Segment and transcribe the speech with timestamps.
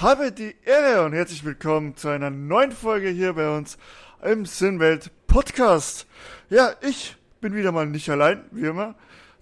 [0.00, 3.78] habe die Ehre und herzlich willkommen zu einer neuen Folge hier bei uns
[4.22, 6.08] im Sinnwelt Podcast.
[6.50, 8.96] Ja, ich bin wieder mal nicht allein, wie immer,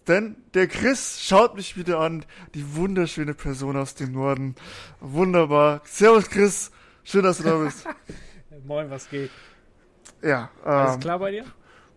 [0.08, 4.54] denn der Chris schaut mich wieder an, die wunderschöne Person aus dem Norden.
[5.00, 5.80] Wunderbar.
[5.84, 6.70] Servus Chris,
[7.02, 7.86] schön, dass du da bist.
[8.66, 9.30] Moin, was geht?
[10.20, 11.44] Ja, ähm, alles klar bei dir?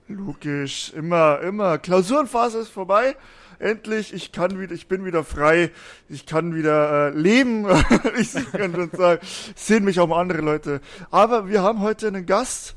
[0.07, 1.77] Logisch, immer, immer.
[1.77, 3.15] Klausurenphase ist vorbei
[3.59, 5.71] endlich, ich kann wieder, ich bin wieder frei,
[6.09, 7.65] ich kann wieder äh, leben,
[8.17, 9.21] ich kann schon sagen,
[9.55, 10.81] sehen mich auch mal andere Leute.
[11.11, 12.75] Aber wir haben heute einen Gast,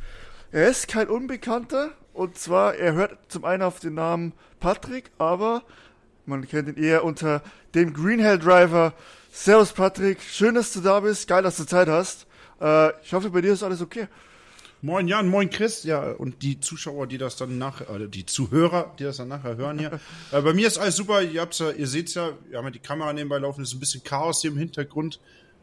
[0.52, 5.62] er ist kein Unbekannter, und zwar, er hört zum einen auf den Namen Patrick, aber
[6.26, 7.42] man kennt ihn eher unter
[7.74, 8.92] dem Green Hell Driver.
[9.30, 12.26] Servus Patrick, schön, dass du da bist, geil, dass du Zeit hast.
[12.60, 14.08] Äh, ich hoffe, bei dir ist alles okay.
[14.80, 18.94] Moin Jan, moin Chris, ja, und die Zuschauer, die das dann nachher, äh, die Zuhörer,
[18.96, 19.98] die das dann nachher hören hier.
[20.32, 22.70] äh, bei mir ist alles super, ihr habt's ja, ihr seht's ja, wir haben ja
[22.70, 25.18] die Kamera nebenbei laufen, ist ein bisschen Chaos hier im Hintergrund,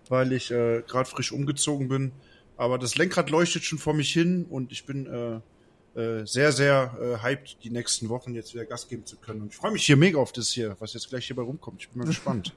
[0.09, 2.12] weil ich äh, gerade frisch umgezogen bin.
[2.57, 6.97] Aber das Lenkrad leuchtet schon vor mich hin und ich bin äh, äh, sehr, sehr
[7.01, 9.43] äh, hyped, die nächsten Wochen jetzt wieder Gas geben zu können.
[9.43, 11.81] Und ich freue mich hier mega auf das hier, was jetzt gleich hierbei rumkommt.
[11.81, 12.53] Ich bin mal gespannt.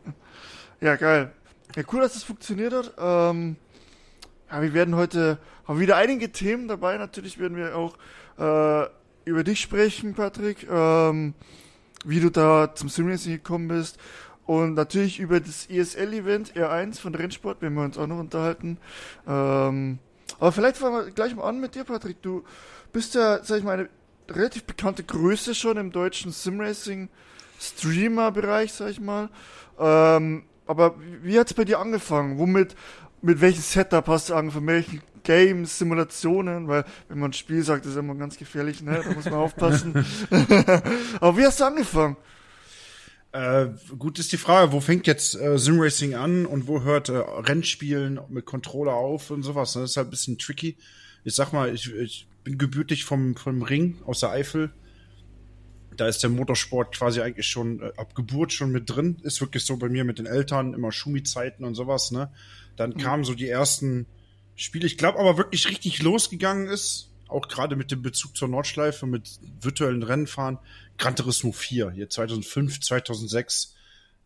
[0.81, 1.33] ja, geil.
[1.77, 2.95] Ja, cool, dass das funktioniert hat.
[2.99, 3.57] Ähm
[4.51, 6.97] ja, wir werden heute haben wieder einige Themen dabei.
[6.97, 7.97] Natürlich werden wir auch
[8.39, 8.89] äh,
[9.27, 11.35] über dich sprechen, Patrick, ähm,
[12.05, 13.99] wie du da zum Simracing gekommen bist.
[14.47, 18.79] Und natürlich über das ESL-Event R1 von Rennsport werden wir uns auch noch unterhalten.
[19.27, 19.99] Ähm,
[20.41, 22.23] aber vielleicht fangen wir gleich mal an mit dir, Patrick.
[22.23, 22.45] Du
[22.93, 23.91] bist ja, sag ich mal, eine
[24.31, 29.29] relativ bekannte Größe schon im deutschen Simracing-Streamer-Bereich, sag ich mal.
[29.79, 32.39] Ähm, aber wie hat's bei dir angefangen?
[32.39, 32.75] Womit
[33.23, 37.63] mit welchem Setup hast du angefangen, mit welchen Games, Simulationen, weil wenn man ein Spiel
[37.63, 39.03] sagt, ist immer ganz gefährlich, ne?
[39.05, 39.93] Da muss man aufpassen.
[41.21, 42.17] Aber wie hast du angefangen?
[43.33, 47.17] Äh, gut ist die Frage, wo fängt jetzt äh, Simracing an und wo hört äh,
[47.17, 49.75] Rennspielen mit Controller auf und sowas.
[49.75, 49.83] Ne?
[49.83, 50.77] Das ist halt ein bisschen tricky.
[51.25, 54.71] Ich sag mal, ich, ich bin gebürtig vom, vom Ring aus der Eifel.
[55.99, 59.19] Da ist der Motorsport quasi eigentlich schon äh, ab Geburt schon mit drin.
[59.23, 62.33] Ist wirklich so bei mir mit den Eltern, immer Schumi-Zeiten und sowas, ne?
[62.77, 62.99] Dann mhm.
[62.99, 64.07] kamen so die ersten
[64.55, 64.87] Spiele.
[64.87, 69.41] Ich glaube aber wirklich richtig losgegangen ist, auch gerade mit dem Bezug zur Nordschleife, mit
[69.61, 70.59] virtuellen Rennfahren,
[70.97, 73.75] Gran Turismo 4, hier 2005, 2006.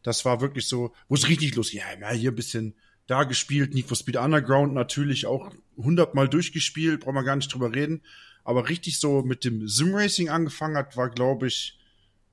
[0.03, 1.81] Das war wirklich so, wo es richtig losging.
[2.01, 2.75] Ja, hier ein bisschen
[3.07, 7.75] da gespielt, Need for Speed Underground natürlich auch hundertmal durchgespielt, brauchen wir gar nicht drüber
[7.75, 8.03] reden.
[8.45, 11.79] Aber richtig so mit dem Simracing angefangen hat, war, glaube ich,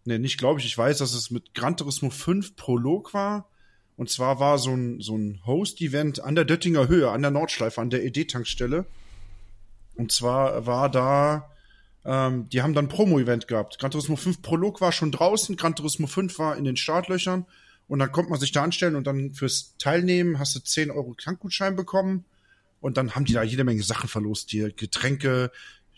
[0.06, 3.48] ne, nicht glaube ich, ich weiß, dass es mit Gran Turismo 5 Prolog war.
[3.96, 7.82] Und zwar war so ein, so ein Host-Event an der Döttinger Höhe, an der Nordschleife,
[7.82, 8.86] an der ED-Tankstelle.
[9.96, 11.52] Und zwar war da,
[12.06, 13.78] ähm, die haben dann Promo-Event gehabt.
[13.78, 17.46] Gran Turismo 5 Prolog war schon draußen, Gran Turismo 5 war in den Startlöchern.
[17.90, 21.16] Und dann konnte man sich da anstellen und dann fürs Teilnehmen hast du 10 Euro
[21.16, 22.24] Tankgutschein bekommen.
[22.80, 25.52] Und dann haben die da jede Menge Sachen verlost, hier Getränke,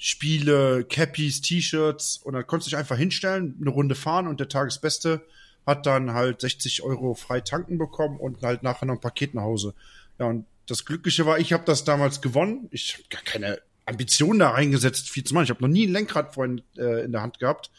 [0.04, 2.18] Spiele, Cappies, T-Shirts.
[2.24, 5.22] Und dann konntest du dich einfach hinstellen, eine Runde fahren und der Tagesbeste
[5.68, 9.44] hat dann halt 60 Euro frei tanken bekommen und halt nachher noch ein Paket nach
[9.44, 9.76] Hause.
[10.18, 12.68] Ja, und das Glückliche war, ich habe das damals gewonnen.
[12.72, 15.44] Ich habe gar keine Ambition da reingesetzt, viel zu machen.
[15.44, 17.70] Ich habe noch nie ein Lenkrad vorhin äh, in der Hand gehabt.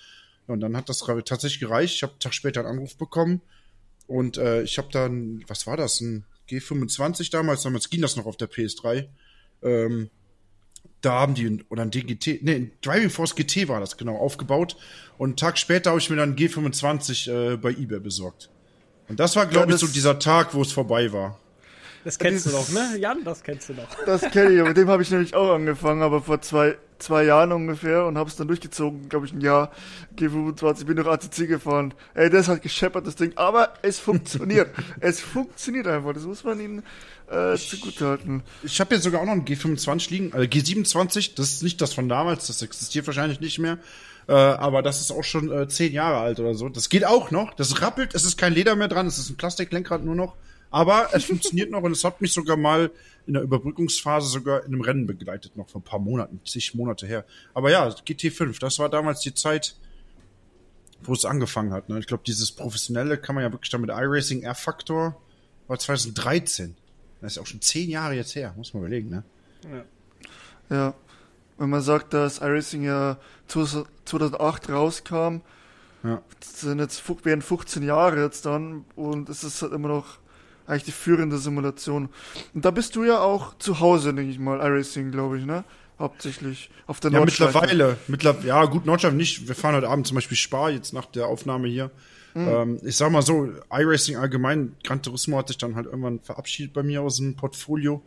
[0.46, 1.96] Ja, und dann hat das tatsächlich gereicht.
[1.96, 3.40] Ich habe einen Tag später einen Anruf bekommen
[4.06, 8.26] und äh, ich habe dann, was war das, ein G25 damals, damals ging das noch
[8.26, 9.08] auf der PS3.
[9.64, 10.10] Ähm,
[11.02, 14.76] da haben die, oder ein DGT, nee, ein Driving Force GT war das, genau, aufgebaut.
[15.18, 18.48] Und einen Tag später habe ich mir dann ein G25 äh, bei eBay besorgt.
[19.08, 21.38] Und das war, glaube ja, ich, so dieser Tag, wo es vorbei war.
[22.04, 22.98] Das kennst Dieses, du doch, ne?
[22.98, 23.86] Jan, das kennst du doch.
[24.06, 27.52] Das kenne ich, mit dem habe ich nämlich auch angefangen, aber vor zwei, zwei Jahren
[27.52, 29.70] ungefähr und habe es dann durchgezogen, glaube ich, ein Jahr.
[30.16, 31.94] G25, bin durch ACC gefahren.
[32.14, 33.32] Ey, das hat gescheppert, das Ding.
[33.36, 34.70] Aber es funktioniert.
[35.00, 36.12] es funktioniert einfach.
[36.12, 36.82] Das muss man ihnen
[37.32, 38.42] äh, zugutehalten.
[38.62, 40.32] Ich habe jetzt sogar auch noch ein G25 liegen.
[40.32, 43.78] Also G27, das ist nicht das von damals, das existiert wahrscheinlich nicht mehr.
[44.28, 46.68] Äh, aber das ist auch schon äh, zehn Jahre alt oder so.
[46.68, 47.54] Das geht auch noch.
[47.54, 50.36] Das rappelt, es ist kein Leder mehr dran, es ist ein Plastiklenkrad nur noch.
[50.70, 52.90] Aber es funktioniert noch und es hat mich sogar mal
[53.26, 57.06] in der Überbrückungsphase sogar in einem Rennen begleitet, noch vor ein paar Monaten, zig Monate
[57.06, 57.24] her.
[57.54, 59.76] Aber ja, GT5, das war damals die Zeit,
[61.02, 61.88] wo es angefangen hat.
[61.88, 61.98] Ne?
[61.98, 65.16] Ich glaube, dieses Professionelle kann man ja wirklich dann mit iRacing R-Factor
[65.68, 66.76] war 2013.
[67.22, 69.22] Das ist auch schon zehn Jahre jetzt her, muss man überlegen, ne?
[69.72, 70.76] Ja.
[70.76, 70.94] Ja.
[71.56, 75.40] Wenn man sagt, dass iRacing ja 2008 rauskam,
[76.02, 76.20] ja.
[76.42, 80.18] sind jetzt, werden 15 Jahre jetzt dann und es ist halt immer noch
[80.66, 82.08] eigentlich die führende Simulation.
[82.54, 85.64] Und da bist du ja auch zu Hause, denke ich mal, iRacing, glaube ich, ne?
[85.98, 87.60] Hauptsächlich auf der ja, Nordschleife.
[87.60, 89.46] mittlerweile, mittlerweile, ja gut, Nordschleife nicht.
[89.46, 91.92] Wir fahren heute Abend zum Beispiel Spar, jetzt nach der Aufnahme hier.
[92.34, 96.72] Ähm, ich sag mal so, iRacing allgemein, Gran Turismo hat sich dann halt irgendwann verabschiedet
[96.72, 98.02] bei mir aus dem Portfolio,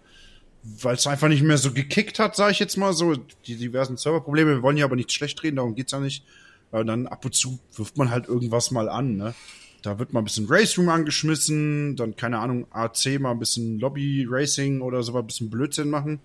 [0.63, 3.15] weil es einfach nicht mehr so gekickt hat, sage ich jetzt mal so.
[3.45, 6.25] Die diversen Serverprobleme, wir wollen ja aber nicht schlecht reden, darum geht's ja nicht.
[6.71, 9.35] Aber dann ab und zu wirft man halt irgendwas mal an, ne?
[9.83, 13.79] Da wird mal ein bisschen Race Room angeschmissen, dann, keine Ahnung, AC mal ein bisschen
[13.79, 16.19] Lobby Racing oder so, ein bisschen Blödsinn machen.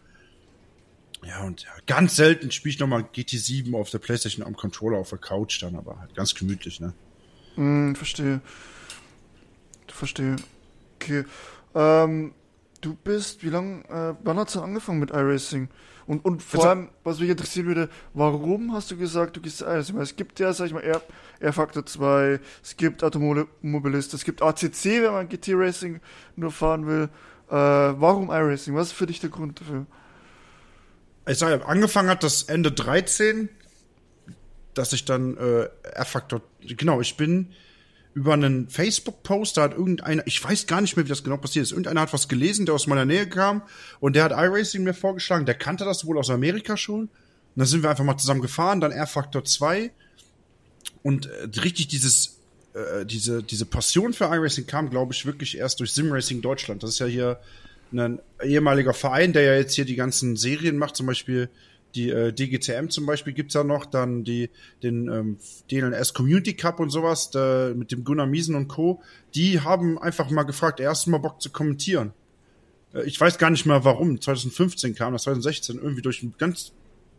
[1.26, 5.11] Ja, und ja, ganz selten spiele ich nochmal GT7 auf der Playstation am Controller auf
[5.11, 6.94] der Couch dann, aber halt ganz gemütlich, ne?
[7.56, 8.41] Hm, verstehe.
[9.88, 10.37] Verstehe.
[10.97, 11.25] Okay.
[11.75, 12.32] Ähm,
[12.81, 15.69] du bist, wie lange, äh, wann hast du angefangen mit iRacing?
[16.06, 19.94] Und, und vor allem, was mich interessieren würde, warum hast du gesagt, du gehst iRacing?
[19.94, 21.02] Weil es gibt ja, sag ich mal, R,
[21.38, 26.00] R Factor 2, es gibt Automobilist, es gibt ACC, wenn man GT Racing
[26.37, 27.08] nur fahren will.
[27.49, 28.75] Äh, warum iRacing?
[28.75, 29.87] Was ist für dich der Grund dafür?
[31.31, 33.49] ich sage, angefangen hat das Ende 13,
[34.75, 37.49] dass ich dann äh, R-Faktor, genau, ich bin
[38.12, 41.64] über einen Facebook-Post, da hat irgendeiner, ich weiß gar nicht mehr, wie das genau passiert
[41.64, 43.62] ist, irgendeiner hat was gelesen, der aus meiner Nähe kam
[44.00, 47.02] und der hat iRacing mir vorgeschlagen, der kannte das wohl aus Amerika schon.
[47.02, 47.11] Und
[47.56, 49.90] dann sind wir einfach mal zusammen gefahren, dann R-Faktor 2
[51.02, 52.40] und äh, richtig dieses
[52.73, 56.82] äh, diese, diese Passion für iRacing kam, glaube ich, wirklich erst durch Simracing Deutschland.
[56.82, 57.40] Das ist ja hier
[57.93, 61.49] ein ehemaliger Verein, der ja jetzt hier die ganzen Serien macht, zum Beispiel
[61.94, 64.50] die äh, DGTM zum Beispiel gibt's ja noch, dann die,
[64.82, 65.38] den ähm,
[65.70, 69.02] DNS Community Cup und sowas, da, mit dem Gunnar Miesen und Co.,
[69.34, 72.12] die haben einfach mal gefragt, erst mal Bock zu kommentieren.
[72.94, 76.72] Äh, ich weiß gar nicht mehr warum, 2015 kam das, 2016, irgendwie durch ein ganz,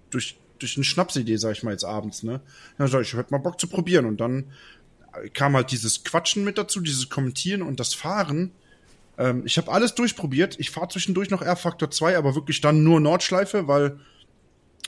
[0.09, 2.41] durch, durch eine Schnapsidee, sag ich mal jetzt abends, ne?
[2.77, 4.45] Dann sag ich, ich hätte mal Bock zu probieren und dann
[5.33, 8.51] kam halt dieses Quatschen mit dazu, dieses Kommentieren und das Fahren.
[9.17, 10.59] Ähm, ich habe alles durchprobiert.
[10.59, 13.99] Ich fahre zwischendurch noch R-Faktor 2, aber wirklich dann nur Nordschleife, weil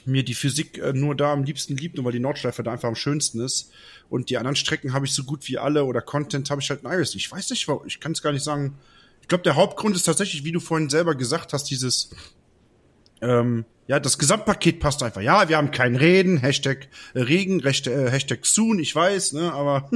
[0.04, 2.88] mir die Physik äh, nur da am liebsten liegt und weil die Nordschleife da einfach
[2.88, 3.70] am schönsten ist.
[4.10, 6.82] Und die anderen Strecken habe ich so gut wie alle oder Content habe ich halt
[6.82, 7.14] in Iris.
[7.14, 8.76] Ich weiß nicht, warum- ich kann es gar nicht sagen.
[9.22, 12.10] Ich glaube, der Hauptgrund ist tatsächlich, wie du vorhin selber gesagt hast, dieses
[13.22, 15.20] ähm, ja, das Gesamtpaket passt einfach.
[15.20, 19.52] Ja, wir haben kein Reden, Hashtag äh, Regen, Hashtag, äh, Hashtag Soon, ich weiß, ne,
[19.52, 19.90] aber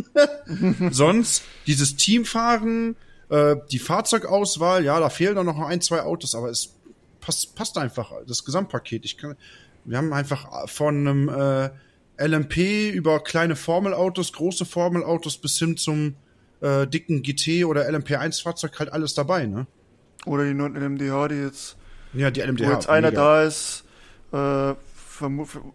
[0.91, 2.97] sonst dieses Teamfahren,
[3.31, 6.75] äh, die Fahrzeugauswahl, ja, da fehlen dann noch ein, zwei Autos, aber es
[7.21, 9.05] passt, passt einfach, das Gesamtpaket.
[9.05, 9.37] Ich kann,
[9.85, 11.71] wir haben einfach von einem äh,
[12.27, 16.17] LMP über kleine Formelautos, große Formelautos bis hin zum
[16.61, 19.67] äh, dicken GT oder LMP1-Fahrzeug halt alles dabei, ne?
[20.27, 21.77] Oder die neuen LMDH, die jetzt,
[22.13, 22.73] Ja, die wo LMDH.
[22.73, 23.23] jetzt einer mega.
[23.23, 23.85] da ist,
[24.33, 24.73] äh,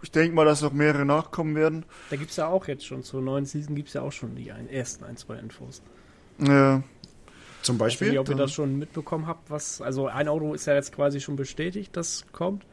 [0.03, 1.85] ich denke mal, dass noch mehrere nachkommen werden.
[2.09, 4.35] Da gibt es ja auch jetzt schon, zur neuen Season gibt es ja auch schon
[4.35, 5.81] die ein, ersten ein, zwei Infos.
[6.39, 6.83] Ja.
[7.61, 8.09] Zum Ich weiß Beispiel.
[8.09, 11.21] nicht, ob ihr das schon mitbekommen habt, was, also ein Auto ist ja jetzt quasi
[11.21, 12.65] schon bestätigt, das kommt.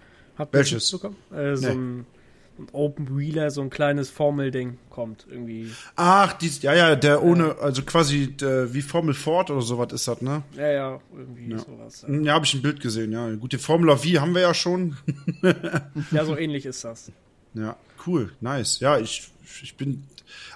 [0.49, 0.93] Ihr Welches?
[0.93, 1.67] Äh, so Nee.
[1.69, 2.07] ein,
[2.59, 5.71] ein Open Wheeler, so ein kleines Formelding kommt irgendwie.
[5.97, 10.07] Ach, dies, ja, ja, der ohne, also quasi der, wie Formel Ford oder sowas ist
[10.09, 10.43] das, ne?
[10.57, 12.03] Ja, ja, irgendwie sowas.
[12.03, 12.09] Ja.
[12.09, 13.31] Hm, Ja, habe ich ein Bild gesehen, ja.
[13.35, 14.97] Gut, die Formula V haben wir ja schon.
[16.11, 17.11] ja, so ähnlich ist das.
[17.55, 17.77] Ja,
[18.07, 18.81] cool, nice.
[18.81, 19.31] Ja, ich,
[19.63, 20.05] ich bin,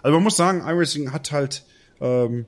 [0.03, 1.65] also man muss sagen, iRacing hat halt
[2.01, 2.45] ähm,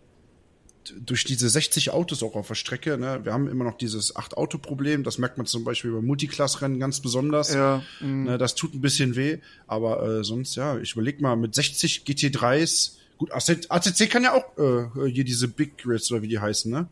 [0.99, 5.05] durch diese 60 Autos auch auf der Strecke, ne, wir haben immer noch dieses 8-Auto-Problem,
[5.05, 7.53] das merkt man zum Beispiel bei Multiclass-Rennen ganz besonders.
[7.53, 8.25] Ja, mm.
[8.25, 12.05] Ne, das tut ein bisschen weh, aber äh, sonst, ja, ich überleg mal, mit 60
[12.07, 16.71] GT3s, gut, ACC, kann ja auch äh, hier diese Big Grids oder wie die heißen,
[16.71, 16.89] ne?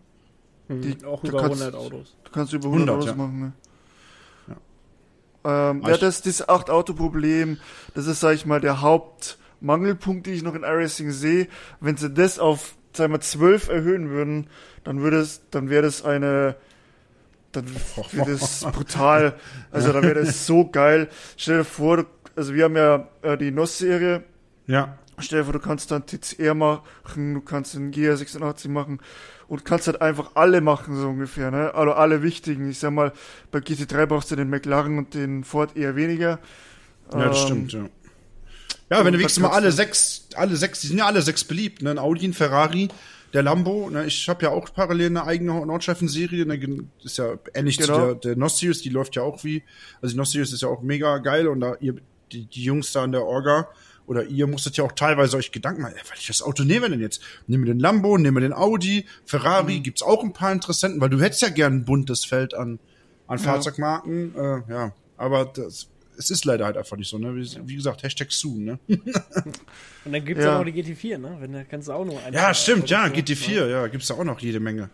[0.69, 2.17] Mhm, auch du über kannst- 100 Autos.
[2.24, 3.15] Du kannst über 100, 100, Autos ja.
[3.15, 3.53] machen, ne?
[5.44, 5.70] Ja.
[5.70, 7.58] Ähm, ja, das, das 8-Auto-Problem,
[7.94, 11.48] das ist, sag ich mal, der Hauptmangelpunkt, den ich noch in iRacing sehe.
[11.81, 14.48] Wenn sie das auf, sag ich mal, 12 erhöhen würden,
[14.84, 16.56] dann würde es, dann wäre das eine,
[17.53, 17.67] dann
[18.13, 19.34] wäre das brutal.
[19.70, 21.08] Also, dann wäre das so geil.
[21.36, 24.24] Stell dir vor, also wir haben ja äh, die NOS-Serie,
[24.67, 29.01] Ja, Stell dir vor, du kannst dann TCR machen, du kannst einen GR86 machen
[29.46, 31.72] und kannst halt einfach alle machen, so ungefähr, ne?
[31.74, 32.69] Also alle wichtigen.
[32.69, 33.13] Ich sag mal,
[33.53, 36.41] bei GT3 brauchst du den McLaren und den Ford eher weniger.
[37.15, 37.89] ja, das Ähm, stimmt, ja.
[38.91, 41.44] Ja, wenn du dann mal alle du- sechs, alle sechs, die sind ja alle sechs
[41.44, 41.91] beliebt, ne?
[41.91, 42.88] Ein Audi, ein Ferrari,
[43.32, 44.06] der Lambo, ne?
[44.06, 46.84] Ich habe ja auch parallel eine eigene Nordschleifen-Serie, ne?
[47.03, 48.06] Ist ja ähnlich zu Genau.
[48.06, 49.62] der, der Nostius, die läuft ja auch wie,
[50.03, 51.94] also die Nostius ist ja auch mega geil und da ihr,
[52.32, 53.69] die, die Jungs da an der Orga,
[54.06, 56.91] oder ihr musstet ja auch teilweise euch Gedanken machen, ey, weil ich das Auto nehme
[56.91, 57.22] denn jetzt?
[57.46, 59.82] Nehmen wir den Lambo, nehmen wir den Audi, Ferrari, Mhm.
[59.82, 62.79] gibt's auch ein paar Interessenten, weil du hättest ja gern ein buntes Feld an,
[63.26, 64.93] an Fahrzeugmarken, äh, ja.
[65.17, 65.86] Aber das,
[66.19, 67.35] es ist leider halt einfach nicht so, ne?
[67.35, 68.79] Wie, wie gesagt, Hashtag soon, ne?
[68.89, 70.53] Und dann gibt es ja.
[70.53, 70.59] Ja.
[70.59, 71.37] noch die GT4, ne?
[71.41, 74.15] Wenn, da kannst du auch nur ein Ja, stimmt, ja, Auto- GT4, ja, gibt's da
[74.15, 74.91] auch noch jede Menge.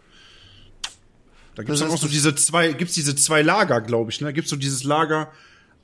[1.55, 4.27] Da gibt's Das dann auch so diese zwei, gibt's diese zwei Lager, glaube ich, ne?
[4.29, 5.31] Da gibt's so dieses Lager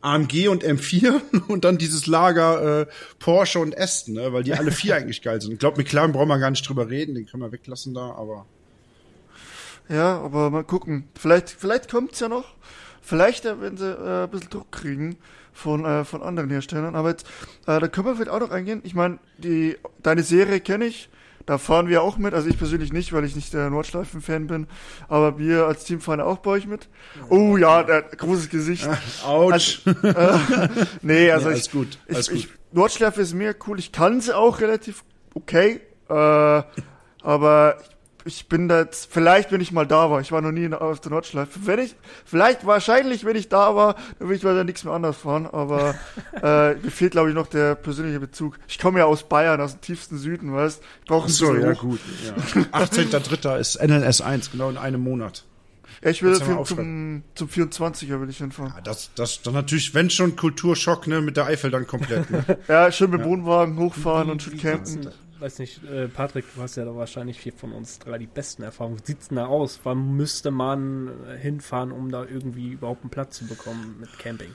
[0.00, 2.86] AMG und M4 und dann dieses Lager äh,
[3.18, 4.32] Porsche und Aston, ne?
[4.32, 5.52] weil die alle vier eigentlich geil sind.
[5.52, 8.46] Ich glaube, McLaren brauchen wir gar nicht drüber reden, den können wir weglassen da, aber
[9.88, 11.08] Ja, aber mal gucken.
[11.18, 12.54] Vielleicht, vielleicht kommt's ja noch.
[13.06, 15.16] Vielleicht, äh, wenn sie äh, ein bisschen Druck kriegen
[15.52, 16.96] von, äh, von anderen Herstellern.
[16.96, 17.24] Aber jetzt,
[17.66, 18.80] äh, da können wir vielleicht auch noch eingehen.
[18.82, 21.08] Ich meine, die deine Serie kenne ich.
[21.46, 22.34] Da fahren wir auch mit.
[22.34, 24.66] Also ich persönlich nicht, weil ich nicht der Nordschleifen-Fan bin.
[25.08, 26.88] Aber wir als Team fahren auch bei euch mit.
[27.28, 28.88] Oh ja, der großes Gesicht.
[29.24, 29.86] Autsch.
[29.86, 29.92] Äh,
[31.02, 32.58] nee, also Nee, alles ich, gut, alles ich, ich, gut.
[32.72, 33.78] Nordschleife ist mir cool.
[33.78, 35.80] Ich kann sie auch relativ okay.
[36.08, 36.62] Äh,
[37.22, 37.95] aber ich,
[38.26, 40.74] ich bin da jetzt, vielleicht wenn ich mal da war, ich war noch nie in,
[40.74, 41.60] auf der Nordschleife.
[41.64, 45.16] Wenn ich, vielleicht wahrscheinlich, wenn ich da war, dann will ich weiter nichts mehr anders
[45.16, 45.46] fahren.
[45.46, 45.94] Aber
[46.42, 48.58] äh, mir fehlt, glaube ich, noch der persönliche Bezug.
[48.68, 51.80] Ich komme ja aus Bayern, aus dem tiefsten Süden, weißt Ich brauche so, ja hoch.
[51.80, 52.00] gut.
[52.26, 52.62] Ja.
[52.80, 53.58] 18.3.
[53.58, 55.44] ist NLS 1, genau in einem Monat.
[56.02, 58.72] Ja, ich will für, zum, zum 24er will ich hinfahren.
[58.76, 62.30] Ja, das, das dann natürlich, wenn schon Kulturschock, ne, mit der Eifel dann komplett.
[62.30, 62.44] Ne?
[62.68, 65.10] Ja, schön mit Wohnwagen hochfahren und schön campen.
[65.38, 68.62] Weiß nicht, äh, Patrick, du hast ja da wahrscheinlich hier von uns drei die besten
[68.62, 68.98] Erfahrungen.
[69.00, 69.80] Wie sieht's denn da aus?
[69.84, 74.54] Wann müsste man äh, hinfahren, um da irgendwie überhaupt einen Platz zu bekommen mit Camping?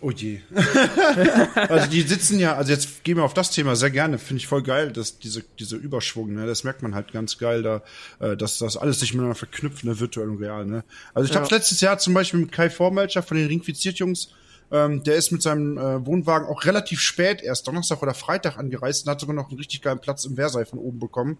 [0.00, 0.40] Oh je.
[1.68, 4.46] also die sitzen ja, also jetzt gehen wir auf das Thema sehr gerne, finde ich
[4.46, 7.82] voll geil, dass diese, diese Überschwung, ne, das merkt man halt ganz geil da,
[8.20, 10.84] äh, dass das alles sich miteinander verknüpft, ne, virtuell und real, ne.
[11.14, 11.40] Also ich Ja.
[11.40, 14.28] hab's letztes Jahr zum Beispiel mit Kai Vormelcher von den Ringfiziert-Jungs,
[14.70, 19.06] ähm, der ist mit seinem äh, Wohnwagen auch relativ spät erst Donnerstag oder Freitag angereist
[19.06, 21.38] und hat sogar noch einen richtig geilen Platz im Versailles von oben bekommen.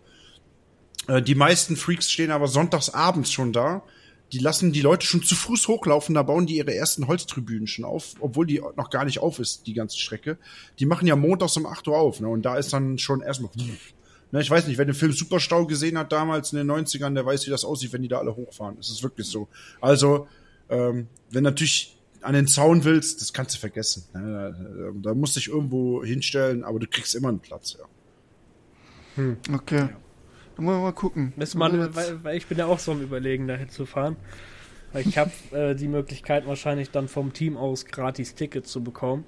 [1.09, 3.83] Äh, die meisten Freaks stehen aber sonntags abends schon da.
[4.33, 7.85] Die lassen die Leute schon zu Fuß hochlaufen, da bauen die ihre ersten Holztribünen schon
[7.85, 10.37] auf, obwohl die noch gar nicht auf ist, die ganze Strecke.
[10.81, 12.29] Die machen ja montags um 8 Uhr auf, ne?
[12.29, 13.51] Und da ist dann schon erstmal.
[14.33, 17.25] Ne, ich weiß nicht, wer den Film Superstau gesehen hat damals in den 90ern, der
[17.25, 18.77] weiß, wie das aussieht, wenn die da alle hochfahren.
[18.81, 19.47] Es ist wirklich so.
[19.81, 20.27] Also,
[20.69, 21.96] ähm, wenn natürlich
[22.27, 24.05] an den Zaun willst, das kannst du vergessen.
[24.13, 24.93] Ne?
[25.03, 27.87] Da, da musst du dich irgendwo hinstellen, aber du kriegst immer einen Platz, ja.
[29.53, 29.89] Okay.
[30.57, 31.33] Dann wollen wir mal gucken.
[31.37, 34.17] Müsste man, weil, weil ich bin ja auch so am Überlegen, dahin zu fahren.
[34.93, 39.25] Weil ich habe äh, die Möglichkeit wahrscheinlich dann vom Team aus gratis Tickets zu bekommen.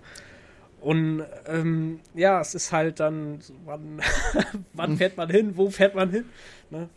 [0.81, 4.01] Und ähm, ja, es ist halt dann, wann,
[4.75, 6.25] wann fährt man hin, wo fährt man hin?
[6.71, 6.89] Ne?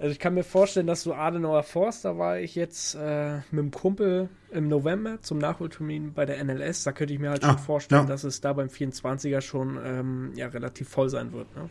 [0.00, 3.58] Also ich kann mir vorstellen, dass so Adenauer Forst, da war ich jetzt äh, mit
[3.64, 6.84] dem Kumpel im November zum Nachholtermin bei der NLS.
[6.84, 8.08] Da könnte ich mir halt Ah, schon vorstellen, ja.
[8.08, 11.54] dass es da beim 24er schon ähm, ja, relativ voll sein wird.
[11.54, 11.68] Ne?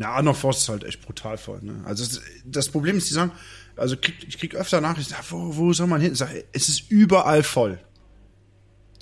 [0.00, 1.60] Ja, Arnold Forst ist halt echt brutal voll.
[1.62, 1.80] Ne?
[1.84, 3.30] Also das Problem ist, die sagen,
[3.76, 6.12] also krieg, ich krieg öfter Nachrichten, sag, wo, wo soll man hin?
[6.12, 7.78] Ich sag, es ist überall voll.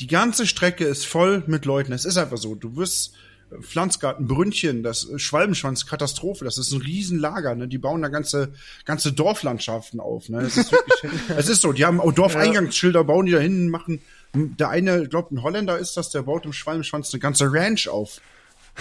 [0.01, 1.93] Die ganze Strecke ist voll mit Leuten.
[1.93, 2.55] Es ist einfach so.
[2.55, 3.15] Du wirst
[3.61, 6.45] Pflanzgarten, Brünnchen, das Schwalbenschwanz, Katastrophe.
[6.45, 7.55] Das ist ein Riesenlager.
[7.55, 7.69] Ne?
[7.69, 8.53] Die bauen da ganze
[8.85, 10.29] ganze Dorflandschaften auf.
[10.29, 10.51] Ne?
[11.37, 11.73] Es ist ist so.
[11.73, 14.01] Die haben auch Dorfeingangsschilder, bauen die da hinten, machen.
[14.35, 18.21] Der eine, glaubt, ein Holländer ist das, der baut im Schwalbenschwanz eine ganze Ranch auf.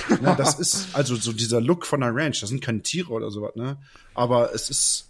[0.09, 2.41] Ne, das ist also so dieser Look von einer Ranch.
[2.41, 3.77] Das sind keine Tiere oder sowas, ne?
[4.13, 5.09] Aber es ist,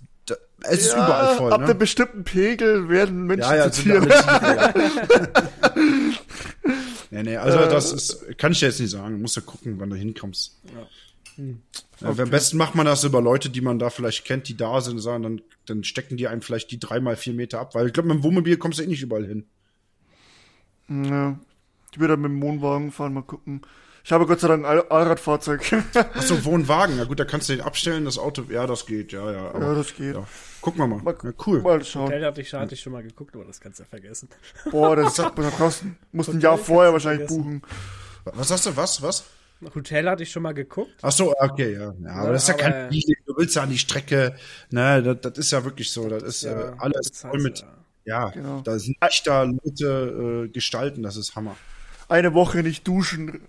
[0.61, 1.67] es ist überall voll, Ab ne?
[1.67, 4.07] einem bestimmten Pegel werden Menschen Ja, ja, zu Tieren.
[7.11, 9.21] nee, nee, also Äh, das ist, kann ich dir jetzt nicht sagen.
[9.21, 10.59] Musst ja gucken, wann du hinkommst.
[11.35, 11.61] Hm.
[11.99, 14.81] Ja, Am besten macht man das über Leute, die man da vielleicht kennt, die da
[14.81, 17.93] sind, sagen, dann, dann stecken die einem vielleicht die dreimal vier Meter ab, weil ich
[17.93, 19.45] glaube, mit dem Wohnmobil kommst du eh nicht überall hin.
[20.89, 21.39] Ja.
[21.91, 23.61] Ich will dann mit dem Wohnwagen fahren, mal gucken.
[24.05, 25.61] Ich habe Gott sei Dank ein All- Allradfahrzeug.
[25.95, 26.97] Ach so, Wohnwagen.
[26.99, 28.43] Ja gut, da kannst du den abstellen, das Auto.
[28.49, 29.49] Ja, das geht, ja, ja.
[29.49, 30.13] Aber, ja, das geht.
[30.15, 30.27] ja.
[30.61, 31.01] Gucken wir mal.
[31.01, 31.61] Mal, Ja, cool.
[31.63, 32.05] mal schauen.
[32.05, 34.29] Hotel hatte ich, hatte ich schon mal geguckt, aber das kannst du ja vergessen.
[34.69, 35.97] Boah, das da kosten.
[36.11, 37.61] Muss ein Jahr vorher wahrscheinlich vergessen.
[37.61, 38.35] buchen.
[38.35, 38.77] Was sagst du?
[38.77, 39.01] Was?
[39.01, 39.25] Was?
[39.73, 40.91] Hotel hatte ich schon mal geguckt.
[41.01, 41.79] Ach so, okay, ja.
[42.03, 43.15] ja aber Ja, das ist ja kein Deal.
[43.25, 44.35] Du willst ja an die Strecke.
[44.69, 46.07] Ne, das, das ist ja wirklich so.
[46.09, 47.65] Das ist Ja, äh, alles voll mit.
[48.03, 48.61] Ja, Genau.
[48.61, 51.01] da sind echt da Leute äh, gestalten.
[51.01, 51.55] Das ist Hammer.
[52.07, 53.41] Eine Woche nicht duschen.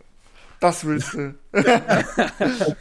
[0.60, 1.34] Das willst du.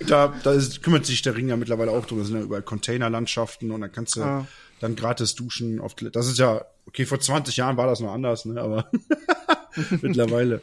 [0.08, 2.20] Da, da ist, kümmert sich der Ring ja mittlerweile auch drum.
[2.20, 4.48] Da sind ja überall Containerlandschaften und dann kannst du Ah.
[4.80, 5.80] dann gratis duschen.
[5.80, 8.62] Auf, das ist ja, okay, vor 20 Jahren war das noch anders, ne?
[8.62, 8.90] Aber
[10.02, 10.62] mittlerweile.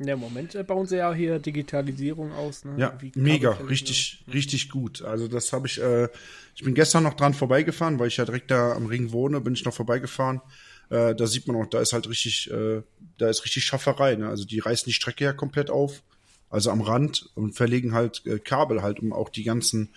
[0.00, 2.64] Ja, im Moment äh, bauen sie ja hier Digitalisierung aus.
[2.64, 2.74] Ne?
[2.76, 5.02] Ja, Wie mega, richtig, richtig gut.
[5.02, 6.08] Also das habe ich, äh,
[6.54, 9.54] ich bin gestern noch dran vorbeigefahren, weil ich ja direkt da am Ring wohne, bin
[9.54, 10.40] ich noch vorbeigefahren.
[10.90, 12.82] Äh, da sieht man auch, da ist halt richtig, äh,
[13.18, 14.16] da ist richtig Schafferei.
[14.16, 14.28] Ne?
[14.28, 16.02] Also die reißen die Strecke ja komplett auf,
[16.50, 19.90] also am Rand und verlegen halt äh, Kabel halt, um auch die ganzen.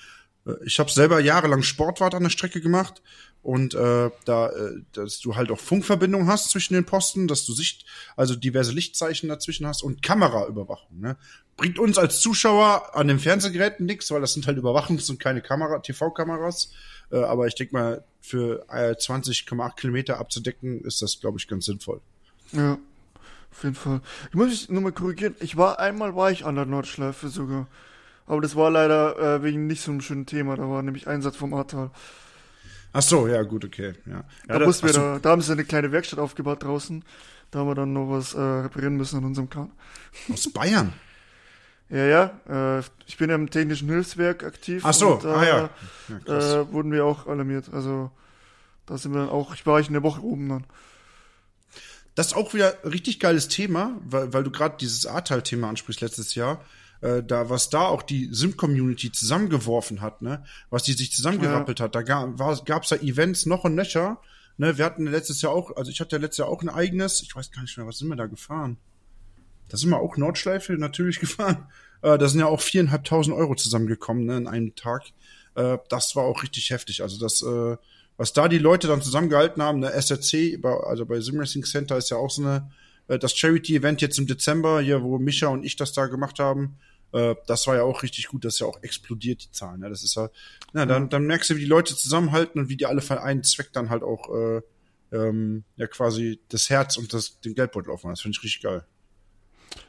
[0.45, 3.01] Äh, ich habe selber jahrelang Sportwart an der Strecke gemacht
[3.41, 7.53] und äh, da, äh, dass du halt auch Funkverbindung hast zwischen den Posten, dass du
[7.53, 11.00] Sicht, also diverse Lichtzeichen dazwischen hast und Kameraüberwachung.
[11.00, 11.17] Ne?
[11.57, 15.41] Bringt uns als Zuschauer an den Fernsehgeräten nichts, weil das sind halt Überwachungs- und keine
[15.41, 16.71] Kamera, TV-Kameras.
[17.12, 21.65] Äh, aber ich denke mal, für äh, 20,8 Kilometer abzudecken, ist das, glaube ich, ganz
[21.65, 22.01] sinnvoll.
[22.51, 22.77] Ja.
[23.51, 24.01] Auf jeden Fall.
[24.29, 25.35] Ich muss mich nur mal korrigieren.
[25.39, 27.67] Ich war einmal war ich an der Nordschleife sogar.
[28.25, 30.55] Aber das war leider äh, wegen nicht so einem schönen Thema.
[30.55, 31.91] Da war nämlich Einsatz vom Ahrtal.
[32.93, 33.93] Ach so, ja, gut, okay.
[34.05, 34.23] Ja.
[34.47, 37.03] Da, ja, mussten wir da, da haben sie eine kleine Werkstatt aufgebaut draußen.
[37.49, 39.71] Da haben wir dann noch was äh, reparieren müssen an unserem Kahn.
[40.31, 40.93] aus Bayern.
[41.91, 42.79] Ja, ja.
[42.79, 44.81] Äh, ich bin ja im technischen Hilfswerk aktiv.
[44.86, 45.69] Ach so, und, ah ja.
[46.25, 47.69] ja äh, wurden wir auch alarmiert.
[47.74, 48.12] Also
[48.86, 50.65] da sind wir dann auch, ich war ich eine Woche oben dann.
[52.15, 56.01] Das ist auch wieder ein richtig geiles Thema, weil, weil du gerade dieses Ahrtal-Thema ansprichst
[56.01, 56.63] letztes Jahr.
[57.01, 60.43] Äh, da, was da auch die Sim-Community zusammengeworfen hat, ne?
[60.69, 61.95] Was die sich zusammengerappelt hat.
[61.95, 64.21] Da gab es da Events noch und nöcher.
[64.57, 64.77] Ne?
[64.77, 67.36] Wir hatten letztes Jahr auch, also ich hatte ja letztes Jahr auch ein eigenes, ich
[67.36, 68.77] weiß gar nicht mehr, was sind wir da gefahren?
[69.71, 71.67] Da sind wir auch Nordschleife natürlich gefahren.
[72.01, 75.03] Äh, da sind ja auch viereinhalbtausend Euro zusammengekommen, ne, in einem Tag.
[75.55, 77.01] Äh, das war auch richtig heftig.
[77.01, 77.77] Also das, äh,
[78.17, 82.09] was da die Leute dann zusammengehalten haben, ne, SRC, also bei Sim Racing Center ist
[82.09, 82.69] ja auch so eine,
[83.07, 86.77] äh, das Charity-Event jetzt im Dezember, hier, wo Micha und ich das da gemacht haben.
[87.13, 89.79] Äh, das war ja auch richtig gut, das ist ja auch explodiert, die Zahlen.
[89.79, 89.89] Ne?
[89.89, 90.29] Das ist ja,
[90.73, 93.43] na, dann, dann merkst du, wie die Leute zusammenhalten und wie die alle für einen
[93.43, 94.61] Zweck dann halt auch äh,
[95.11, 98.13] ähm, ja quasi das Herz und das, den Geldbeutel aufmachen.
[98.13, 98.85] Das finde ich richtig geil.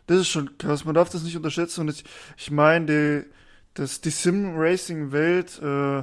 [0.06, 1.82] Das ist schon krass, man darf das nicht unterschätzen.
[1.82, 2.04] Und ich,
[2.36, 3.30] ich meine, die,
[3.74, 6.02] das, die Sim-Racing-Welt äh,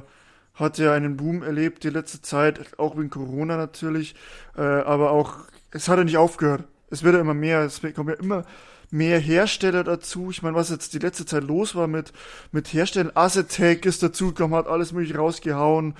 [0.54, 4.14] hat ja einen Boom erlebt die letzte Zeit, auch wegen Corona natürlich,
[4.56, 5.38] äh, aber auch,
[5.70, 6.64] es hat ja nicht aufgehört.
[6.90, 8.44] Es wird ja immer mehr, es kommen ja immer
[8.90, 10.30] mehr Hersteller dazu.
[10.30, 12.12] Ich meine, was jetzt die letzte Zeit los war mit,
[12.52, 15.94] mit Herstellern, Asetec ist dazugekommen, hat alles mögliche rausgehauen.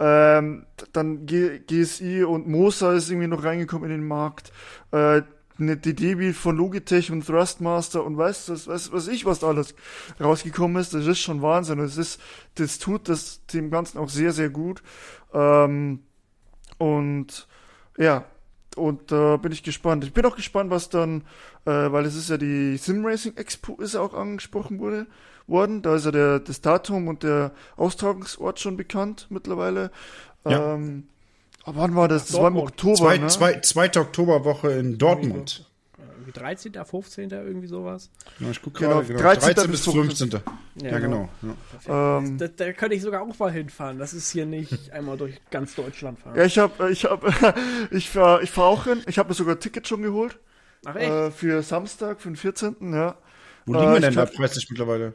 [0.00, 4.52] Ähm, dann G GSI und Mosa ist irgendwie noch reingekommen in den Markt.
[4.90, 5.22] Äh,
[5.58, 9.74] eine DD von Logitech und Thrustmaster und weißt du, was, was ich, was da alles
[10.20, 11.78] rausgekommen ist, das ist schon Wahnsinn.
[11.78, 12.20] Das ist,
[12.54, 14.82] das tut das dem Ganzen auch sehr, sehr gut.
[15.32, 16.00] Ähm,
[16.78, 17.46] und
[17.98, 18.24] ja,
[18.76, 20.04] und da äh, bin ich gespannt.
[20.04, 21.22] Ich bin auch gespannt, was dann,
[21.64, 25.06] äh, weil es ist ja die Sim Racing Expo ist ja auch angesprochen wurde,
[25.46, 25.82] worden.
[25.82, 29.90] Da ist ja der, das Datum und der Austragungsort schon bekannt mittlerweile.
[30.44, 30.74] Ja.
[30.74, 31.08] Ähm,
[31.64, 32.22] aber wann war das?
[32.26, 32.54] Das Dortmund.
[32.54, 33.26] war im Oktober, Zwei, ne?
[33.28, 35.68] zwei, zweite Oktoberwoche in Dortmund.
[35.98, 38.10] Irgendwie 13., 15., irgendwie sowas.
[38.38, 39.20] Ja, ich guck Genau, gerade, genau.
[39.20, 39.54] 13.
[39.54, 39.70] 13.
[39.70, 40.30] bis 15.
[40.30, 40.40] Ja,
[40.90, 41.28] Ja, genau.
[41.86, 42.18] Ja.
[42.18, 43.98] Ähm, Da, da könnte ich sogar auch mal hinfahren.
[43.98, 46.36] Das ist hier nicht einmal durch ganz Deutschland fahren.
[46.36, 47.24] Ja, ich hab, ich hab,
[47.90, 49.02] ich fahr, ich fahr auch hin.
[49.06, 50.38] Ich habe mir sogar ein Ticket schon geholt.
[50.84, 51.10] Ach echt?
[51.10, 52.76] Äh, für Samstag, für den 14.
[52.92, 53.16] Ja.
[53.66, 55.14] Wo liegen Äh, wir denn da preislich mittlerweile?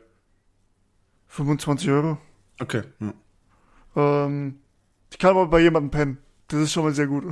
[1.27, 2.17] 25 Euro.
[2.59, 2.83] Okay.
[2.99, 4.25] Ja.
[4.25, 4.59] Ähm,
[5.11, 6.17] ich kann aber bei jemandem pennen.
[6.49, 7.23] Das ist schon mal sehr gut.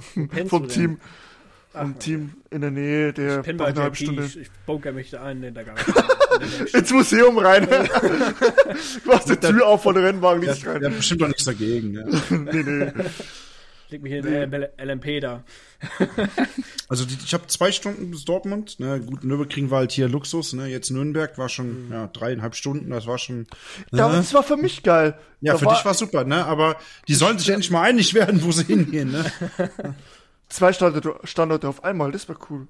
[0.47, 0.67] Vom?
[0.67, 0.99] Team.
[1.73, 5.09] Ach, Vom Team in der Nähe, der Ich eine halbe Stunde ich, ich bunker mich
[5.09, 5.93] da ein in der Garage.
[6.73, 7.67] ins Museum rein.
[7.67, 7.77] du
[9.09, 10.85] machst die Tür auf von der Rennwagen Der, nicht der rein.
[10.85, 11.91] hat bestimmt doch nichts dagegen.
[11.91, 12.05] Ne?
[12.29, 12.91] nee, nee.
[13.95, 15.43] Leg mich in den LMP da.
[16.87, 18.79] Also die, ich habe zwei Stunden bis Dortmund.
[18.79, 19.01] Ne?
[19.01, 20.53] Gut, Nürburgring war halt hier Luxus.
[20.53, 20.67] Ne?
[20.67, 22.91] Jetzt Nürnberg war schon ja, dreieinhalb Stunden.
[22.91, 23.39] Das war schon.
[23.39, 23.47] Ne?
[23.91, 25.17] das war für mich geil.
[25.41, 26.45] Ja, Da für dich war super, ne?
[26.45, 26.77] Aber
[27.07, 29.31] die sollen sich endlich mal einig werden, wo sie hingehen, ne?
[30.47, 32.67] Zwei Standorte, Standorte auf einmal, das war cool.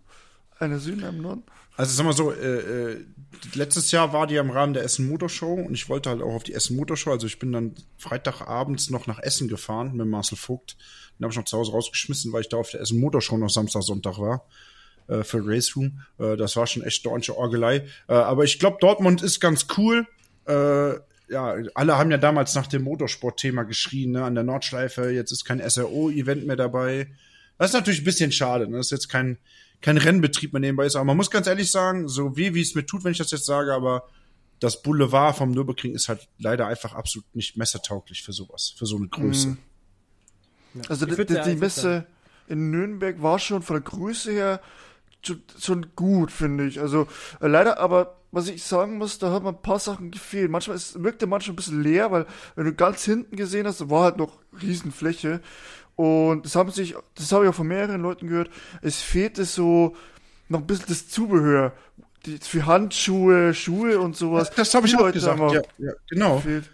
[0.60, 1.44] Einer Süden, im Norden.
[1.78, 3.06] Also sag mal so, äh, äh,
[3.54, 6.22] letztes Jahr war die ja im Rahmen der Essen Motor Show und ich wollte halt
[6.22, 7.12] auch auf die Essen Motor Show.
[7.12, 10.78] Also ich bin dann Freitagabends noch nach Essen gefahren mit Marcel Vogt.
[11.18, 13.38] Den habe ich noch zu Hause rausgeschmissen, weil ich da auf der Essen Motor Show
[13.38, 14.46] noch Samstag, Sonntag war.
[15.08, 16.00] Äh, für Race Room.
[16.18, 17.88] Äh, das war schon echt ordentliche Orgelei.
[18.08, 20.08] Äh, aber ich glaube, Dortmund ist ganz cool.
[21.28, 25.10] Ja, alle haben ja damals nach dem Motorsport-Thema geschrien, ne, an der Nordschleife.
[25.10, 27.08] Jetzt ist kein SRO-Event mehr dabei.
[27.58, 28.68] Das ist natürlich ein bisschen schade.
[28.68, 28.78] Ne?
[28.78, 29.40] Das ist jetzt kein,
[29.82, 30.96] kein Rennbetrieb mehr nebenbei ist.
[30.96, 33.32] Aber man muss ganz ehrlich sagen, so weh, wie es mir tut, wenn ich das
[33.32, 34.08] jetzt sage, aber
[34.60, 38.98] das Boulevard vom Nürburgring ist halt leider einfach absolut nicht messetauglich für sowas, für so
[38.98, 39.48] eine Größe.
[39.48, 39.58] Mhm.
[40.90, 42.06] Also die, die, die Messe
[42.48, 44.62] in Nürnberg war schon von der Größe her
[45.60, 46.80] schon, gut, finde ich.
[46.80, 47.08] Also
[47.42, 50.52] äh, leider, aber was ich sagen muss, da hat man ein paar Sachen gefehlt.
[50.52, 53.90] Manchmal es wirkte manchmal ein bisschen leer, weil wenn du ganz hinten gesehen hast, da
[53.90, 55.42] war halt noch Riesenfläche.
[55.96, 58.50] Und das haben sich, das habe ich auch von mehreren Leuten gehört,
[58.82, 59.96] es fehlte so
[60.50, 61.74] noch ein bisschen das Zubehör.
[62.26, 64.52] Die, für Handschuhe, Schuhe und sowas.
[64.56, 65.40] Das habe ich Die auch Leute gesagt.
[65.40, 66.38] haben Ja, ja, genau.
[66.38, 66.70] gefehlt.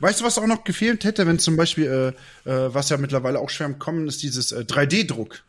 [0.00, 2.14] Weißt du, was auch noch gefehlt hätte, wenn zum Beispiel,
[2.46, 5.42] äh, äh, was ja mittlerweile auch schwer im Kommen ist, dieses äh, 3D-Druck.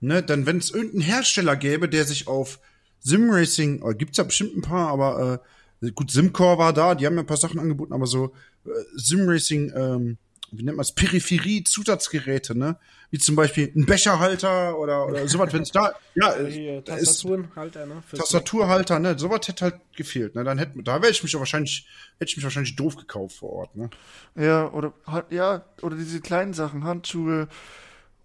[0.00, 2.58] Ne, dann wenn es irgendeinen Hersteller gäbe, der sich auf
[3.00, 5.40] Simracing, äh, gibt's ja bestimmt ein paar, aber
[5.80, 8.32] äh, gut, Simcore war da, die haben ja ein paar Sachen angeboten, aber so
[8.64, 10.18] äh, Simracing, ähm,
[10.52, 12.76] wie nennt man es, Peripherie, Zusatzgeräte, ne?
[13.10, 16.34] Wie zum Beispiel ein Becherhalter oder, oder sowas, wenn es da, ja,
[16.82, 18.02] Tastaturenhalter, ne?
[18.08, 19.18] Fürs- Tastaturhalter, ne?
[19.18, 20.44] Sowas hätte halt gefehlt, ne?
[20.44, 21.86] Dann hätte, da wäre ich mich ja wahrscheinlich,
[22.18, 23.90] hätte ich mich wahrscheinlich doof gekauft vor Ort, ne?
[24.36, 27.48] Ja, oder halt, ja, oder diese kleinen Sachen, Handschuhe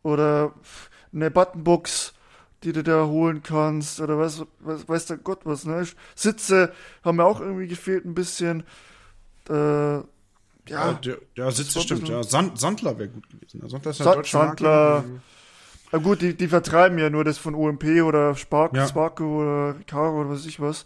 [0.03, 0.53] oder
[1.13, 2.13] eine Buttonbox,
[2.63, 5.87] die du da holen kannst oder was, was weiß der Gott was, ne?
[6.15, 8.63] Sitze haben mir auch irgendwie gefehlt ein bisschen.
[9.49, 9.99] Äh,
[10.69, 12.07] ja, Ja, der, der Sitz stimmt.
[12.09, 13.61] Ja, Sand, Sandler wäre gut gewesen.
[13.61, 14.23] Ja, Sandler ist ja Sa.
[14.23, 15.03] Sandler.
[15.91, 18.87] Na gut, die, die vertreiben ja nur das von OMP oder Spark, Ja.
[18.87, 20.85] Sparko oder Recaro oder was weiß ich was.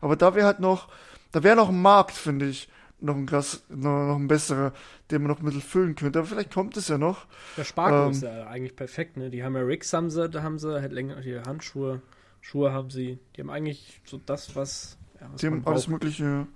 [0.00, 0.88] Aber da wäre halt noch,
[1.30, 2.68] da wäre noch ein Markt, finde ich,
[3.00, 4.72] noch ein krass, noch, noch ein besserer,
[5.10, 6.18] den man noch ein bisschen füllen könnte.
[6.18, 7.26] Aber vielleicht kommt es ja noch.
[7.56, 8.10] Der Sparko Ähm.
[8.10, 9.30] ist ja eigentlich perfekt, ne?
[9.30, 12.02] Die haben ja Rigs haben sie, da haben sie halt länger hier Handschuhe,
[12.42, 13.18] Schuhe haben sie.
[13.36, 15.88] Die haben eigentlich so das, was, ja, was Die man haben alles.
[15.88, 16.46] Mögliche.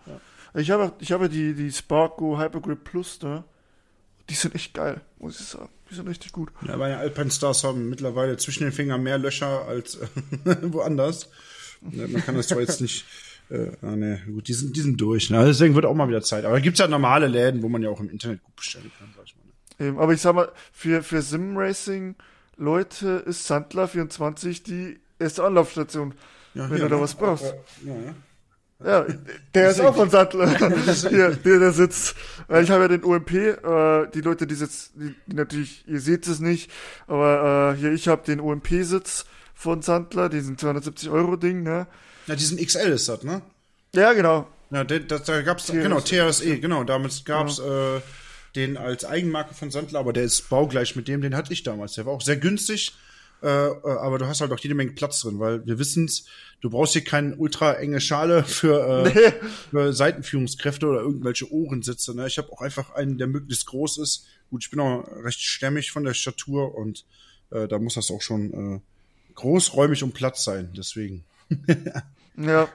[0.57, 3.45] Ich habe, ich habe die, die Sparko Hypergrip Plus da.
[4.29, 5.69] Die sind echt geil, muss ich sagen.
[5.91, 6.51] Die sind richtig gut.
[6.67, 9.99] Ja, aber die Alpine Stars haben mittlerweile zwischen den Fingern mehr Löcher als
[10.63, 11.29] woanders.
[11.93, 13.05] Ja, Man kann das zwar jetzt nicht.
[13.49, 15.31] Äh, ah, ne, gut, die sind, die sind durch.
[15.31, 15.45] Ne?
[15.45, 16.45] Deswegen wird auch mal wieder Zeit.
[16.45, 19.09] Aber da gibt's ja normale Läden, wo man ja auch im Internet gut bestellen kann,
[19.17, 19.45] sag ich mal.
[19.45, 19.89] Ne?
[19.91, 22.17] Ähm, aber ich sag mal, für, für Sim-Racing
[22.57, 26.15] Leute ist Sandler 24 die erste Anlaufstation.
[26.55, 27.45] Ja, Wenn du da was brauchst.
[27.45, 28.15] Äh, ja, ja.
[28.85, 29.07] Ja,
[29.55, 30.49] der ist auch von Sattler.
[31.09, 32.15] Hier, der, der sitzt.
[32.47, 36.27] Weil ich habe ja den OMP, äh, die Leute, die sitzt, die, natürlich, ihr seht
[36.27, 36.71] es nicht,
[37.07, 41.87] aber äh, hier, ich habe den OMP-Sitz von Sandler, diesen 270 Euro Ding, ne?
[42.27, 43.43] ja, diesen XL ist das, ne?
[43.95, 44.47] Ja, genau.
[44.71, 45.81] Ja, da, da, da gab's, TRSE.
[45.81, 48.01] genau, TRSE, genau, damals gab's äh,
[48.57, 51.95] den als Eigenmarke von Sandler, aber der ist baugleich mit dem, den hatte ich damals.
[51.95, 52.93] Der war auch sehr günstig,
[53.43, 56.27] äh, äh, aber du hast halt auch jede Menge Platz drin, weil wir wissen's,
[56.61, 59.33] du brauchst hier keine ultra enge Schale für, äh,
[59.71, 62.15] für Seitenführungskräfte oder irgendwelche Ohrensitze.
[62.15, 62.27] Ne?
[62.27, 64.27] Ich habe auch einfach einen, der möglichst groß ist.
[64.51, 67.05] Gut, ich bin auch recht stämmig von der Statur und
[67.51, 68.81] äh, da muss das auch schon äh,
[69.35, 71.25] großräumig und Platz sein, deswegen.
[72.39, 72.69] Ja.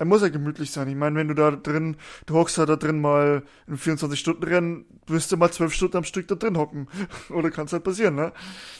[0.00, 0.88] Er muss ja gemütlich sein.
[0.88, 5.30] Ich meine, wenn du da drin, du hockst halt da drin mal in 24-Stunden-Rennen, wirst
[5.30, 6.88] du mal 12 Stunden am Stück da drin hocken.
[7.30, 8.32] Oder kann es halt passieren, ne?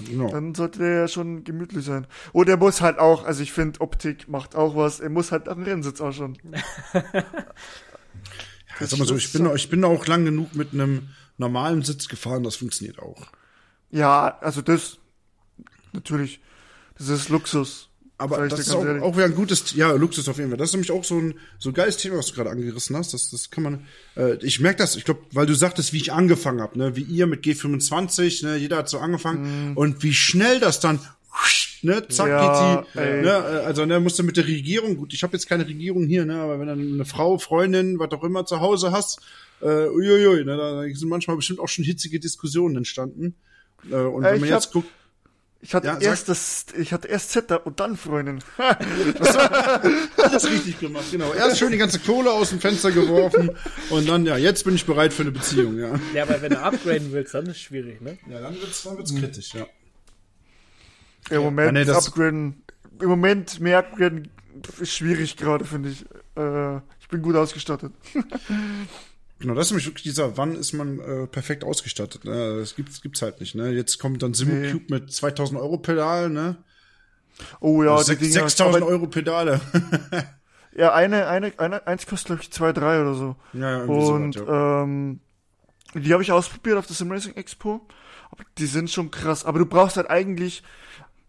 [0.04, 0.28] Genau.
[0.28, 2.08] Dann sollte der ja schon gemütlich sein.
[2.32, 4.98] Und er muss halt auch, also ich finde, Optik macht auch was.
[4.98, 6.36] Er muss halt am Rennsitz auch schon.
[8.80, 12.08] Ja, sag mal so, ich bin, ich bin auch lang genug mit einem normalen Sitz
[12.08, 13.28] gefahren, das funktioniert auch.
[13.90, 14.98] Ja, also das,
[15.92, 16.40] natürlich,
[16.98, 17.90] das ist Luxus.
[18.24, 20.58] Aber das ist auch, auch wieder ein gutes, ja, Luxus auf jeden Fall.
[20.58, 23.14] Das ist nämlich auch so ein so ein geiles Thema, was du gerade angerissen hast.
[23.14, 26.12] Das, das kann man, äh, ich merke das, ich glaube, weil du sagtest, wie ich
[26.12, 30.60] angefangen habe, ne, wie ihr mit G25, ne, jeder hat so angefangen und wie schnell
[30.60, 30.98] das dann,
[31.82, 32.30] ne, zack, Mhm.
[32.32, 33.22] Ja, geht ey.
[33.22, 36.06] ne, äh, also ne, musst du mit der Regierung, gut, ich habe jetzt keine Regierung
[36.06, 39.20] hier, ne, aber wenn du eine Frau, Freundin, was auch immer zu Hause hast,
[39.60, 43.34] äh, uiuiui, ne, da sind manchmal bestimmt auch schon hitzige Diskussionen entstanden.
[43.90, 44.88] Äh, und Äh, wenn man ich jetzt hab- guckt,
[45.64, 48.40] Ich hatte Ja, erst das, ich hatte erst Setup und dann Freundin.
[50.18, 51.32] Alles richtig gemacht, genau.
[51.32, 53.50] Erst schön die ganze Kohle aus dem Fenster geworfen
[53.88, 55.98] und dann, ja, jetzt bin ich bereit für eine Beziehung, ja.
[56.12, 58.18] Ja, aber wenn du upgraden willst, dann ist es schwierig, ne?
[58.28, 59.66] Ja, dann wird's, dann wird's kritisch, ja.
[61.30, 62.62] Im Moment Ja, nee, das- upgraden,
[63.00, 64.28] im Moment mehr upgraden
[64.80, 66.04] ist schwierig gerade, finde ich.
[66.36, 67.92] Äh, ich bin gut ausgestattet.
[69.44, 72.56] Genau, das ist nämlich wirklich dieser, wann ist man äh, perfekt ausgestattet, ne?
[72.60, 73.68] Das gibt's, gibt's halt nicht, ne?
[73.72, 76.56] Jetzt kommt dann SimuCube mit 2000 Euro Pedal, ne?
[77.60, 78.32] Oh ja, die Sech- Dinger.
[78.48, 79.60] 6000 aber- Euro Pedale.
[80.76, 83.36] Ja, eine, eine, eine, eins kostet glaube ich zwei, drei oder so.
[83.52, 84.82] ja, ja, irgendwie Und sowas, ja.
[84.82, 85.20] ähm,
[85.94, 87.86] die habe ich ausprobiert auf der Simracing Expo.
[88.32, 89.44] Aber die sind schon krass.
[89.44, 90.64] Aber du brauchst halt eigentlich,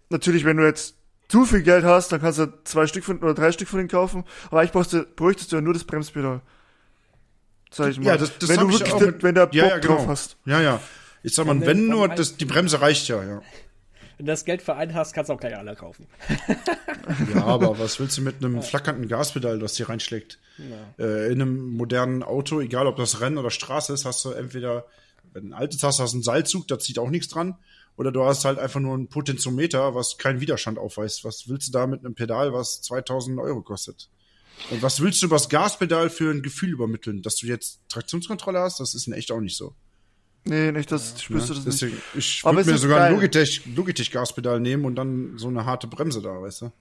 [0.09, 0.95] natürlich, wenn du jetzt
[1.27, 3.89] zu viel Geld hast, dann kannst du zwei Stück von, oder drei Stück von denen
[3.89, 4.23] kaufen.
[4.47, 6.41] Aber eigentlich brauchst du, bräuchtest du ja nur das Bremspedal.
[7.75, 8.05] Sag ich mal.
[8.05, 9.95] Ja, das, das wenn du ich wirklich, auch mit, wenn du Bock ja, ja, genau.
[9.97, 10.37] drauf hast.
[10.45, 10.79] Ja, ja.
[11.23, 13.41] Ich sag mal, wenn- wenn nur, das, die Bremse reicht ja, ja.
[14.17, 16.07] Wenn du das Geld für einen hast, kannst du auch gleich alle kaufen.
[17.35, 20.39] Ja, aber was willst du mit einem flackernden Gaspedal, das hier reinschlägt?
[20.97, 24.85] Äh, in einem modernen Auto, egal ob das Rennen oder Straße ist, hast du entweder,
[25.33, 27.55] wenn du ein altes hast, hast du einen Seilzug, da zieht auch nichts dran.
[27.97, 31.23] Oder du hast halt einfach nur ein Potentiometer, was keinen Widerstand aufweist.
[31.25, 34.09] Was willst du da mit einem Pedal, was 2000 Euro kostet?
[34.71, 37.21] Und was willst du über das Gaspedal für ein Gefühl übermitteln?
[37.21, 39.75] Dass du jetzt Traktionskontrolle hast, das ist in echt auch nicht so.
[40.43, 41.55] Nee, nicht, das spürst Ne?
[41.55, 41.81] du das nicht.
[41.81, 43.13] Deswegen, ich Aber würde mir sogar ein geil.
[43.13, 46.71] Logitech, Logitech Gaspedal nehmen und dann so eine harte Bremse da, weißt du?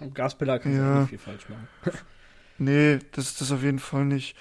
[0.00, 0.94] Am Gaspedal kannst du Ja.
[0.96, 1.68] auch nicht viel falsch machen.
[2.58, 4.34] Nee, das ist das auf jeden Fall nicht.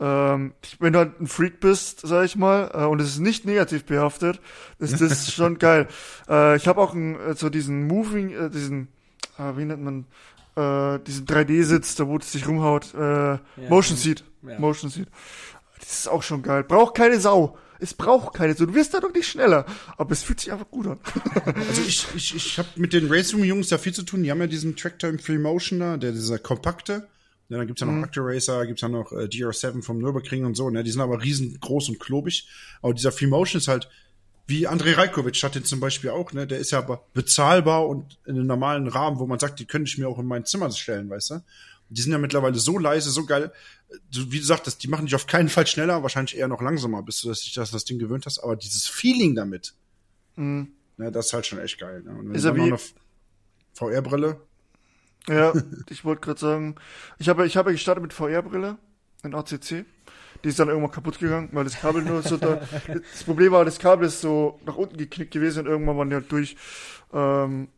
[0.00, 3.44] Ähm, wenn du halt ein Freak bist, sag ich mal, äh, und es ist nicht
[3.44, 4.40] negativ behaftet,
[4.78, 5.86] ist das schon geil.
[6.30, 8.88] Äh, ich habe auch ein, äh, so diesen Moving, äh, diesen,
[9.38, 10.06] äh, wie nennt man,
[10.58, 14.24] äh, diesen 3D-Sitz, da wo es sich rumhaut, äh, Motion Seat.
[14.42, 14.58] Ja.
[14.58, 15.08] Motion Seat.
[15.78, 16.64] Das ist auch schon geil.
[16.64, 17.56] Braucht keine Sau.
[17.78, 18.66] Es braucht keine Sau.
[18.66, 19.64] Du wirst da doch nicht schneller.
[19.96, 20.98] Aber es fühlt sich einfach gut an.
[21.54, 24.22] Also ich, ich, ich habe mit den Racing-Jungs da viel zu tun.
[24.22, 27.08] Die haben ja diesen Tractor im Free Motion da, der dieser kompakte.
[27.48, 30.68] Ja, dann gibt's ja noch Acturacer, gibt's ja noch äh, DR7 vom Nürburgring und so.
[30.68, 30.84] Ne?
[30.84, 32.48] Die sind aber riesengroß und klobig.
[32.82, 33.88] Aber dieser Free Motion ist halt
[34.48, 36.46] Wie Andrei Rajkovic hat den zum Beispiel auch, ne?
[36.46, 39.88] Der ist ja aber bezahlbar und in einem normalen Rahmen, wo man sagt, die könnte
[39.88, 41.42] ich mir auch in mein Zimmer stellen, weißt du?
[41.90, 43.52] Die sind ja mittlerweile so leise, so geil.
[44.10, 47.20] Wie du sagtest, die machen dich auf keinen Fall schneller, wahrscheinlich eher noch langsamer, bis
[47.20, 48.38] du dich das, das Ding gewöhnt hast.
[48.40, 49.74] Aber dieses Feeling damit,
[50.36, 50.72] Mhm.
[50.96, 52.02] ne, das ist halt schon echt geil.
[52.02, 52.10] Ne?
[52.10, 52.78] Und wenn Ist dann wie- noch eine
[53.74, 54.40] VR-Brille,
[55.28, 55.52] Ja,
[55.90, 56.76] ich wollte gerade sagen,
[57.18, 58.78] ich habe ich habe gestartet mit VR-Brille
[59.22, 59.84] in ACC.
[60.44, 62.60] Die ist dann irgendwann kaputt gegangen, weil das Kabel nur so da.
[62.86, 66.16] Das Problem war, das Kabel ist so nach unten geknickt gewesen und irgendwann waren die
[66.16, 66.56] halt durch.
[67.12, 67.68] Ähm,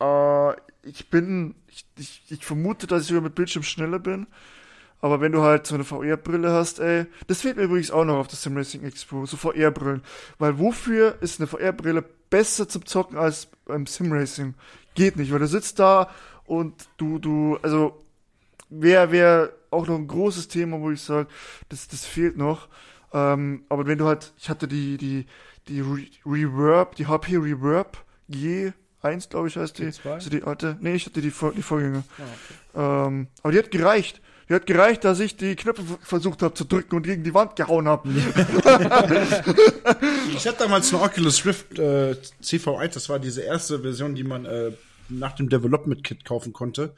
[0.00, 4.26] äh, ich bin, ich, ich, ich vermute, dass ich sogar mit Bildschirm schneller bin.
[5.00, 8.16] Aber wenn du halt so eine VR-Brille hast, ey, das fehlt mir übrigens auch noch
[8.16, 10.02] auf der Sim Racing Expo, so VR-Brillen.
[10.38, 14.54] Weil wofür ist eine VR-Brille besser zum Zocken als beim Sim Racing?
[14.94, 16.10] Geht nicht, weil du sitzt da
[16.46, 18.03] und du, du, also,
[18.80, 21.28] wäre wär auch noch ein großes Thema, wo ich sage,
[21.68, 22.68] das, das fehlt noch.
[23.12, 25.26] Ähm, aber wenn du halt, ich hatte die, die,
[25.68, 29.84] die Re Reverb, die HP Reverb G1, glaube ich, heißt die.
[29.84, 30.10] G2?
[30.10, 32.04] Also die alte, nee, ich hatte die, die Vorgänger.
[32.18, 33.08] Ah, okay.
[33.08, 34.20] Ähm, aber die hat gereicht.
[34.48, 37.56] Die hat gereicht, dass ich die Knöpfe versucht habe zu drücken und gegen die Wand
[37.56, 38.08] gehauen habe.
[40.36, 44.44] Ich hatte damals eine Oculus Rift äh, CV1, das war diese erste Version, die man
[44.44, 44.72] äh,
[45.08, 46.94] nach dem Development Kit kaufen konnte.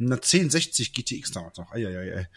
[0.00, 1.72] Eine 1060 GTX damals noch.
[1.72, 2.28] Eieiei.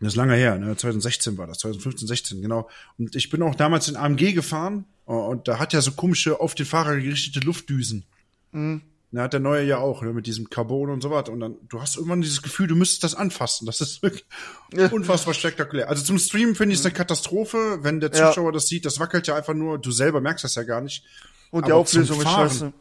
[0.00, 0.76] Das ist lange her, ne?
[0.76, 2.68] 2016 war das, 2015, 16, genau.
[2.98, 6.40] Und ich bin auch damals in AMG gefahren äh, und da hat ja so komische
[6.40, 8.04] auf den Fahrer gerichtete Luftdüsen.
[8.52, 8.82] Mhm.
[9.12, 11.30] Da hat der neue ja auch, ne, mit diesem Carbon und so was.
[11.30, 13.64] Und dann, du hast irgendwann dieses Gefühl, du müsstest das anfassen.
[13.64, 14.26] Das ist wirklich
[14.74, 14.88] Ja.
[14.88, 15.88] unfassbar spektakulär.
[15.88, 17.78] Also zum Streamen finde ich es eine Katastrophe.
[17.82, 18.28] Wenn der Ja.
[18.28, 19.78] Zuschauer das sieht, das wackelt ja einfach nur.
[19.78, 21.04] Du selber merkst das ja gar nicht.
[21.50, 22.48] Und die Aber zum Auflösung ist Fahren.
[22.50, 22.72] scheiße.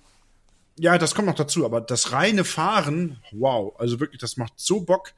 [0.78, 1.66] Ja, das kommt noch dazu.
[1.66, 3.74] Aber das reine Fahren, wow.
[3.80, 5.14] Also wirklich, das macht so Bock.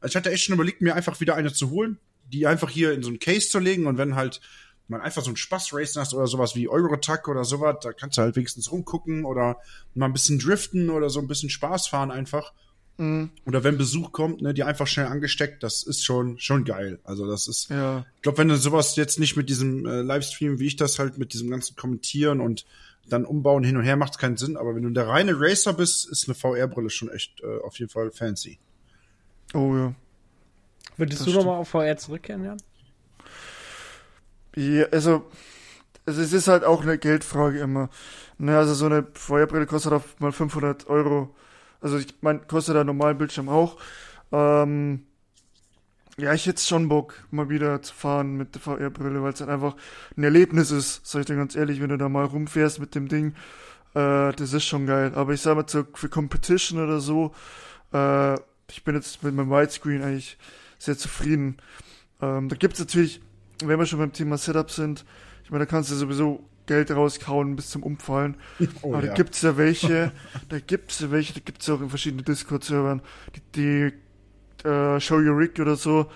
[0.00, 1.98] Also ich hatte echt schon überlegt, mir einfach wieder eine zu holen,
[2.32, 3.86] die einfach hier in so ein Case zu legen.
[3.86, 4.40] Und wenn halt
[4.88, 8.22] man einfach so ein Spaß-Racing hast oder sowas wie Eurotruck oder sowas, da kannst du
[8.22, 9.58] halt wenigstens rumgucken oder
[9.94, 12.52] mal ein bisschen driften oder so ein bisschen Spaß fahren einfach.
[12.98, 13.30] Mhm.
[13.46, 16.98] Oder wenn Besuch kommt, ne, die einfach schnell angesteckt, das ist schon, schon geil.
[17.04, 18.04] Also das ist, Ja.
[18.16, 21.16] ich glaube, wenn du sowas jetzt nicht mit diesem äh, Livestream, wie ich das halt
[21.16, 22.66] mit diesem ganzen Kommentieren und
[23.08, 24.56] dann umbauen hin und her, macht keinen Sinn.
[24.56, 27.90] Aber wenn du der reine Racer bist, ist eine VR-Brille schon echt äh, auf jeden
[27.90, 28.58] Fall fancy.
[29.54, 29.94] Oh ja.
[30.96, 32.58] Würdest Das du nochmal auf VR zurückkehren, Jan?
[34.54, 35.24] Ja, also,
[36.04, 37.88] also es ist halt auch eine Geldfrage immer.
[38.38, 41.34] Ne, also so eine VR-Brille kostet auf mal 500 Euro.
[41.80, 43.78] Also ich meine, kostet der normalen Bildschirm auch.
[44.30, 45.06] Ähm,
[46.18, 49.50] ja, ich hätte schon Bock, mal wieder zu fahren mit der VR-Brille, weil es halt
[49.50, 49.76] einfach
[50.16, 53.08] ein Erlebnis ist, sag ich dir ganz ehrlich, wenn du da mal rumfährst mit dem
[53.08, 53.34] Ding.
[53.94, 55.12] Äh, das ist schon geil.
[55.14, 57.32] Aber ich sag mal, für Competition oder so,
[57.92, 58.34] äh,
[58.70, 60.38] ich bin jetzt mit meinem Widescreen eigentlich
[60.78, 61.56] sehr zufrieden.
[62.20, 63.20] Ähm, da gibt's natürlich,
[63.64, 65.04] wenn wir schon beim Thema Setup sind,
[65.44, 68.36] ich meine, da kannst du sowieso Geld rauskauen bis zum Umfallen.
[68.82, 70.12] Oh, Aber da gibt's ja welche,
[70.48, 73.02] da gibt's ja welche, da gibt's ja auch in verschiedenen Discord-Servern,
[73.34, 73.92] die, die
[74.64, 76.06] äh, Show Your Rig oder so,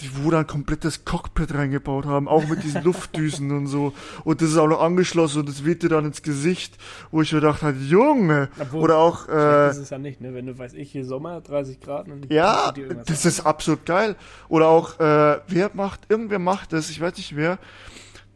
[0.00, 3.92] die wo dann ein komplettes Cockpit reingebaut haben, auch mit diesen Luftdüsen und so.
[4.24, 6.76] Und das ist auch noch angeschlossen und das weht dir dann ins Gesicht,
[7.10, 8.48] wo ich mir gedacht habe, Junge!
[8.58, 10.34] Obwohl, oder auch, äh, Das ist ja nicht, ne?
[10.34, 12.72] Wenn du, weiß ich, hier Sommer, 30 Grad und ja,
[13.06, 14.16] das ist absolut geil.
[14.48, 17.58] Oder auch, äh, wer macht, irgendwer macht das, ich weiß nicht wer,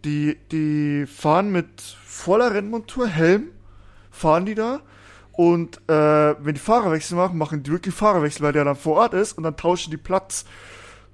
[0.04, 3.48] die, die fahren mit voller Rennmontur, Helm,
[4.10, 4.80] fahren die da
[5.36, 9.14] und äh, wenn die Fahrerwechsel machen, machen die wirklich Fahrerwechsel, weil der dann vor Ort
[9.14, 10.44] ist und dann tauschen die Platz.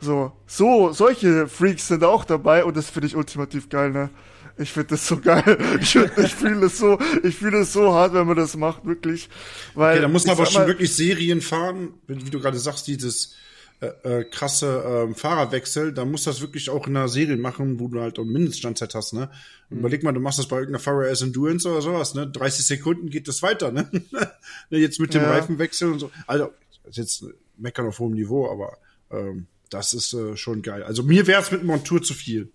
[0.00, 4.10] So, so, solche Freaks sind auch dabei und das finde ich ultimativ geil, ne?
[4.58, 5.56] Ich finde das so geil.
[5.80, 9.28] Ich, ich fühle es so, ich fühle es so hart, wenn man das macht, wirklich.
[9.74, 12.86] Weil, Okay, da muss man aber schon mal- wirklich Serien fahren, wie du gerade sagst,
[12.86, 13.34] dieses
[13.82, 17.88] äh, äh, krasse ähm, Fahrerwechsel, da muss das wirklich auch in einer Serie machen, wo
[17.88, 19.28] du halt auch Mindeststandzeit hast, ne?
[19.70, 22.28] Überleg mal, du machst das bei irgendeiner Fahrer S Endurance oder sowas, ne?
[22.28, 23.90] 30 Sekunden geht das weiter, ne?
[24.70, 25.30] Ne, jetzt mit dem Ja.
[25.30, 26.12] Reifenwechsel und so.
[26.28, 26.52] Also,
[26.84, 27.24] das ist jetzt
[27.56, 28.78] meckern auf hohem Niveau, aber
[29.10, 30.84] ähm, das ist äh, schon geil.
[30.84, 32.52] Also mir wäre es mit Montur zu viel.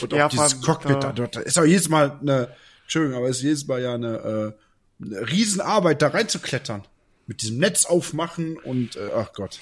[0.00, 2.54] Und auch Ja, dieses vor allem, Cockpit, äh, da, da ist auch jedes Mal eine,
[2.82, 4.54] Entschuldigung, aber ist jedes Mal ja eine,
[5.00, 6.82] äh, eine Riesenarbeit, da reinzuklettern.
[7.28, 9.60] Mit diesem Netz aufmachen und, äh, ach Gott.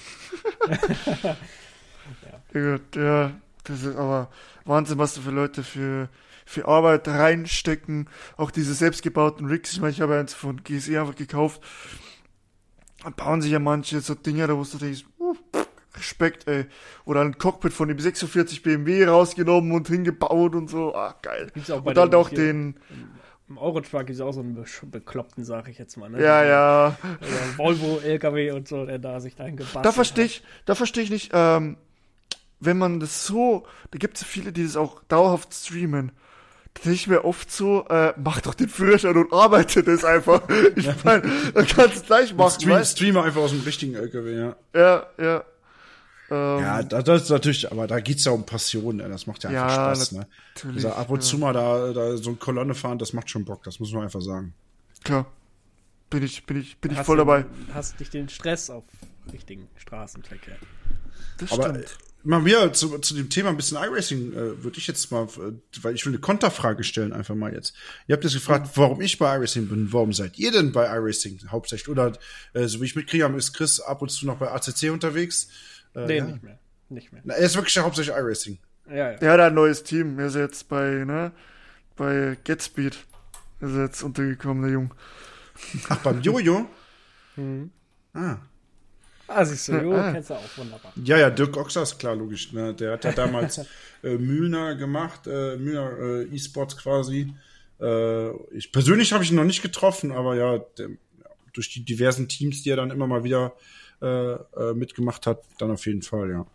[2.53, 3.31] Ja, ja,
[3.63, 4.29] das ist aber
[4.65, 6.09] Wahnsinn, was da für Leute für,
[6.45, 8.09] für Arbeit reinstecken.
[8.37, 9.73] Auch diese selbstgebauten Rigs.
[9.73, 11.61] Ich meine, ich habe eins von GSE einfach gekauft.
[13.03, 15.35] Da bauen sich ja manche so Dinger, da wo du denkst, uh,
[15.95, 16.65] Respekt, ey.
[17.05, 20.95] Oder ein Cockpit von dem 46 BMW rausgenommen und hingebaut und so.
[20.95, 21.51] Ah, geil.
[21.83, 22.75] Und dann den auch den,
[23.49, 26.09] Im Eurotruck gibt es auch so einen bekloppten, sag ich jetzt mal.
[26.09, 26.21] Ne?
[26.21, 26.97] ja, ja.
[27.21, 31.03] Oder Volvo, LKW und so, der da sich dahin gebastelt Da verstehe ich, da verstehe
[31.03, 31.77] ich nicht, ähm,
[32.59, 36.11] wenn man das so, da gibt es viele, die das auch dauerhaft streamen.
[36.83, 40.41] nicht mehr oft so, äh, mach doch den Führerschein und arbeite das einfach.
[40.75, 44.37] Ich meine, dann kannst du gleich machen, Stream, weißt Streamer einfach aus dem richtigen LKW,
[44.37, 44.55] ja.
[44.75, 45.43] Ja, ja.
[46.29, 49.07] Ähm, Ja, da- das ist natürlich, aber da geht's ja um Passion, ne?
[49.09, 50.27] das macht ja einfach Ja, Spaß, ne?
[50.75, 51.29] Also ab und ja.
[51.29, 54.03] zu mal da, da so eine Kolonne fahren, das macht schon Bock, das muss man
[54.03, 54.53] einfach sagen.
[55.03, 55.25] klar.
[56.09, 57.45] Bin ich, bin ich, bin ich Hast voll du- dabei.
[57.73, 58.85] Hast nicht den Stress auf
[59.33, 60.55] richtigen Straßenverkehr.
[61.37, 61.79] Das Aber stimmt.
[61.83, 61.87] äh,
[62.23, 65.51] mal wieder zu, zu dem Thema ein bisschen iRacing, äh, würde ich jetzt mal, äh,
[65.81, 67.73] weil ich will eine Konterfrage stellen, einfach mal jetzt.
[68.07, 71.39] Ihr habt jetzt gefragt, warum ich bei iRacing bin, warum seid ihr denn bei iRacing
[71.49, 71.89] hauptsächlich?
[71.89, 72.13] Oder
[72.53, 75.49] äh, so wie ich mitkriege, ist Chris ab und zu noch bei ACC unterwegs.
[75.95, 76.25] Äh, Nee, ja.
[76.25, 76.59] nicht mehr.
[76.89, 77.21] Nicht mehr.
[77.25, 78.57] Na, er ist wirklich ja hauptsächlich iRacing.
[78.89, 79.17] Ja, ja.
[79.19, 80.17] Er hat ein neues Team.
[80.19, 81.31] Er ist jetzt bei, ne,
[81.95, 82.95] bei GetSpeed.
[83.59, 84.93] Ist er jetzt untergekommen, der Jung.
[85.89, 86.67] Ach, beim Jojo?
[87.39, 87.69] Mhm.
[88.15, 88.37] Ah.
[89.27, 90.11] Ah, siehst du, Jo, Ah.
[90.11, 90.91] kennst du auch wunderbar.
[91.03, 92.51] Ja, ja, Dirk Oxer ist klar, logisch.
[92.51, 92.73] Ne?
[92.73, 93.59] Der hat ja damals
[94.03, 97.31] äh, Mühlner gemacht, äh, Mühlner äh, E-Sports quasi.
[97.79, 101.85] Äh, ich persönlich habe ich ihn noch nicht getroffen, aber ja, der, ja, durch die
[101.85, 103.53] diversen Teams, die er dann immer mal wieder
[104.01, 106.45] äh, äh, mitgemacht hat, dann auf jeden Fall, ja.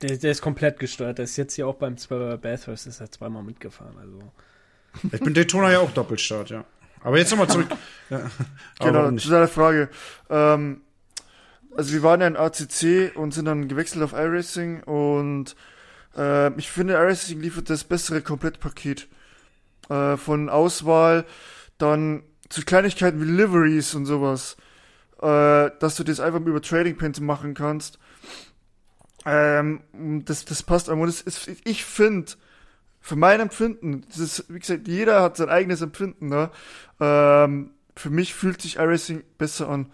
[0.00, 1.18] Der, der ist komplett gesteuert.
[1.18, 3.96] Der ist jetzt hier auch beim Zwölfer Bathurst, ist er zweimal mitgefahren.
[3.98, 4.20] Also.
[5.10, 6.64] Ich bin Daytona ja auch Doppelstart, ja.
[7.02, 7.68] Aber jetzt nochmal zurück.
[8.10, 8.30] ja.
[8.78, 9.88] Genau, zu deiner Frage.
[10.30, 10.82] Ähm,
[11.76, 15.56] also wir waren ja in ACC und sind dann gewechselt auf iRacing und
[16.16, 19.08] äh, ich finde, iRacing liefert das bessere Komplettpaket
[19.88, 21.24] äh, von Auswahl,
[21.78, 24.56] dann zu Kleinigkeiten wie Liveries und sowas,
[25.22, 27.98] äh, dass du das einfach über Trading Pins machen kannst.
[29.24, 29.80] Ähm,
[30.24, 31.06] das, das passt einfach.
[31.06, 32.32] Das ist, ich finde,
[33.00, 36.50] für mein Empfinden, das ist, wie gesagt, jeder hat sein eigenes Empfinden, ne?
[37.00, 39.92] Ähm, für mich fühlt sich iRacing besser an.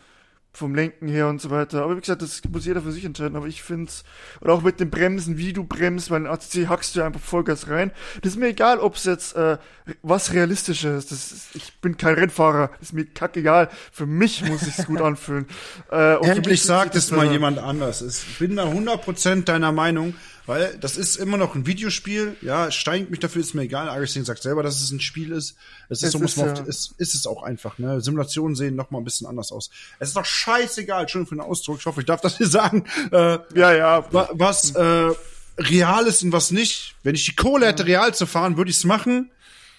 [0.58, 1.84] Vom Lenken her und so weiter.
[1.84, 3.36] Aber wie gesagt, das muss jeder für sich entscheiden.
[3.36, 4.02] Aber ich find's,
[4.40, 7.20] oder auch mit dem Bremsen, wie du bremst, weil in ACC hackst du ja einfach
[7.20, 7.92] Vollgas rein.
[8.22, 9.58] Das ist mir egal, ob's jetzt, äh,
[10.02, 11.12] was realistischer ist.
[11.12, 11.54] Das ist.
[11.54, 12.70] Ich bin kein Rennfahrer.
[12.80, 13.68] Das ist mir kackegal.
[13.92, 15.46] Für mich muss sich's gut anfühlen.
[15.90, 18.02] Äh, und Endlich sagt es mal jemand anders.
[18.02, 20.14] Ich bin da 100% deiner Meinung,
[20.48, 22.36] weil das ist immer noch ein Videospiel.
[22.42, 23.86] Ja, steigt mich dafür, ist mir egal.
[23.86, 25.54] iRacing sagt selber, dass es ein Spiel ist.
[25.88, 27.78] Es ist Es so, muss ist man ja- oft, es ist es auch einfach.
[27.78, 28.00] Ne?
[28.00, 29.70] Simulationen sehen noch mal ein bisschen anders aus.
[30.00, 31.78] Es ist doch scheißegal, schön für den Ausdruck.
[31.78, 32.84] Ich hoffe, ich darf das hier sagen.
[33.12, 34.12] Äh, Ja, ja.
[34.12, 35.10] wa- was äh,
[35.58, 36.94] real ist und was nicht.
[37.02, 39.30] Wenn ich die Kohle hätte, real zu fahren, würde ich es machen.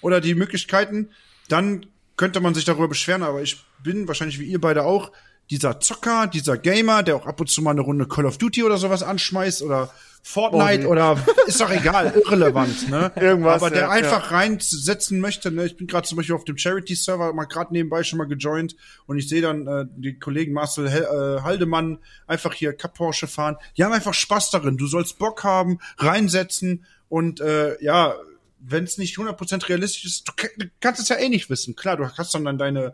[0.02, 1.10] Oder die Möglichkeiten,
[1.50, 3.24] dann könnte man sich darüber beschweren.
[3.24, 5.12] Aber ich bin wahrscheinlich wie ihr beide auch
[5.50, 8.64] dieser Zocker, dieser Gamer, der auch ab und zu mal eine Runde Call of Duty
[8.64, 13.12] oder sowas anschmeißt oder Fortnite Oh, oder ist doch egal, irrelevant, ne?
[13.16, 15.66] Irgendwas, Aber der ja, einfach reinsetzen möchte, ne?
[15.66, 18.76] Ich bin gerade zum Beispiel auf dem Charity-Server mal gerade nebenbei schon mal gejoint
[19.08, 23.28] und ich sehe dann äh, die Kollegen Marcel Hel äh, Haldemann einfach hier Cup Porsche
[23.28, 23.56] fahren.
[23.78, 24.76] Die haben einfach Spaß darin.
[24.78, 28.14] Du sollst Bock haben, reinsetzen und äh, ja,
[28.60, 31.78] wenn es nicht 100% realistisch ist, du, ka- du kannst es ja eh nicht wissen.
[31.78, 32.94] Klar, du hast dann, dann deine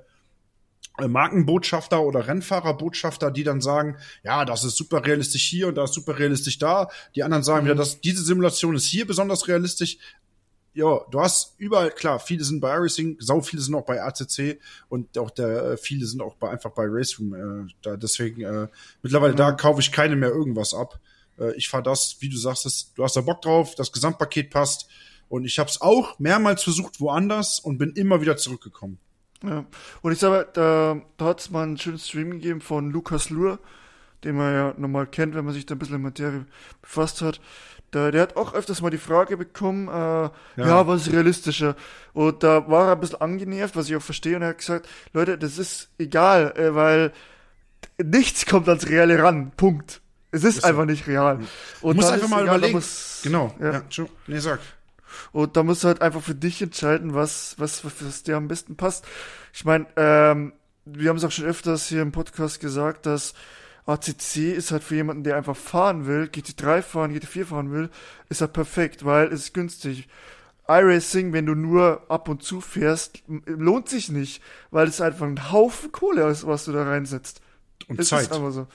[0.99, 5.95] Markenbotschafter oder Rennfahrerbotschafter, die dann sagen, ja, das ist super realistisch hier und das ist
[5.95, 6.89] super realistisch da.
[7.15, 9.97] Die anderen sagen wieder, dass diese Simulation ist hier besonders realistisch.
[10.73, 14.59] Ja, du hast überall, klar, viele sind bei iRacing, sau viele sind auch bei ACC
[14.89, 17.33] und auch der, äh, viele sind auch bei, einfach bei Raceroom.
[17.67, 18.67] Äh, da, deswegen, äh,
[19.01, 20.99] mittlerweile da kaufe ich keine mehr irgendwas ab.
[21.39, 24.49] Äh, ich fahre das, wie du sagst, das, du hast da Bock drauf, das Gesamtpaket
[24.49, 24.87] passt.
[25.29, 28.99] Und ich habe es auch mehrmals versucht woanders und bin immer wieder zurückgekommen.
[29.43, 29.65] Ja.
[30.01, 33.59] Und ich sage, da, da hat es mal einen schönen Stream gegeben von Lukas Lur,
[34.23, 36.45] den man ja normal kennt, wenn man sich da ein bisschen mit Materie
[36.81, 37.39] befasst hat.
[37.93, 39.91] Der, der hat auch öfters mal die Frage bekommen, äh,
[40.61, 40.87] ja.
[40.87, 41.75] was ist realistischer?
[42.13, 44.89] Und da war er ein bisschen angenervt, was ich auch verstehe, und er hat gesagt,
[45.13, 47.13] Leute, das ist egal, äh, weil
[48.03, 49.51] nichts kommt ans Reale ran.
[49.55, 50.01] Punkt.
[50.31, 50.67] Es ist, so.
[50.67, 51.37] einfach nicht real.
[51.81, 52.77] Du Und musst dann einfach ist mal egal, da überlegen.
[52.77, 53.55] muss- genau.
[53.59, 53.71] Ja.
[53.71, 53.83] Ja.
[53.89, 54.05] ja.
[54.27, 54.59] Nee, sag.
[55.31, 58.75] Und da musst du halt einfach für dich entscheiden, was, was, was, dir am besten
[58.75, 59.05] passt.
[59.53, 60.53] Ich meine, ähm,
[60.85, 63.33] wir haben es auch schon öfters hier im Podcast gesagt, dass
[63.85, 67.89] ACC ist halt für jemanden, der einfach fahren will, GT3 fahren, GT4 fahren will,
[68.29, 70.07] ist halt perfekt, weil es ist günstig.
[70.67, 75.51] iRacing, wenn du nur ab und zu fährst, lohnt sich nicht, weil es einfach ein
[75.51, 77.41] Haufen Kohle ist, was du da reinsetzt.
[77.87, 78.23] Und Es Zeit.
[78.23, 78.67] ist einfach so.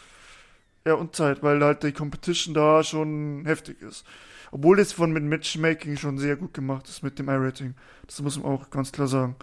[0.86, 4.04] Ja, und Zeit, weil halt die Competition da schon heftig ist.
[4.52, 7.74] Obwohl das von mit Matchmaking schon sehr gut gemacht ist mit dem iRating.
[8.06, 9.36] Das muss man auch ganz klar sagen.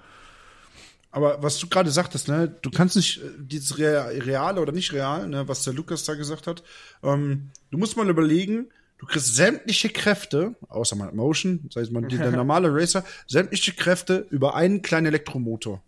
[1.12, 4.92] Aber was du gerade sagtest, ne, du kannst nicht äh, dieses Rea- reale oder nicht
[4.94, 6.64] real, ne, was der Lukas da gesagt hat.
[7.02, 12.02] Ähm, du musst mal überlegen, du kriegst sämtliche Kräfte, außer mal Motion, sag ich mal,
[12.04, 15.82] der normale Racer, sämtliche Kräfte über einen kleinen Elektromotor.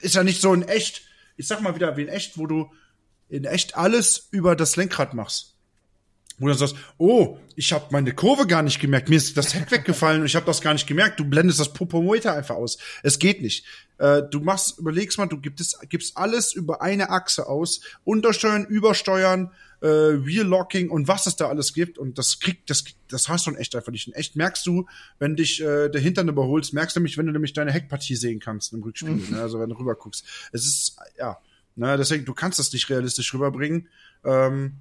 [0.00, 1.02] Ist ja nicht so in echt,
[1.36, 2.70] ich sag mal wieder wie in echt, wo du
[3.28, 5.53] in echt alles über das Lenkrad machst.
[6.38, 9.54] Wo du dann sagst, oh, ich habe meine Kurve gar nicht gemerkt, mir ist das
[9.54, 11.20] Heck weggefallen und ich habe das gar nicht gemerkt.
[11.20, 12.78] Du blendest das Popometer einfach aus.
[13.02, 13.64] Es geht nicht.
[13.98, 19.52] Äh, du machst, überlegst mal, du gibst, gibst alles über eine Achse aus, Untersteuern, Übersteuern,
[19.80, 23.46] äh, Wheel Locking und was es da alles gibt und das kriegt, das, das hast
[23.46, 24.08] du in echt einfach nicht.
[24.08, 24.86] In echt merkst du,
[25.18, 28.40] wenn dich äh, der Hintern überholst, merkst du nämlich, wenn du nämlich deine Heckpartie sehen
[28.40, 29.42] kannst im Rückspiegel, ne?
[29.42, 30.24] also wenn du rüber guckst.
[30.52, 31.38] Es ist, ja,
[31.76, 33.88] ne, deswegen, du kannst das nicht realistisch rüberbringen.
[34.24, 34.78] Ähm,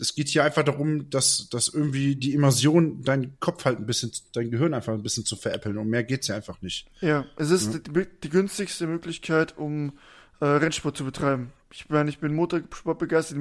[0.00, 4.12] es geht hier einfach darum, dass, dass irgendwie die Immersion deinen Kopf halt ein bisschen,
[4.32, 5.78] dein Gehirn einfach ein bisschen zu veräppeln.
[5.78, 6.90] Und mehr geht's ja einfach nicht.
[7.00, 9.92] Ja, es ist die, die günstigste Möglichkeit, um
[10.40, 11.52] äh, Rennsport zu betreiben.
[11.72, 13.38] Ich meine, ich bin Motorsport begeistert.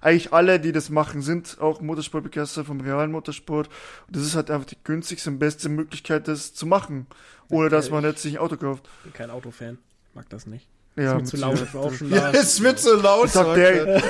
[0.00, 3.68] Eigentlich alle, die das machen, sind auch Motorsport begeistert vom realen Motorsport.
[4.06, 7.06] Und das ist halt einfach die günstigste und beste Möglichkeit, das zu machen.
[7.50, 8.88] Ohne dass man jetzt sich ein Auto kauft.
[9.02, 9.78] Bin kein Autofan.
[10.14, 10.68] Mag das nicht.
[10.96, 11.60] Ja, ist mir zu laut.
[11.60, 12.38] Ich war auch schon Ja, da.
[12.38, 13.24] es wird so laut.
[13.24, 14.02] Das sagt der,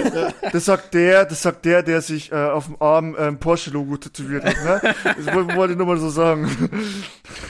[0.53, 3.97] das sagt der, das sagt der, der sich äh, auf dem Arm äh, ein Porsche-Logo
[3.97, 4.95] tätowiert hat, ne?
[5.25, 6.47] Das wollte, ich nur mal so sagen.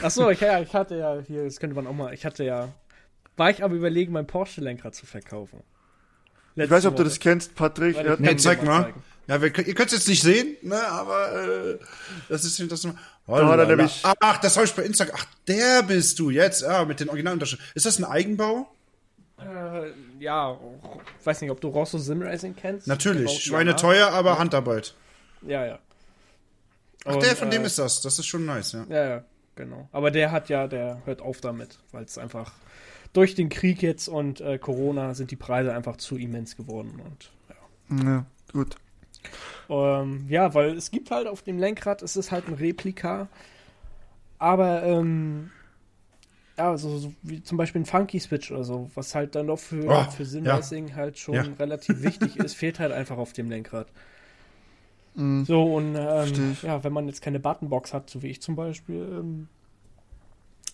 [0.01, 2.45] Ach so, ich, ja, ich hatte ja hier, das könnte man auch mal, ich hatte
[2.45, 2.69] ja,
[3.35, 5.59] war ich aber überlegen, mein Porsche-Lenkrad zu verkaufen.
[6.55, 7.97] Ich weiß nicht, ob du das kennst, Patrick.
[7.97, 9.03] Er Ja, einen- zeig mal zeigen.
[9.27, 11.79] Ja, wir, ihr könnt es jetzt nicht sehen, ne, aber äh,
[12.29, 12.85] das ist das.
[12.85, 15.15] Oh, Da hat nämlich- Ach, das habe ich bei Instagram.
[15.19, 16.63] Ach, der bist du jetzt.
[16.63, 17.67] Ah, mit den Originalunterschriften.
[17.73, 18.71] Ist das ein Eigenbau?
[19.39, 20.57] Äh, ja,
[21.19, 22.87] ich weiß nicht, ob du Rosso Sim Racing kennst.
[22.87, 23.43] Natürlich.
[23.43, 23.75] Schweine ja.
[23.75, 24.95] teuer, aber Handarbeit.
[25.41, 25.79] Ja, ja.
[27.05, 28.01] Ach, Und, der von dem äh, ist das.
[28.01, 28.85] Das ist schon nice, ja.
[28.89, 29.23] Ja, ja,
[29.55, 29.89] genau.
[29.91, 32.53] Aber der hat ja, der hört auf damit, weil es einfach
[33.13, 37.31] durch den Krieg jetzt und äh, Corona sind die Preise einfach zu immens geworden und
[38.03, 38.05] ja.
[38.05, 38.75] Ja, gut.
[39.69, 43.27] Ähm, ja, weil es gibt halt auf dem Lenkrad, es ist halt ein Replika,
[44.37, 45.51] aber ähm,
[46.57, 49.59] ja, so, so wie zum Beispiel ein Funky Switch oder so, was halt dann doch
[49.59, 50.29] für, Oh, für ja.
[50.29, 51.43] Simracing halt schon Ja.
[51.59, 53.87] relativ wichtig ist, fehlt halt einfach auf dem Lenkrad.
[55.15, 55.45] Mhm.
[55.45, 58.95] So, und ähm, ja, wenn man jetzt keine Buttonbox hat, so wie ich zum Beispiel,
[59.19, 59.47] ähm,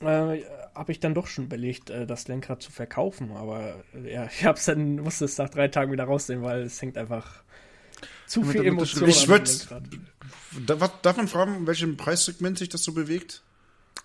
[0.01, 3.31] äh, habe ich dann doch schon überlegt, äh, das Lenkrad zu verkaufen.
[3.31, 6.81] Aber äh, ja, ich hab's dann, musste es nach drei Tagen wieder rausnehmen, weil es
[6.81, 7.43] hängt einfach
[8.25, 9.83] zu Mit viel der Emotion Ich an dem würd's- Lenkrad.
[10.65, 13.43] Da, was, darf man fragen, in welchem Preissegment sich das so bewegt?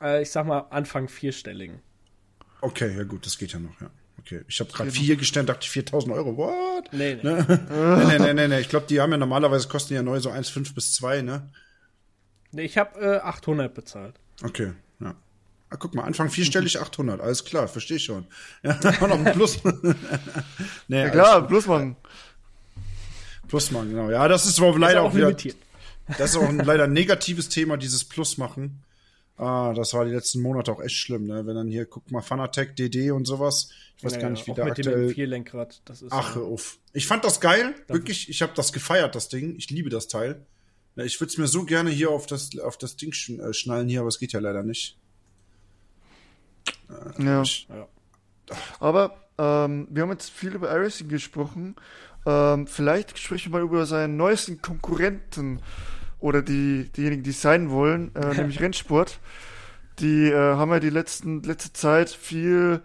[0.01, 1.80] Äh, ich sag mal Anfang vierstelligen.
[2.61, 3.90] Okay, ja gut, das geht ja noch, ja.
[4.18, 6.36] Okay, ich habe gerade vier gestellt, dachte ich 4000 Euro.
[6.36, 6.92] What?
[6.92, 7.22] Nee, nee.
[7.22, 8.07] Ne?
[8.09, 8.61] nee, nee, nee, nee.
[8.61, 11.49] Ich glaube, die haben ja normalerweise kosten ja neu so 1,5 bis 2, ne?
[12.53, 14.14] nee ich habe äh, 800 bezahlt.
[14.42, 15.14] Okay, ja.
[15.68, 18.26] Ah, guck mal, Anfang vierstellig 800, alles klar, verstehe ich schon.
[18.62, 19.59] Ja, auch noch ein Plus.
[20.88, 21.97] nee, Ja klar, bloß machen.
[23.49, 24.11] Plus machen, genau.
[24.11, 25.57] Ja, das ist aber Ist leider auch auch wieder, limitiert.
[26.18, 28.82] das ist auch ein leider negatives Thema, dieses Plus machen.
[29.39, 31.47] Ah, das war die letzten Monate auch echt schlimm, ne?
[31.47, 33.68] Wenn dann hier, guck mal, Fanatec, DD und sowas.
[33.99, 35.09] Ich weiß Ja, gar nicht, wie auch der mit dem aktuell.
[35.09, 35.82] M4-Lenkrad.
[35.84, 36.78] Das ist Ach, äh, auf.
[36.95, 38.30] Ich fand das geil, wirklich.
[38.30, 39.57] Ich habe das gefeiert, das Ding.
[39.57, 40.47] Ich liebe das Teil.
[40.97, 43.89] Ich würde es mir so gerne hier auf das, auf das Ding schn äh, schnallen
[43.89, 44.97] hier, aber es geht ja leider nicht.
[47.18, 47.43] Ja.
[47.43, 47.87] Ich, ja.
[48.80, 51.76] Aber ähm, wir haben jetzt viel über iRacing gesprochen.
[52.24, 55.61] Ähm, vielleicht sprechen wir mal über seinen neuesten Konkurrenten
[56.19, 59.21] oder die, diejenigen, die es sein wollen, äh, nämlich Rennsport.
[59.99, 62.81] Die äh, haben ja die letzten, letzte Zeit viel,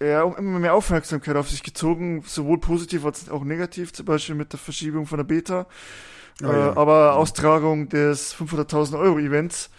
[0.00, 4.52] ja, immer mehr Aufmerksamkeit auf sich gezogen, sowohl positiv als auch negativ, zum Beispiel mit
[4.52, 5.66] der Verschiebung von der Beta,
[6.42, 6.76] Oh äh, ja.
[6.76, 9.70] aber Austragung des 500.000 Euro Events.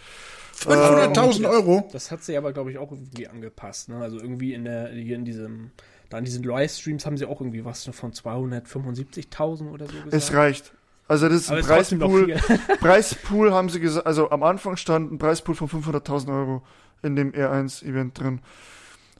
[0.60, 1.88] 500.000 Euro?
[1.92, 3.90] Das hat sie aber, glaube ich, auch irgendwie angepasst.
[3.90, 3.98] Ne?
[3.98, 5.70] Also irgendwie in der, hier in diesem,
[6.08, 10.14] da in diesen Livestreams haben sie auch irgendwie was von 275.000 oder so gesagt.
[10.14, 10.72] Es reicht.
[11.08, 12.36] Also das ist aber ein Preispool.
[12.80, 16.62] Preispool haben sie gesagt, also am Anfang stand ein Preispool von 500.000 Euro
[17.02, 18.40] in dem R1-Event drin.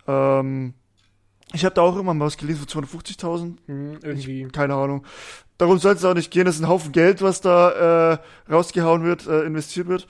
[0.07, 0.75] Ähm,
[1.53, 3.57] ich habe da auch immer mal was gelesen von 250.000.
[3.67, 4.49] Hm, irgendwie.
[4.49, 5.05] Keine Ahnung.
[5.59, 6.45] Darum soll es auch nicht gehen.
[6.45, 8.19] Das ist ein Haufen Geld, was da äh,
[8.53, 10.09] rausgehauen wird, äh, investiert wird.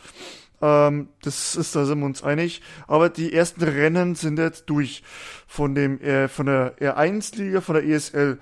[0.63, 2.63] Ähm, das ist, da sind wir uns einig.
[2.87, 5.03] Aber die ersten Rennen sind jetzt durch
[5.47, 8.39] von dem äh, von der R1-Liga, von der ESL.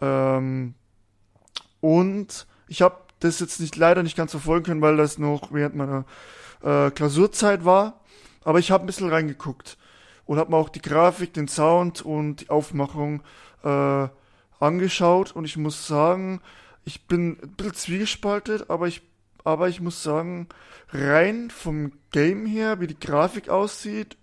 [0.00, 0.74] Ähm,
[1.80, 5.76] und ich habe das jetzt nicht leider nicht ganz verfolgen können, weil das noch während
[5.76, 6.04] meiner
[6.60, 8.00] äh, Klausurzeit war.
[8.42, 9.78] Aber ich habe ein bisschen reingeguckt
[10.26, 13.22] und habe mir auch die Grafik, den Sound und die Aufmachung
[13.62, 14.08] äh,
[14.58, 15.30] angeschaut.
[15.36, 16.40] Und ich muss sagen,
[16.84, 19.02] ich bin ein bisschen zwiegespaltet, aber ich,
[19.44, 20.48] aber ich muss sagen,
[20.90, 24.16] rein vom Game her, wie die Grafik aussieht,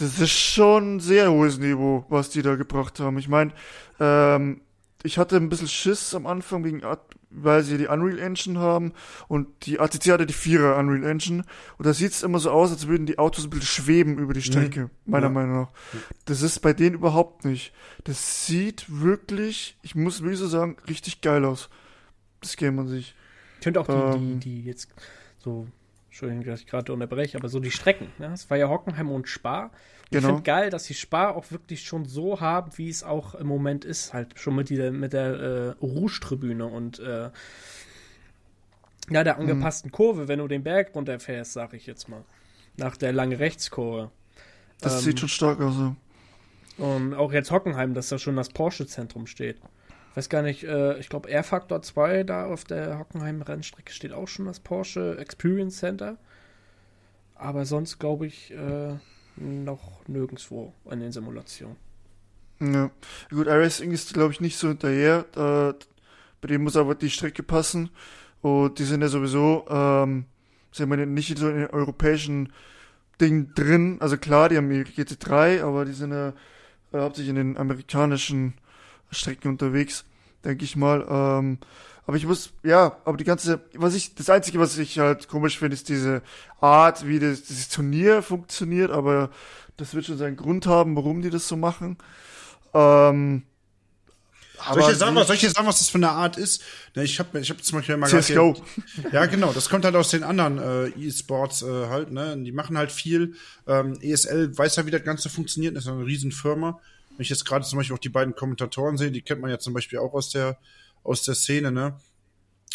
[0.00, 3.18] das ist schon ein sehr hohes Niveau, was die da gebracht haben.
[3.18, 3.52] Ich meine,
[4.00, 4.62] ähm,
[5.04, 8.92] ich hatte ein bisschen Schiss am Anfang, wegen, At- weil sie die Unreal Engine haben
[9.28, 11.44] und die ATC hatte die Vierer Unreal Engine
[11.78, 14.32] und da sieht es immer so aus, als würden die Autos ein bisschen schweben über
[14.32, 15.32] die Strecke, meiner Ja.
[15.32, 15.70] Meinung nach.
[16.24, 17.72] Das ist bei denen überhaupt nicht.
[18.04, 21.68] Das sieht wirklich, ich muss wirklich so sagen, richtig geil aus.
[22.40, 23.14] Das Game an sich.
[23.60, 24.40] finde auch die, Ähm.
[24.40, 24.88] die, die jetzt
[25.38, 25.66] so,
[26.08, 28.08] Entschuldigung, dass ich gerade unterbreche, aber so die Strecken.
[28.18, 28.30] Ne?
[28.32, 29.70] Es war ja Hockenheim und Spa.
[30.10, 30.28] Und Ich Genau.
[30.28, 33.84] finde geil, dass die Spa auch wirklich schon so haben, wie es auch im Moment
[33.84, 34.12] ist.
[34.14, 37.30] Halt schon mit, dieser, mit der äh, Rouge-Tribüne und äh,
[39.10, 42.24] ja, der angepassten Kurve, wenn du den Berg runterfährst, sag ich jetzt mal.
[42.76, 44.10] Nach der langen Rechtskurve.
[44.80, 45.74] Das Ähm, sieht schon stark aus.
[45.76, 45.96] Ja.
[46.84, 49.56] Und auch jetzt Hockenheim, dass da schon das Porsche-Zentrum steht.
[50.10, 54.28] Ich weiß gar nicht, äh, ich glaube R-Factor 2 da auf der Hockenheim-Rennstrecke steht auch
[54.28, 56.16] schon das Porsche Experience Center.
[57.34, 58.94] Aber sonst glaube ich äh,
[59.36, 61.76] noch nirgendwo in den Simulationen.
[62.60, 62.90] Ja.
[63.30, 65.26] Gut, iRacing ist, glaube ich, nicht so hinterher.
[65.34, 65.74] Äh,
[66.40, 67.90] bei dem muss aber die Strecke passen.
[68.40, 70.26] Und die sind ja sowieso, ähm,
[70.72, 72.52] sagen wir nicht so in den europäischen
[73.20, 73.98] Ding drin.
[74.00, 76.28] Also klar, die haben ihre GT3, aber die sind ja
[76.92, 78.54] äh, hauptsächlich in den amerikanischen
[79.10, 80.04] Strecken unterwegs,
[80.44, 81.06] denke ich mal.
[81.08, 81.58] Ähm,
[82.06, 85.58] aber ich muss, ja, aber die ganze, was ich, das Einzige, was ich halt komisch
[85.58, 86.22] finde, ist diese
[86.60, 89.30] Art, wie das, dieses Turnier funktioniert, aber
[89.76, 91.98] das wird schon seinen Grund haben, warum die das so machen.
[92.74, 93.42] Ähm,
[94.72, 94.98] Soll ich dir an
[95.54, 96.62] sagen, was, das für eine Art ist?
[96.94, 98.54] Ich habe ich hab zum Beispiel mal CSGO.
[98.54, 99.52] gerade- Ja, genau.
[99.52, 102.10] Das kommt halt aus den anderen äh, E-Sports äh, halt.
[102.10, 103.34] Ne, die machen halt viel.
[103.66, 105.76] Ähm, ESL weiß ja, wie das Ganze funktioniert.
[105.76, 106.80] Das ist eine Riesenfirma.
[107.16, 109.58] Wenn ich jetzt gerade zum Beispiel auch die beiden Kommentatoren sehe, die kennt man ja
[109.58, 110.56] zum Beispiel auch aus der
[111.06, 111.70] aus der Szene.
[111.72, 111.96] Ne,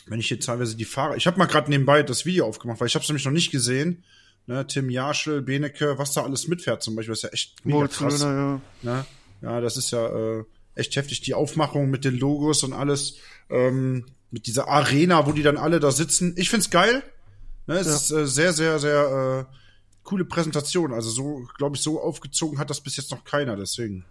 [0.08, 2.88] wenn ich jetzt teilweise die Fahrer, ich habe mal gerade nebenbei das Video aufgemacht, weil
[2.88, 4.04] ich habe es nämlich noch nicht gesehen.
[4.48, 8.22] Ne, Tim Jaschel, Benecke, was da alles mitfährt zum Beispiel, ist ja echt mega krass.
[8.22, 8.60] Ja.
[8.82, 9.06] Ne?
[9.42, 10.08] Ja, das ist ja
[10.40, 10.44] äh,
[10.76, 11.22] echt heftig.
[11.22, 13.18] Die Aufmachung mit den Logos und alles,
[13.50, 16.34] ähm, mit dieser Arena, wo die dann alle da sitzen.
[16.38, 17.04] Ich find's geil.
[17.68, 17.76] Ne?
[17.76, 17.96] Es Ja.
[17.96, 19.56] ist äh, sehr, sehr, sehr äh,
[20.04, 20.94] coole Präsentation.
[20.94, 23.56] Also so, glaube ich, so aufgezogen hat das bis jetzt noch keiner.
[23.58, 24.06] Deswegen.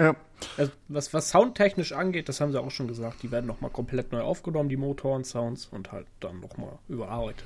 [0.00, 0.14] Ja,
[0.56, 4.12] Also, was, was soundtechnisch angeht, das haben sie auch schon gesagt, die werden nochmal komplett
[4.12, 7.44] neu aufgenommen, die Motoren, Sounds und halt dann nochmal überarbeitet.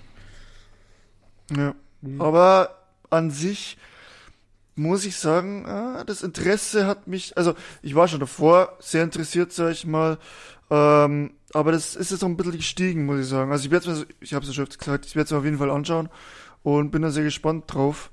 [1.54, 1.74] ja.
[2.18, 2.78] Aber
[3.10, 3.78] an sich
[4.74, 9.52] muss ich sagen, ah, das Interesse hat mich, also ich war schon davor sehr interessiert,
[9.52, 10.18] sag ich mal,
[10.70, 13.52] ähm, aber das ist jetzt noch ein bisschen gestiegen, muss ich sagen.
[13.52, 15.58] Also ich werde ich habe es ja schon gesagt, ich werde es mir auf jeden
[15.58, 16.08] Fall anschauen
[16.62, 18.10] und bin da sehr gespannt drauf,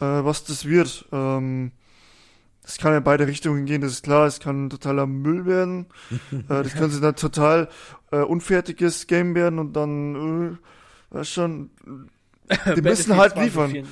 [0.00, 1.06] äh, was das wird.
[1.12, 1.72] Ähm,
[2.66, 5.46] das kann ja in beide Richtungen gehen, das ist klar, es kann ein totaler Müll
[5.46, 5.86] werden,
[6.32, 7.68] äh, das kann ein total
[8.10, 10.58] äh, unfertiges Game werden und dann,
[11.12, 11.70] äh, weißt schon,
[12.76, 13.86] die müssen halt liefern.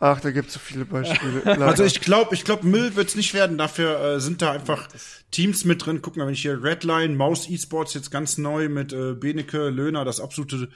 [0.00, 1.42] Ach, da gibt's so viele Beispiele.
[1.44, 1.66] leider.
[1.66, 3.58] Also ich glaube, ich glaube, Müll wird's nicht werden.
[3.58, 4.88] Dafür äh, sind da einfach
[5.32, 6.00] Teams mit drin.
[6.02, 10.04] Guck mal, wenn ich hier Redline, Maus Esports jetzt ganz neu mit äh, Benecke, Löhner,
[10.04, 10.68] das absolute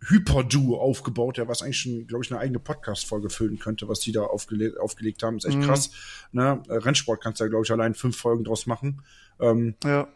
[0.00, 4.12] Hyper-Duo aufgebaut, ja, was eigentlich schon, glaube ich, eine eigene Podcast-Folge füllen könnte, was die
[4.12, 5.38] da aufgele aufgelegt haben.
[5.38, 5.90] Ist echt krass.
[6.32, 6.62] Ne?
[6.68, 9.02] Äh, Rennsport kannst du ja, glaube ich, allein fünf Folgen draus machen.
[9.40, 10.08] Ähm, ja.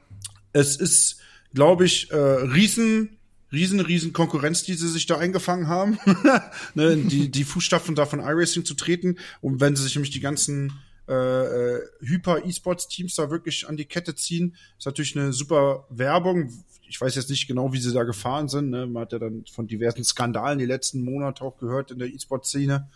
[0.53, 1.20] es ist,
[1.55, 3.18] glaube ich, äh, riesen,
[3.53, 5.99] riesen, riesen Konkurrenz, die sie sich da eingefangen haben,
[6.74, 9.18] ne, die, die Fußstapfen da von iRacing zu treten.
[9.41, 10.72] Und wenn sie sich nämlich die ganzen
[11.09, 16.53] äh, äh, Hyper-E-Sports-Teams da wirklich an die Kette ziehen, ist natürlich eine super Werbung.
[16.93, 18.68] Ich weiß jetzt nicht genau, wie sie da gefahren sind.
[18.68, 18.86] Ne?
[18.86, 22.86] Man hat ja dann von diversen Skandalen die letzten Monate auch gehört in der E-Sport-Szene.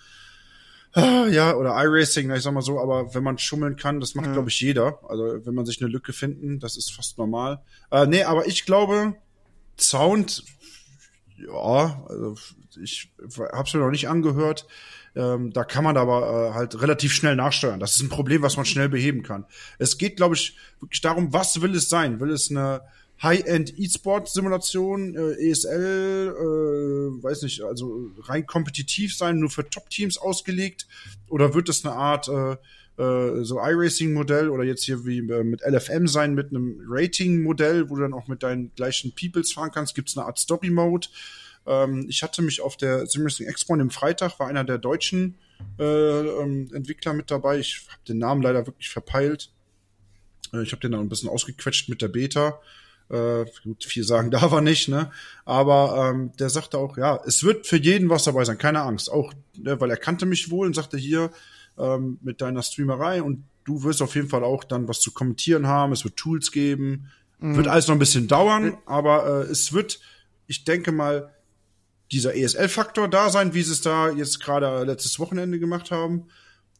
[0.92, 4.26] Ah, Ja, oder iRacing, ich sag mal so, aber wenn man schummeln kann, das macht,
[4.26, 4.32] Ja.
[4.34, 4.98] glaube ich, jeder.
[5.08, 7.62] Also wenn man sich eine Lücke finden, das ist fast normal.
[7.90, 9.14] Äh, nee, aber ich glaube,
[9.80, 10.44] Sound,
[11.38, 12.36] ja, also
[12.82, 13.10] ich
[13.52, 14.66] hab's mir noch nicht angehört.
[15.14, 17.80] Ähm, da kann man aber äh, halt relativ schnell nachsteuern.
[17.80, 19.46] Das ist ein Problem, was man schnell beheben kann.
[19.78, 22.20] Es geht, glaube ich, wirklich darum, was will es sein?
[22.20, 22.82] Will es eine
[23.22, 30.86] High-End E-Sport-Simulation, äh, ESL, äh, weiß nicht, also rein kompetitiv sein, nur für Top-Teams ausgelegt?
[31.28, 32.56] Oder wird es eine Art äh,
[33.02, 37.96] äh, so iRacing-Modell oder jetzt hier wie äh, mit LFM sein, mit einem Rating-Modell, wo
[37.96, 39.94] du dann auch mit deinen gleichen Peoples fahren kannst?
[39.94, 41.08] Gibt es eine Art Story-Mode?
[41.66, 45.36] Ähm, ich hatte mich auf der Simracing Expo an dem Freitag, war einer der deutschen
[45.78, 47.58] äh, ähm, Entwickler mit dabei.
[47.58, 49.50] Ich habe den Namen leider wirklich verpeilt.
[50.52, 52.60] Äh, ich habe den dann ein bisschen ausgequetscht mit der Beta.
[53.08, 55.10] Äh, gut, viel sagen darf er nicht, ne?
[55.44, 59.10] Aber ähm, der sagte auch, ja, es wird für jeden was dabei sein, keine Angst.
[59.10, 61.30] Auch, ne, weil er kannte mich wohl und sagte hier
[61.78, 65.66] ähm, mit deiner Streamerei und du wirst auf jeden Fall auch dann was zu kommentieren
[65.66, 65.92] haben.
[65.92, 67.10] Es wird Tools geben.
[67.38, 70.00] Wird alles noch ein bisschen dauern, aber äh, es wird,
[70.46, 71.34] ich denke mal,
[72.10, 76.28] dieser ESL-Faktor da sein, wie sie es da jetzt gerade letztes Wochenende gemacht haben.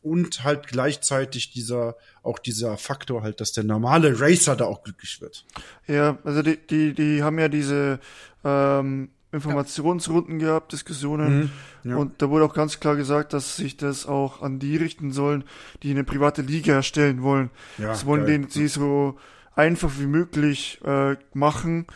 [0.07, 5.20] Und halt gleichzeitig dieser, auch dieser Faktor halt, dass der normale Racer da auch glücklich
[5.20, 5.44] wird.
[5.88, 7.98] Ja, also die, die, die haben ja diese
[8.44, 11.50] ähm, Informationsrunden gehabt, Diskussionen.
[11.82, 11.96] Mhm, ja.
[11.96, 15.42] Und da wurde auch ganz klar gesagt, dass sich das auch an die richten sollen,
[15.82, 17.50] die eine private Liga erstellen wollen.
[17.76, 18.38] Ja, das wollen geil.
[18.38, 19.18] denen sie so
[19.57, 21.86] einfach wie möglich äh, machen.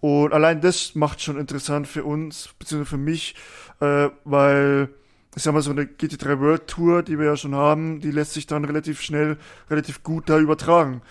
[0.00, 3.34] Und allein das macht schon interessant für uns, beziehungsweise für mich,
[3.80, 4.88] äh, weil
[5.36, 8.32] ich sag mal, so eine GT3 World Tour, die wir ja schon haben, die lässt
[8.32, 9.38] sich dann relativ schnell,
[9.70, 11.02] relativ gut da übertragen.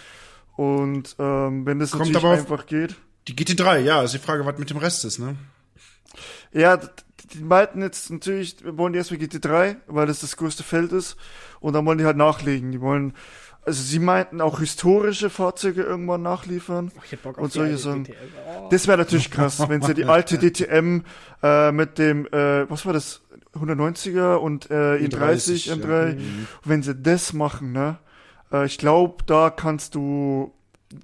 [0.55, 2.95] Und ähm, wenn das Kommt natürlich einfach geht.
[3.27, 5.35] Die GT3, ja, ist die Frage, was mit dem Rest ist, ne?
[6.51, 10.91] Ja, die meinten jetzt natürlich, wir wollen die erstmal GT3, weil das das größte Feld
[10.93, 11.17] ist.
[11.59, 12.71] Und dann wollen die halt nachlegen.
[12.71, 13.13] Die wollen,
[13.65, 16.91] also sie meinten auch historische Fahrzeuge irgendwann nachliefern.
[16.95, 18.05] Oh, ich hätte Bock Und auf die solche Sachen.
[18.05, 18.15] DTM.
[18.47, 18.67] Oh.
[18.71, 21.01] Das wäre natürlich krass, wenn sie die alte DTM
[21.43, 23.21] äh, mit dem, äh, was war das,
[23.53, 26.21] 190er und äh, E30 E30, M3, ja.
[26.63, 27.97] wenn sie das machen, ne?
[28.51, 30.53] Äh, ich glaube, da kannst du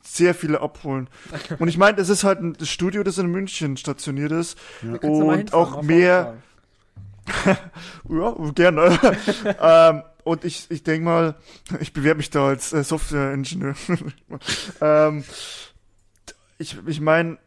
[0.02, 1.10] sehr viele abholen.
[1.60, 4.58] Und ich meine, es ist halt ein das Studio, das in München stationiert ist.
[4.82, 6.38] Mal Und auch mehr,
[8.10, 8.98] ja, gerne.
[9.62, 11.36] ähm, und ich, ich denke mal,
[11.82, 13.76] ich bewerbe mich da als äh, Software-Ingenieur.
[14.80, 15.26] ähm,
[16.58, 17.38] ich ich meine,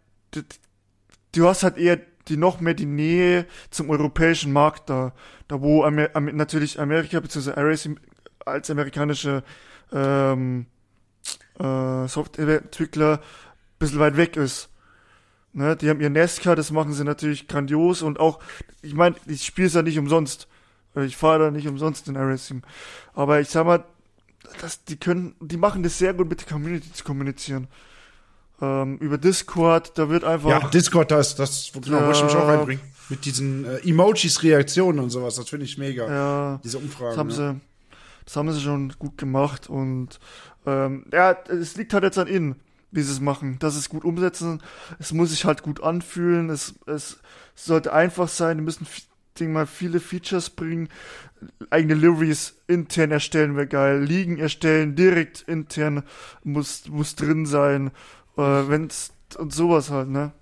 [1.32, 5.12] du hast halt eher die noch mehr die Nähe zum europäischen Markt da,
[5.48, 7.50] da wo Amer natürlich Amerika bzw.
[7.50, 8.00] iRacing
[8.44, 9.42] als amerikanische
[9.92, 10.66] ähm,
[11.58, 14.68] äh, Softwareentwickler ein bisschen weit weg ist.
[15.52, 18.40] Ne, die haben ihr NASCAR, das machen sie natürlich grandios und auch,
[18.82, 20.48] ich meine, ich spiele es ja nicht umsonst.
[20.94, 22.62] Äh, Ich fahre da nicht umsonst in iRacing.
[23.14, 23.84] Aber ich sag mal,
[24.60, 27.68] das, die können, die machen das sehr gut mit der Community zu kommunizieren.
[28.60, 30.48] Ähm, über Discord, da wird einfach.
[30.48, 32.56] Ja, Discord, das, das genau, wollte ich mich auch Ja.
[32.56, 32.82] reinbringen.
[33.08, 36.08] Mit diesen äh, Emojis, Reaktionen und sowas, das finde ich mega.
[36.08, 37.10] ja, Diese Umfragen.
[37.10, 37.36] das haben ja.
[37.52, 37.60] sie,
[38.24, 40.18] das haben sie schon gut gemacht und
[40.66, 42.56] ähm, ja, es liegt halt jetzt an ihnen,
[42.90, 44.60] wie sie es machen, dass sie es gut umsetzen.
[44.98, 46.50] Es muss sich halt gut anfühlen.
[46.50, 47.18] Es, es
[47.54, 48.56] sollte einfach sein.
[48.58, 48.86] Die müssen,
[49.38, 50.88] denk mal, viele Features bringen.
[51.70, 54.02] Eigene Liveries intern erstellen wäre geil.
[54.02, 56.02] Ligen erstellen direkt intern
[56.42, 57.90] muss muss drin sein.
[58.36, 60.32] Äh, wenn's und sowas halt, ne?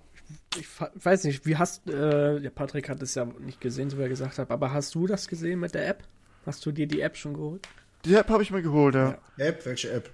[0.57, 3.97] Ich fa- weiß nicht, wie hast, äh, der Patrick hat es ja nicht gesehen, so
[3.97, 6.03] wie er gesagt hat, aber hast du das gesehen mit der App?
[6.45, 7.67] Hast du dir die App schon geholt?
[8.05, 9.17] Die App habe ich mir geholt, ja.
[9.37, 9.45] Ja.
[9.45, 10.11] App, welche App?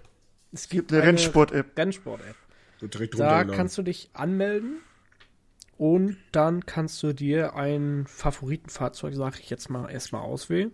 [0.53, 1.77] Es gibt Eine Rennsport-App.
[1.77, 2.35] Rennsport-App.
[2.79, 4.79] So Da kannst du dich anmelden
[5.77, 10.71] und dann kannst du dir ein Favoritenfahrzeug, sag ich jetzt mal, erstmal auswählen.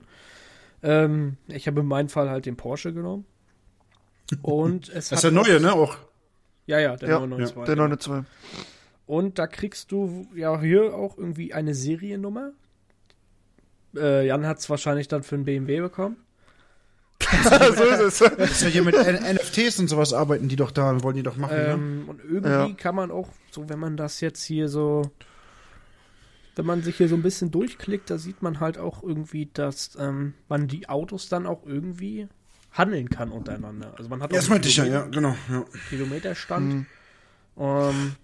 [0.84, 3.26] Ähm, ich habe in meinem Fall halt den Porsche genommen.
[4.41, 5.74] Und es Das ist der neue, ne?
[5.74, 5.97] Auch.
[6.68, 7.65] Ja, ja, der Ja, 992.
[7.65, 7.88] Der genau.
[7.88, 8.28] 992.
[9.07, 12.51] Und da kriegst du ja hier auch irgendwie eine Seriennummer.
[13.95, 16.18] Äh, Jan hat es wahrscheinlich dann für einen BMW bekommen.
[17.43, 18.20] so ist es.
[18.38, 21.15] Das ist ja hier mit N NFTs und sowas arbeiten die doch da und wollen
[21.15, 21.72] die doch machen, ne?
[21.72, 22.70] Ähm, und irgendwie Ja.
[22.78, 25.09] kann man auch, so wenn man das jetzt hier so,
[26.55, 29.97] wenn man sich hier so ein bisschen durchklickt, da sieht man halt auch irgendwie, dass
[29.99, 32.28] ähm, man die Autos dann auch irgendwie
[32.78, 33.93] handeln kann untereinander.
[33.97, 35.36] Also man hat Ja, das auch meinte ich ja, ja, genau.
[35.49, 35.63] Ja.
[35.89, 36.86] Kilometerstand.
[37.57, 38.15] Ähm,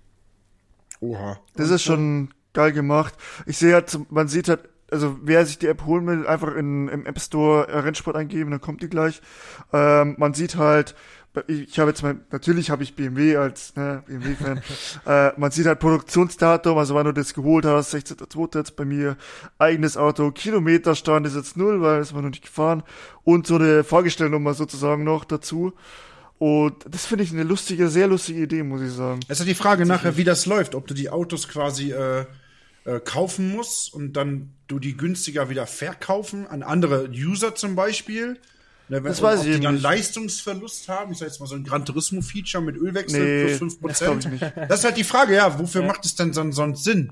[1.00, 1.40] Oha.
[1.56, 3.16] Das ist schon geil gemacht.
[3.46, 6.56] Ich sehe halt, zum- man sieht halt, also wer sich die App holen will, einfach
[6.56, 9.22] in, im App Store Rennsport eingeben, dann kommt die gleich.
[9.74, 10.96] Ähm, man sieht halt,
[11.48, 14.62] ich habe jetzt mal, natürlich habe ich BMW als ne, BMW-Fan.
[15.06, 18.58] äh, man sieht halt Produktionsdatum, also wann du das geholt hast, 16.2.
[18.58, 19.18] jetzt bei mir,
[19.58, 22.84] eigenes Auto, Kilometerstand ist jetzt null, weil es war noch nicht gefahren.
[23.24, 25.74] Und so eine Fahrgestellnummer sozusagen noch dazu.
[26.38, 29.22] Und das finde ich eine lustige, sehr lustige Idee, muss ich sagen.
[29.28, 32.26] Es ist ja die Frage nachher, wie das läuft, ob du die Autos quasi äh,
[32.86, 38.40] äh, kaufen musst und dann du die günstiger wieder verkaufen an andere User zum Beispiel.
[38.90, 39.84] Ne, wenn, Das weiß ob ich die dann nicht.
[39.84, 41.12] Leistungsverlust haben.
[41.14, 44.20] Ich sag jetzt mal so ein Gran Turismo-Feature mit Ölwechsel Nee, plus das glaub 5%.
[44.20, 44.54] ich nicht.
[44.70, 47.12] Das ist halt die Frage, ja, wofür macht es denn son sonst Sinn?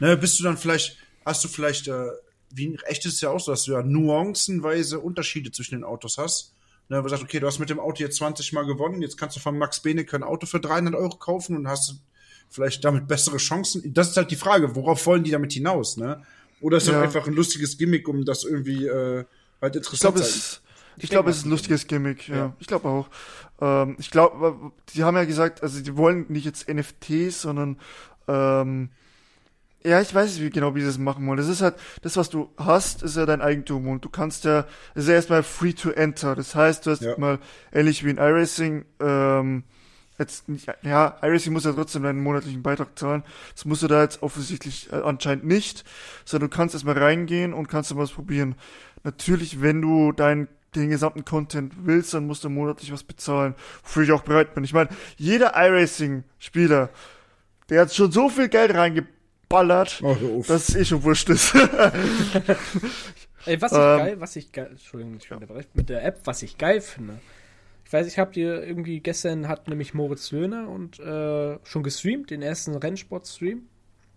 [0.00, 2.06] Ne, bist du dann vielleicht, hast du vielleicht, äh,
[2.50, 6.18] wie echt ist es ja auch so, dass du ja nuancenweise Unterschiede zwischen den Autos
[6.18, 6.52] hast.
[6.88, 9.16] Ne, wo du sagst, okay, du hast mit dem Auto jetzt 20 Mal gewonnen, jetzt
[9.16, 11.94] kannst du von Max Benecke ein Auto für 300 Euro kaufen und hast
[12.50, 13.94] vielleicht damit bessere Chancen.
[13.94, 16.22] Das ist halt die Frage, worauf wollen die damit hinaus, ne?
[16.60, 17.00] Oder ist das Ja.
[17.02, 19.24] einfach ein lustiges Gimmick, um das irgendwie äh,
[19.60, 20.60] halt interessant zu es,
[20.96, 22.36] ich glaube, es ist ein lustiges Gimmick, ja.
[22.36, 22.52] Ja.
[22.58, 23.08] Ich glaube auch.
[23.60, 27.78] Ähm, ich glaube, die haben ja gesagt, also die wollen nicht jetzt NFTs, sondern
[28.28, 28.90] ähm,
[29.84, 31.38] ja, ich weiß nicht wie genau, wie sie das machen wollen.
[31.38, 34.64] Das ist halt, das, was du hast, ist ja dein Eigentum und du kannst ja,
[34.94, 36.36] ist ja erstmal free to enter.
[36.36, 37.18] Das heißt, du hast Ja.
[37.18, 37.38] mal
[37.72, 39.64] ähnlich wie in iRacing, ähm,
[40.18, 43.24] jetzt nicht, ja, iRacing muss ja trotzdem deinen monatlichen Beitrag zahlen.
[43.56, 45.82] Das musst du da jetzt offensichtlich äh, anscheinend nicht,
[46.24, 48.54] sondern du kannst erstmal reingehen und kannst dann was probieren.
[49.02, 54.02] Natürlich, wenn du deinen den gesamten Content willst, dann musst du monatlich was bezahlen, wofür
[54.04, 54.64] ich auch bereit bin.
[54.64, 56.88] Ich meine, jeder iRacing-Spieler,
[57.68, 61.54] der hat schon so viel Geld reingeballert, Oh, dass es eh schon wurscht ist.
[63.44, 63.98] Ey, was ich Ähm.
[63.98, 67.18] geil, was ich geil, Entschuldigung, ich unterbreche, mit der App, was ich geil finde,
[67.84, 72.30] Ich weiß, ich habe dir irgendwie gestern hat nämlich Moritz Löhner und äh, schon gestreamt,
[72.30, 73.62] den ersten Rennsport-Stream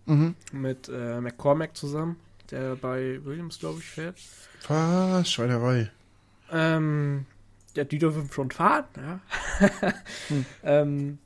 [0.08, 0.36] Mhm.
[0.52, 2.14] mit äh, McCormack zusammen,
[2.52, 4.16] der bei Williams, glaube ich, fährt.
[4.68, 5.28] Was?
[5.28, 5.90] Schweinerei.
[6.50, 7.26] Ähm,
[7.74, 9.20] ja, die dürfen schon fahren, ja.
[10.64, 11.18] ähm,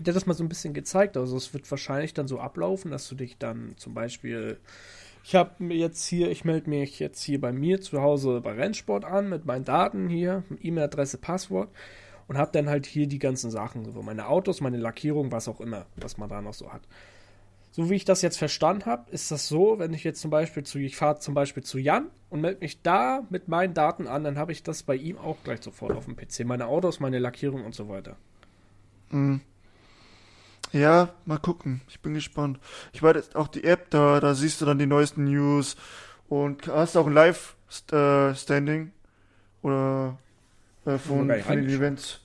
[0.00, 1.16] der hat das mal so ein bisschen gezeigt.
[1.16, 4.58] Also es wird wahrscheinlich dann so ablaufen, dass du dich dann zum Beispiel,
[5.22, 8.52] ich habe mir jetzt hier, ich melde mich jetzt hier bei mir zu Hause bei
[8.52, 11.68] Rennsport an mit meinen Daten hier, E-Mail-Adresse, Passwort
[12.28, 15.60] und habe dann halt hier die ganzen Sachen, so meine Autos, meine Lackierung, was auch
[15.60, 16.82] immer, was man da noch so hat.
[17.72, 20.64] So wie ich das jetzt verstanden habe, ist das so, wenn ich jetzt zum Beispiel
[20.64, 24.24] zu, ich fahre zum Beispiel zu Jan und melde mich da mit meinen Daten an,
[24.24, 26.44] dann habe ich das bei ihm auch gleich sofort auf dem PC.
[26.44, 28.16] Meine Autos, meine Lackierung und so weiter.
[29.10, 29.40] Mhm.
[30.72, 31.80] Ja, mal gucken.
[31.88, 32.58] Ich bin gespannt.
[32.92, 35.76] Ich weiß jetzt auch die App, da, da siehst du dann die neuesten News
[36.28, 38.92] und hast auch ein Live-Standing
[39.62, 40.18] oder
[40.86, 41.68] äh, von, von den.
[41.68, 42.20] Events.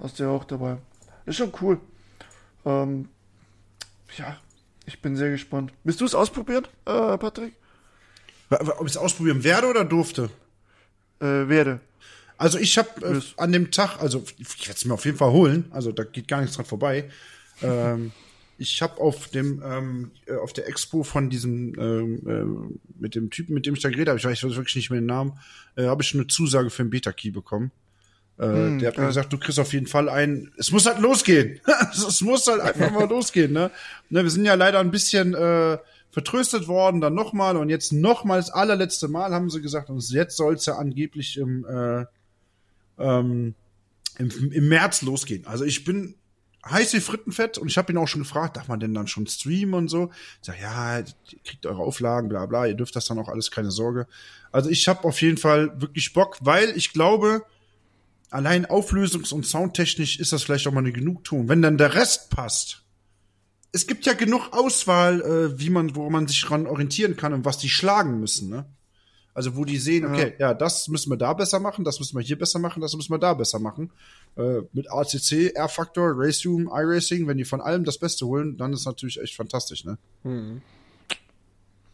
[0.00, 0.78] Hast du ja auch dabei.
[1.26, 1.78] Ist schon cool.
[2.64, 3.08] Ähm,
[4.18, 4.38] ja,
[4.86, 5.72] ich bin sehr gespannt.
[5.84, 7.54] Bist du es ausprobiert, äh, Patrick?
[8.50, 10.30] Ob ich es ausprobieren werde oder durfte?
[11.20, 11.80] Äh, werde.
[12.36, 15.30] Also ich habe äh, an dem Tag, also ich werde es mir auf jeden Fall
[15.30, 17.08] holen, also da geht gar nichts dran vorbei.
[17.62, 18.12] ähm,
[18.58, 23.30] ich habe auf dem ähm, äh, auf der Expo von diesem ähm, ähm, mit dem
[23.30, 25.38] Typen, mit dem ich da geredet habe, ich weiß wirklich nicht mehr den Namen,
[25.76, 27.70] äh, habe ich eine Zusage für einen Beta Key bekommen.
[28.38, 29.08] Äh, der hat mir ja.
[29.08, 30.52] gesagt, du kriegst auf jeden Fall einen.
[30.56, 31.60] Es muss halt losgehen.
[31.92, 33.52] es muss halt einfach mal losgehen.
[33.52, 33.70] Ne?
[34.10, 34.22] ne?
[34.22, 35.78] Wir sind ja leider ein bisschen äh,
[36.10, 40.36] vertröstet worden, dann nochmal und jetzt nochmal das allerletzte Mal haben sie gesagt, und jetzt
[40.36, 42.04] soll es ja angeblich im, äh,
[42.98, 43.54] ähm,
[44.18, 45.46] im, im März losgehen.
[45.46, 46.14] Also ich bin
[46.68, 49.26] heiß wie Frittenfett und ich habe ihn auch schon gefragt, darf man denn dann schon
[49.26, 50.10] streamen und so?
[50.40, 51.04] Ich sag, ja, ihr
[51.44, 54.06] kriegt eure Auflagen, bla bla, ihr dürft das dann auch alles, keine Sorge.
[54.52, 57.42] Also ich habe auf jeden Fall wirklich Bock, weil ich glaube,
[58.32, 61.48] allein auflösungs- und soundtechnisch ist das vielleicht auch mal eine Genugtuung.
[61.48, 62.82] Wenn dann der Rest passt.
[63.72, 67.44] Es gibt ja genug Auswahl, äh, wie man, wo man sich dran orientieren kann und
[67.44, 68.66] was die schlagen müssen, ne?
[69.34, 72.22] Also wo die sehen, okay, ja, das müssen wir da besser machen, das müssen wir
[72.22, 73.90] hier besser machen, das müssen wir da besser machen.
[74.36, 78.84] Äh, mit ACC, R-Factor, Raceroom, iRacing, wenn die von allem das Beste holen, dann ist
[78.84, 79.96] natürlich echt fantastisch, ne?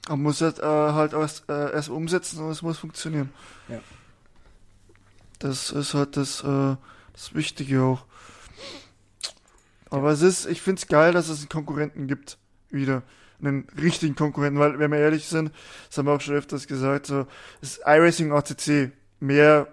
[0.09, 3.31] Man muss halt, äh, halt erst, äh, erst umsetzen und es muss funktionieren.
[3.69, 3.81] Ja.
[5.39, 6.77] Das ist halt das, äh,
[7.13, 8.05] das Wichtige auch.
[9.91, 12.39] Aber es ist, ich find's geil, dass es einen Konkurrenten gibt.
[12.71, 13.03] Wieder.
[13.41, 15.53] Einen richtigen Konkurrenten, weil, wenn wir ehrlich sind,
[15.89, 17.27] das haben wir auch schon öfters gesagt, so,
[17.61, 19.69] das iRacing ACC, mehr,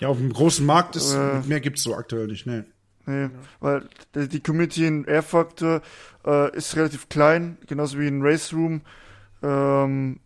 [0.00, 1.40] Ja, auf dem großen Markt ist, Äh.
[1.46, 2.64] mehr gibt's so aktuell nicht, ne?
[3.06, 3.28] nee,
[3.60, 5.82] weil die, Community in R-Factor,
[6.26, 8.80] äh, ist relativ klein, genauso wie in Race Room,
[9.42, 10.20] ähm,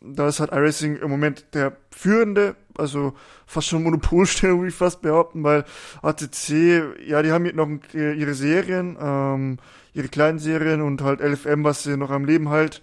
[0.00, 3.14] da ist halt iRacing im Moment der führende, also
[3.46, 5.64] fast schon Monopolstellung, würde ich fast behaupten, weil
[6.02, 9.58] ATC, ja, die haben jetzt noch äh, ihre Serien, ähm,
[9.94, 12.82] ihre kleinen Serien und halt LFM, was sie noch am Leben halt.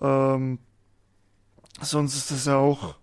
[0.00, 0.58] Ähm,
[1.80, 2.96] sonst ist das ja auch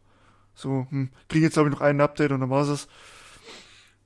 [0.54, 2.88] so, hm, kriegen jetzt glaube ich noch ein Update und dann war's es.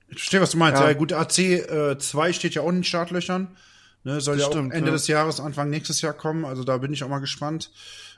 [0.07, 0.81] Ich verstehe, was du meinst.
[0.81, 0.93] Ja, Ja.
[0.93, 3.55] gut, AC äh, 2 steht ja auch in den Startlöchern.
[4.03, 4.93] Ne, soll Das ja stimmt, auch Ende ja.
[4.93, 6.45] des Jahres, Anfang nächstes Jahr kommen.
[6.45, 7.69] Also da bin ich auch mal gespannt.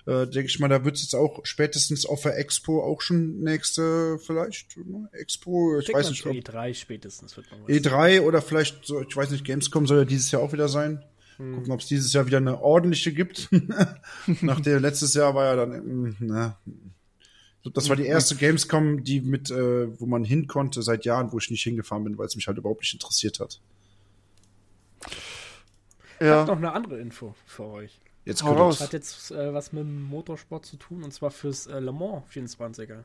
[0.05, 3.39] Äh, Denke ich mal, da wird es jetzt auch spätestens auf der Expo auch schon
[3.39, 5.09] nächste, vielleicht, ne?
[5.13, 7.69] Expo, ich Denkt weiß nicht, ob E3 spätestens wird man was.
[7.69, 11.03] E3 oder vielleicht so, ich weiß nicht, Gamescom soll ja dieses Jahr auch wieder sein.
[11.37, 13.49] Gucken, ob es dieses Jahr wieder eine ordentliche gibt.
[14.41, 15.71] Nach der letztes Jahr war ja dann,
[16.09, 16.59] mm, na,
[17.73, 21.37] das war die erste Gamescom, die mit, äh, wo man hin konnte seit Jahren, wo
[21.39, 23.61] ich nicht hingefahren bin, weil es mich halt überhaupt nicht interessiert hat.
[26.19, 27.99] Ich habe noch Ja, eine andere Info für euch.
[28.25, 28.75] Jetzt kommt raus.
[28.75, 28.81] es.
[28.81, 32.23] Hat jetzt äh, was mit dem Motorsport zu tun und zwar fürs äh, Le Mans
[32.33, 33.03] 24er.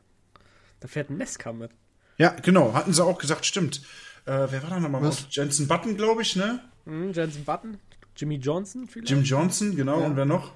[0.79, 1.71] Da fährt ein Nesca mit.
[2.17, 3.81] Ja, genau, hatten sie auch gesagt, stimmt.
[4.25, 5.01] Äh, wer war da nochmal?
[5.03, 5.25] Was?
[5.31, 6.59] Jensen Button, glaube ich, ne?
[6.85, 7.77] Hm, Jensen Button,
[8.15, 9.09] Jimmy Johnson vielleicht.
[9.09, 10.51] Jim Johnson, genau, und wer noch?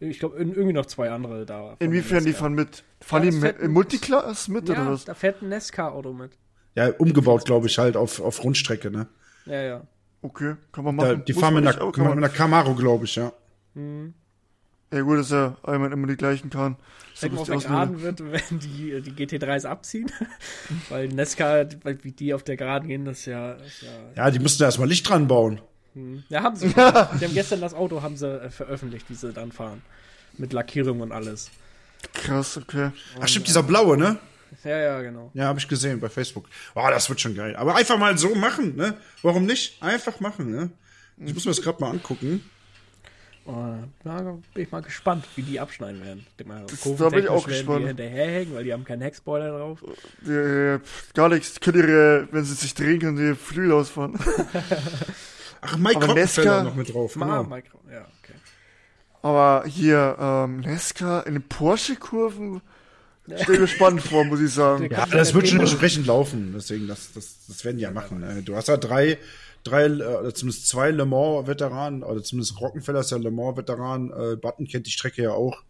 [0.00, 1.76] Ich glaube, irgendwie noch zwei andere da.
[1.78, 2.82] inwiefern die fahren mit?
[3.00, 5.04] Fahren Ja, die das im ein- Multiclass mit oder Ja, was?
[5.04, 6.32] da fährt ein Nesca-Auto mit.
[6.74, 9.06] Ja, umgebaut, glaube ich, halt auf, auf Rundstrecke, ne?
[9.46, 9.86] Ja, ja.
[10.22, 11.24] Okay, kann man Da, machen.
[11.26, 13.32] die Muss fahren mit einer Camaro, glaube ich, ja.
[13.74, 16.76] Ja gut, dass er einmal immer die gleichen kann.
[17.14, 17.58] Ich denke mal, auf der.
[17.58, 20.10] Geraden wird, wenn die, die GT3s abziehen.
[20.90, 23.52] Weil Nesca, weil wie die auf der Geraden gehen, das ist ja.
[23.52, 25.60] Ist ja, Ja, die mussten da erstmal Licht dran bauen.
[26.28, 26.68] ja, haben sie.
[26.72, 29.82] Die haben gestern das Auto haben sie äh, veröffentlicht, wie sie dann fahren.
[30.38, 31.50] Mit Lackierung und alles.
[32.14, 32.90] Krass, okay.
[33.20, 34.18] Ach stimmt, dieser blaue, ne?
[34.64, 35.30] Ja, ja, genau.
[35.34, 36.48] Ja, habe ich gesehen bei Facebook.
[36.74, 37.56] Oh, das wird schon geil.
[37.56, 38.94] Aber einfach mal so machen, ne?
[39.22, 39.82] Warum nicht?
[39.82, 40.70] Einfach machen, ne?
[41.18, 42.42] Ich muss mir das gerade mal angucken.
[43.44, 46.26] Na, bin ich mal gespannt, wie die abschneiden werden.
[46.98, 47.82] da bin ich auch gespannt.
[47.82, 49.80] Die hinterherhängen, weil die haben keinen Heckspoiler drauf.
[50.24, 50.78] Die, äh,
[51.14, 51.58] gar nichts.
[51.60, 54.18] Können ihre, wenn sie sich drehen, können sie ihre Flügel ausfahren.
[55.60, 57.16] Ach, Mike Aber Nesca- noch mit drauf.
[57.16, 57.42] Ah, Genau.
[57.44, 58.34] Micro, ja, okay.
[59.22, 62.60] Aber hier, ähm, Nesca in den Porsche-Kurven
[63.42, 64.88] stell mir spannend vor, muss ich sagen.
[64.90, 66.52] Ja, das wird schon entsprechend laufen.
[66.56, 68.22] Deswegen, das, das, das werden die ja machen.
[68.22, 69.18] Äh, Du hast ja drei,
[69.64, 74.10] drei, äh, oder zumindest zwei Le Mans-Veteranen, oder zumindest Rockenfeller ist ja Le Mans-Veteran.
[74.10, 75.62] Äh, Button kennt die Strecke ja auch.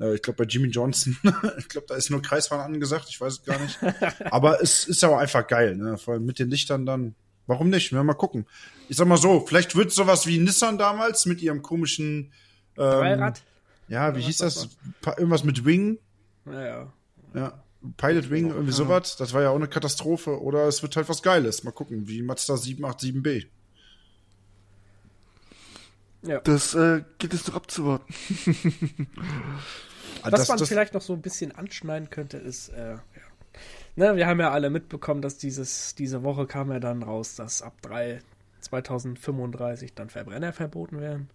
[0.00, 1.16] Äh, ich glaube, bei Jimmy Johnson,
[1.58, 3.78] ich glaube, da ist nur Kreisfahren angesagt, ich weiß es gar nicht.
[4.32, 5.98] Aber es ist aber einfach geil, ne?
[5.98, 7.14] Vor allem mit den Lichtern dann.
[7.46, 7.92] Warum nicht?
[7.92, 8.46] Wir mal gucken.
[8.88, 12.32] Ich sag mal so, vielleicht wird sowas wie Nissan damals mit ihrem komischen,
[12.78, 13.42] ähm, Dreirad?
[13.88, 14.70] ja, wie hieß das
[15.02, 15.18] das?
[15.18, 15.98] Irgendwas mit Wing.
[16.46, 16.90] Naja.
[17.34, 17.63] Ja,
[17.96, 19.16] Pilot Wing, irgendwie sowas.
[19.16, 20.40] Das war ja auch eine Katastrophe.
[20.40, 21.64] Oder es wird halt was Geiles.
[21.64, 23.46] Mal gucken, wie Mazda 787B.
[26.22, 26.40] Ja.
[26.40, 28.12] Das äh, gibt es doch abzuwarten.
[30.22, 33.00] Ah, Was das- man das- vielleicht noch so ein bisschen anschneiden könnte, ist, äh, ja.
[33.96, 37.62] Ne, wir haben ja alle mitbekommen, dass dieses, diese Woche kam ja dann raus, dass
[37.62, 38.20] ab 3
[38.60, 41.28] 2035 dann Verbrenner verboten werden.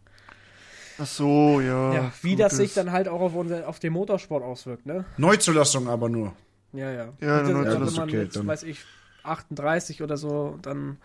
[1.02, 1.94] Ach so, ja.
[1.94, 5.06] ja, wie das sich dann halt auch auf, unser, auf den Motorsport auswirkt, ne?
[5.18, 6.34] Neuzulassung aber nur.
[6.74, 7.14] Ja, ja.
[7.22, 8.86] Ja, das- Neuzulassung, wenn man okay, jetzt, dann- weiß ich,
[9.24, 10.98] 38 oder so, dann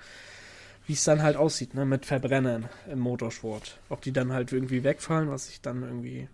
[0.87, 3.79] wie es dann halt aussieht, ne, mit Verbrennern im Motorsport.
[3.89, 6.29] Ob die dann halt irgendwie wegfallen, was ich dann irgendwie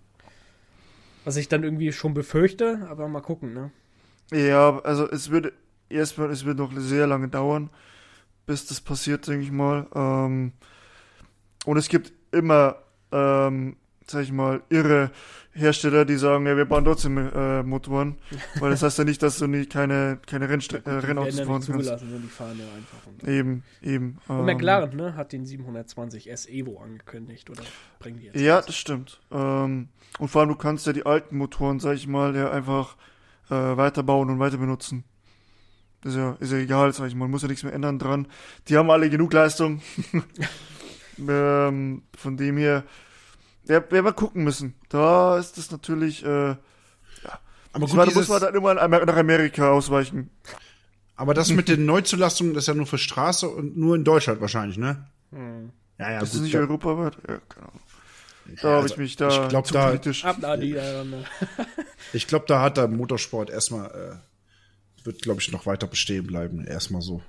[1.24, 3.70] was ich dann irgendwie schon befürchte, aber mal gucken, ne?
[4.32, 5.52] Ja, also es wird
[5.88, 7.68] erstmal, es wird noch sehr lange dauern,
[8.46, 9.86] bis das passiert, denke ich mal.
[9.94, 10.52] Ähm,
[11.66, 12.76] und es gibt immer,
[13.12, 15.10] ähm, sag ich mal, irre
[15.52, 18.18] Hersteller, die sagen, ja, wir bauen trotzdem äh, Motoren,
[18.60, 21.66] weil das heißt ja nicht, dass du nie keine, keine Rennstre äh, Rennautos fahren kannst.
[21.66, 23.06] zugelassen, und die fahren ja einfach.
[23.06, 24.18] Und, Eben, eben.
[24.28, 27.62] und ähm, McLaren, ne, hat den 720 S Evo angekündigt oder
[27.98, 28.40] bringen die jetzt?
[28.40, 28.66] Ja, raus?
[28.66, 29.20] das stimmt.
[29.32, 29.88] Ähm,
[30.18, 32.96] und vor allem, du kannst ja die alten Motoren, sag ich mal, ja einfach
[33.50, 35.04] äh, weiterbauen und weiter benutzen.
[36.04, 38.28] Ist ja, ist ja egal, sag ich mal, muss ja nichts mehr ändern dran.
[38.68, 39.82] Die haben alle genug Leistung.
[41.18, 42.84] ähm, von dem her,
[43.64, 44.74] ja, werden wir gucken müssen.
[44.88, 46.54] Da ist das natürlich, äh,
[47.72, 50.30] Aber ich gut, da muss man dann immer nach Amerika ausweichen.
[51.16, 54.40] aber das mit den Neuzulassungen, das ist ja nur für Straße und nur in Deutschland
[54.40, 55.06] wahrscheinlich, ne?
[55.30, 55.70] Hm.
[55.98, 56.42] Ja, ja, Das ist gut.
[56.44, 57.16] nicht da, europaweit.
[57.28, 57.80] Ja, keine Ahnung.
[58.46, 60.24] Da Ja, habe also ich mich da ich glaub, zu da- politisch.
[60.24, 61.24] Ab da die dann, ne?
[62.12, 66.64] ich glaube, da hat der Motorsport erstmal, äh, wird, glaube ich, noch weiter bestehen bleiben.
[66.66, 67.22] Erstmal so.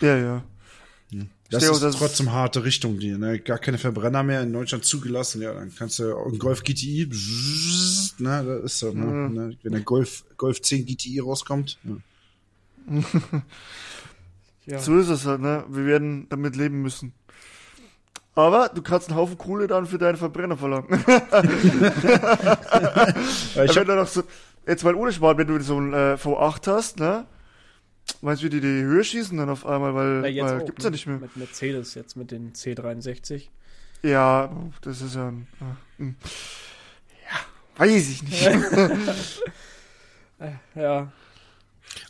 [0.00, 0.44] Ja, ja.
[1.54, 3.38] Das ist das- trotzdem harte Richtung, die, ne?
[3.38, 5.40] Gar keine Verbrenner mehr in Deutschland zugelassen.
[5.42, 7.08] Ja, dann kannst du einen Golf GTI,
[8.18, 9.34] ne, das ist so, ne, Mhm.
[9.34, 11.78] ne, wenn der Golf, Golf 10 GTI rauskommt.
[11.84, 11.96] Ja.
[14.66, 14.78] Ja.
[14.78, 15.62] So ist es halt, ne?
[15.68, 17.12] Wir werden damit leben müssen.
[18.34, 20.88] Aber du kannst einen Haufen Kohle dann für deinen Verbrenner verlangen.
[23.64, 24.22] Ich hab, noch so,
[24.66, 27.26] jetzt mal ohne Spaß, wenn du so ein äh, V8 hast, ne?
[28.24, 30.64] Meinst du, wie die die Höhe schießen dann auf einmal, weil, Ja, jetzt weil auch,
[30.64, 30.88] gibt's ne?
[30.88, 31.18] ja nicht mehr.
[31.18, 33.48] Mit Mercedes jetzt mit den C63.
[34.02, 34.50] Ja,
[34.80, 36.16] das ist ja ein, äh, hm.
[37.30, 38.48] ja, weiß ich nicht.
[40.74, 41.10] Ja.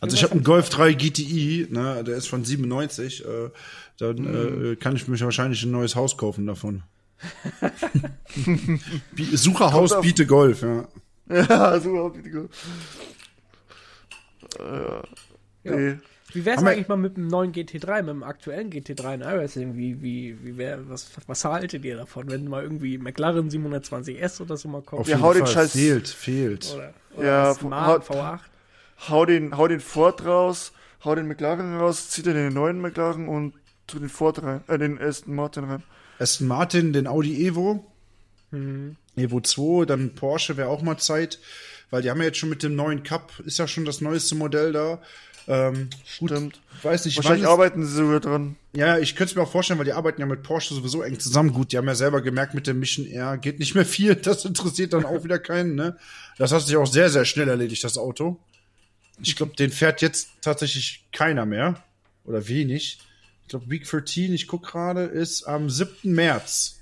[0.00, 3.24] also ich habe einen Golf 3 GTI, ne, der ist von 97.
[3.24, 3.50] Äh,
[3.98, 6.82] dann äh, kann ich mir wahrscheinlich ein neues Haus kaufen davon.
[9.34, 10.88] Sucherhaus biete Golf, ja.
[11.28, 12.48] ja, ich die ge-
[14.58, 15.02] äh,
[15.64, 15.74] Ja.
[15.76, 15.98] nee.
[16.32, 19.20] Wie wär's Haben wir- eigentlich mal mit dem neuen GT3, mit dem aktuellen GT3 in
[19.20, 19.76] iRacing?
[19.76, 24.56] Wie, wie, wie wär, was, was haltet ihr davon, wenn mal irgendwie McLaren 720S oder
[24.56, 25.02] so mal kommt?
[25.02, 25.54] Auf Ja, jeden hau den Fall.
[25.66, 26.72] Scheiß- Fehlt, fehlt.
[26.74, 28.40] Oder, oder Ja, das Smart haut- V8?
[29.10, 30.72] Hau den, hau den Ford raus,
[31.04, 33.52] hau den McLaren raus, zieh dir den neuen McLaren und
[33.86, 35.82] tu den Ford rein, äh, den Aston Martin rein.
[36.18, 37.84] Aston Martin, den Audi Evo,
[38.50, 38.96] Mhm.
[39.16, 41.38] Evo 2, dann Porsche wäre auch mal Zeit,
[41.90, 44.34] weil die haben ja jetzt schon mit dem neuen Cup, ist ja schon das neueste
[44.36, 45.00] Modell da.
[45.46, 46.60] Ähm, gut, Stimmt.
[46.82, 48.56] weiß nicht, Wahrscheinlich arbeiten sie sogar dran.
[48.72, 51.18] Ja, ich könnte es mir auch vorstellen, weil die arbeiten ja mit Porsche sowieso eng
[51.18, 51.52] zusammen.
[51.52, 54.14] Gut, die haben ja selber gemerkt, mit dem Mission R geht nicht mehr viel.
[54.16, 55.98] Das interessiert dann auch wieder keinen, ne?
[56.38, 58.40] Das hat sich auch sehr, sehr schnell erledigt, das Auto.
[59.22, 61.82] Ich glaube, den fährt jetzt tatsächlich keiner mehr.
[62.24, 63.00] Oder wenig.
[63.42, 66.12] Ich glaube, Week 13, ich guck gerade, ist am 7.
[66.12, 66.80] März.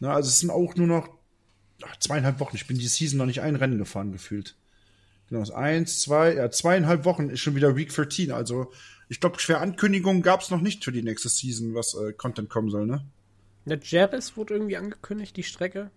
[0.00, 1.08] Na, also es sind auch nur noch
[1.82, 2.56] ach, zweieinhalb Wochen.
[2.56, 4.54] Ich bin die Season noch nicht ein Rennen gefahren, gefühlt.
[5.32, 8.32] Genau, eins, zwei, ja, zweieinhalb Wochen ist schon wieder Week 13.
[8.32, 8.70] Also,
[9.08, 12.50] ich glaube, schwer Ankündigungen gab es noch nicht für die nächste Season, was äh, Content
[12.50, 13.02] kommen soll, ne?
[13.64, 15.90] Der Jerez wurde irgendwie angekündigt, die Strecke.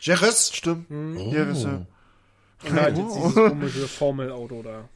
[0.00, 0.50] Jerez?
[0.52, 0.90] Stimmt.
[0.90, 1.32] Oh.
[1.32, 1.86] Ja, das ist ja.
[2.64, 4.88] Und halt jetzt dieses komische Formelauto da.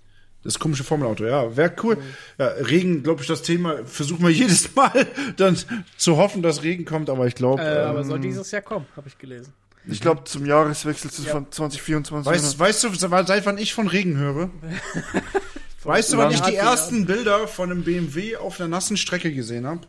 [0.43, 1.57] Das komische Formelauto, ja.
[1.57, 1.97] Wäre cool.
[2.37, 5.57] Ja, Regen, glaube ich, das Thema versuchen wir jedes Mal dann
[5.97, 7.63] zu hoffen, dass Regen kommt, aber ich glaube.
[7.63, 9.53] Äh, ähm, aber soll dieses Jahr kommen, habe ich gelesen.
[9.87, 12.33] Ich glaube, zum Jahreswechsel zu von 2024.
[12.33, 14.51] weißt, weißt du, seit wann ich von Regen höre?
[15.83, 19.67] weißt du, wann ich die ersten Bilder von einem BMW auf einer nassen Strecke gesehen
[19.67, 19.83] habe?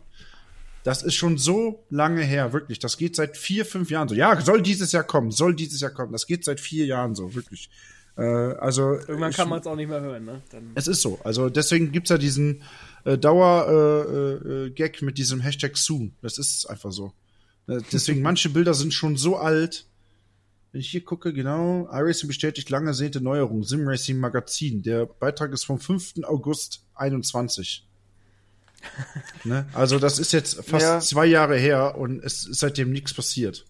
[0.84, 2.78] Das ist schon so lange her, wirklich.
[2.78, 4.14] Das geht seit vier, fünf Jahren so.
[4.14, 6.12] Ja, soll dieses Jahr kommen, soll dieses Jahr kommen.
[6.12, 7.70] Das geht seit vier Jahren so, wirklich.
[8.16, 10.42] Äh, also Irgendwann kann man es auch nicht mehr hören, ne?
[10.50, 11.18] Dann es ist so.
[11.24, 12.62] Also deswegen gibt's ja diesen
[13.04, 16.14] äh, Dauer-Gag äh, äh, Gag mit diesem Hashtag Soon.
[16.22, 17.12] Das ist einfach so.
[17.68, 19.86] Äh, Deswegen manche Bilder sind schon so alt.
[20.72, 24.82] Wenn ich hier gucke, genau, iRacing bestätigt lange ersehnte Neuerung, Simracing Magazin.
[24.82, 26.24] Der Beitrag ist vom 5.
[26.24, 27.86] August 21.
[29.44, 29.66] ne?
[29.72, 31.00] Also das ist jetzt fast Ja.
[31.00, 33.64] zwei Jahre her und es ist seitdem nichts passiert.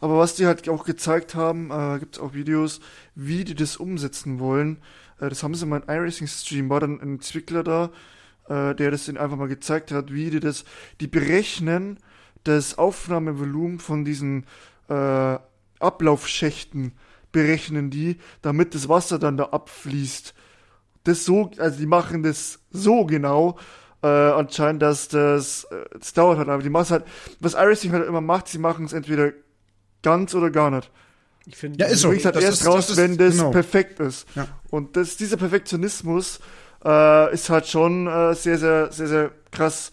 [0.00, 2.80] Aber was die halt auch gezeigt haben, äh, gibt es auch Videos,
[3.16, 4.78] wie die das umsetzen wollen.
[5.20, 7.90] Äh, das haben sie mal in iRacing-Stream, war dann ein Entwickler da,
[8.48, 10.64] äh, der das ihnen einfach mal gezeigt hat, wie die das,
[11.00, 11.98] die berechnen
[12.48, 14.44] das Aufnahmevolumen von diesen
[14.88, 15.38] äh,
[15.80, 16.92] Ablaufschächten,
[17.32, 20.34] berechnen die, damit das Wasser dann da abfließt.
[21.04, 23.58] Das so, also die machen das so genau,
[24.02, 27.04] äh, anscheinend, dass das, äh, das dauert halt, aber die machen halt,
[27.40, 29.32] was iRacing halt immer macht, sie machen es entweder
[30.02, 30.90] ganz oder gar nicht.
[31.46, 32.08] ich finde, Ja, ist so.
[32.10, 33.50] Halt Das erst ist- raus, das ist- wenn das genau.
[33.50, 34.26] perfekt ist.
[34.34, 34.46] Ja.
[34.70, 36.40] Und das, dieser Perfektionismus
[36.84, 39.90] äh, ist halt schon äh, sehr, sehr, sehr, sehr krass,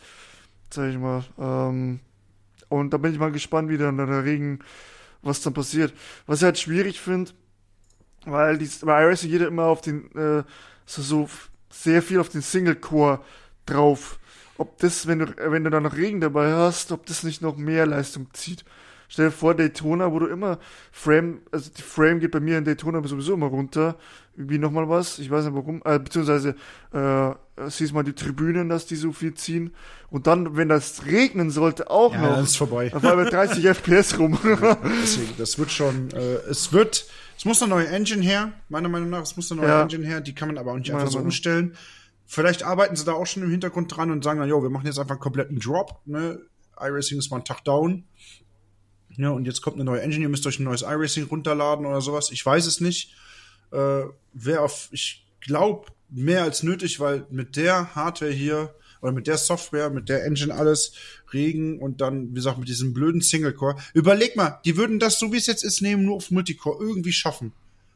[0.70, 1.24] sag ich mal.
[1.40, 2.00] Ähm,
[2.70, 4.60] und da bin ich mal gespannt, wie dann der Regen,
[5.22, 5.94] was dann passiert.
[6.28, 7.32] Was ich halt schwierig finde,
[8.26, 10.44] weil die, bei iRacing jeder immer auf den, äh,
[10.86, 11.30] so, so
[11.70, 13.20] sehr viel auf den Single-Core
[13.66, 14.20] drauf.
[14.58, 17.58] Ob das, wenn du, wenn du da noch Regen dabei hast, ob das nicht noch
[17.58, 18.64] mehr Leistung zieht.
[19.08, 20.60] Stell dir vor, Daytona, wo du immer
[20.92, 23.98] Frame, also die Frame geht bei mir in Daytona sowieso immer runter.
[24.38, 26.56] Irgendwie nochmal was, ich weiß nicht warum, äh, beziehungsweise,
[26.92, 27.32] äh,
[27.70, 29.74] siehst mal die Tribünen, dass die so viel ziehen.
[30.10, 32.36] Und dann, wenn das regnen sollte, auch Ja, noch.
[32.36, 32.92] dann ist vorbei.
[32.94, 34.38] Auf einmal 30 FPS rum.
[35.02, 37.06] Deswegen, das wird schon, äh, es wird,
[37.38, 39.82] es muss eine neue Engine her, meiner Meinung nach, es muss eine neue Ja.
[39.84, 41.28] Engine her, die kann man aber auch nicht einfach so Meinung.
[41.28, 41.76] umstellen.
[42.26, 44.88] Vielleicht arbeiten sie da auch schon im Hintergrund dran und sagen dann, jo, wir machen
[44.88, 46.40] jetzt einfach einen kompletten Drop, ne?
[46.78, 48.04] iRacing ist mal einen Tag down.
[49.18, 52.02] Ja, und jetzt kommt eine neue Engine, ihr müsst euch ein neues iRacing runterladen oder
[52.02, 52.32] sowas.
[52.32, 53.14] Ich weiß es nicht.
[53.72, 54.04] Äh,
[54.34, 59.38] Wäre auf, ich glaube, mehr als nötig, weil mit der Hardware hier oder mit der
[59.38, 60.94] Software, mit der Engine alles,
[61.32, 63.76] Regen und dann, wie gesagt, mit diesem blöden Single-Core.
[63.94, 67.14] Überleg mal, die würden das, so wie es jetzt ist, nehmen, nur auf Multicore irgendwie
[67.14, 67.54] schaffen.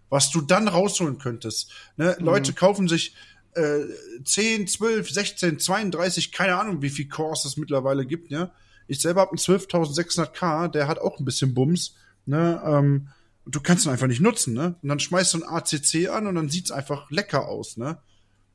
[0.09, 1.71] Was du dann rausholen könntest.
[1.97, 2.15] Ne?
[2.19, 3.15] Leute kaufen sich
[3.53, 3.79] äh,
[4.23, 8.51] 10, 12, 16, 32, keine Ahnung, wie viel Cores es mittlerweile gibt, ja.
[8.89, 13.09] Ich selber habe einen 12.600K, der hat auch ein bisschen Bums, ne, ähm,
[13.45, 14.75] du kannst ihn einfach nicht nutzen, ne?
[14.81, 17.97] Und dann schmeißt du ein ACC an und dann sieht's einfach lecker aus, ne?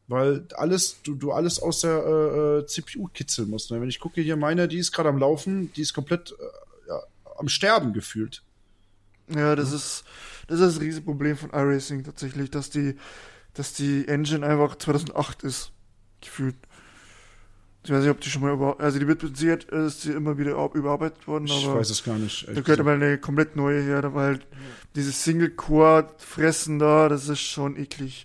[0.06, 3.70] Weil alles, du, du alles aus der äh, äh, CPU kitzeln musst.
[3.70, 3.80] Ne?
[3.80, 7.00] Wenn ich gucke hier meine, die ist gerade am Laufen, die ist komplett äh, ja,
[7.38, 8.42] am Sterben gefühlt.
[9.34, 10.04] Ja, das ist,
[10.46, 12.96] das ist das Riesenproblem von iRacing tatsächlich, dass die,
[13.54, 15.72] dass die Engine einfach 2008 ist,
[16.20, 16.56] gefühlt.
[17.84, 19.22] Ich weiß nicht, ob die schon mal über, also die wird
[19.70, 22.48] äh, ist sie immer wieder überarbeitet worden, Ich aber weiß es gar nicht.
[22.48, 22.82] da gesagt.
[22.84, 24.38] mal eine komplett neue her, weil
[24.96, 28.24] dieses Single-Core-Fressen da, das ist schon eklig.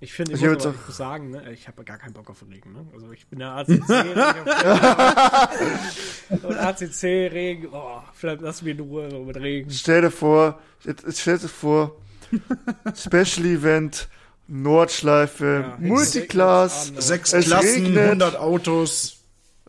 [0.00, 2.42] Ich finde, ich Ich muss aber auch- sagen, ne, ich habe gar keinen Bock auf
[2.50, 2.72] Regen.
[2.72, 2.86] Ne?
[2.92, 3.78] Also ich bin der ACC.
[6.42, 9.70] und ACC-Regen, oh, vielleicht lass mir in Ruhe so mit Regen.
[9.70, 11.96] Stell dir vor, jetzt, jetzt stell dir vor,
[12.96, 14.08] Special Event,
[14.52, 18.04] Nordschleife, Ja, Multiclass, Sechs Es Klassen, regnet.
[18.22, 19.16] 100 Autos.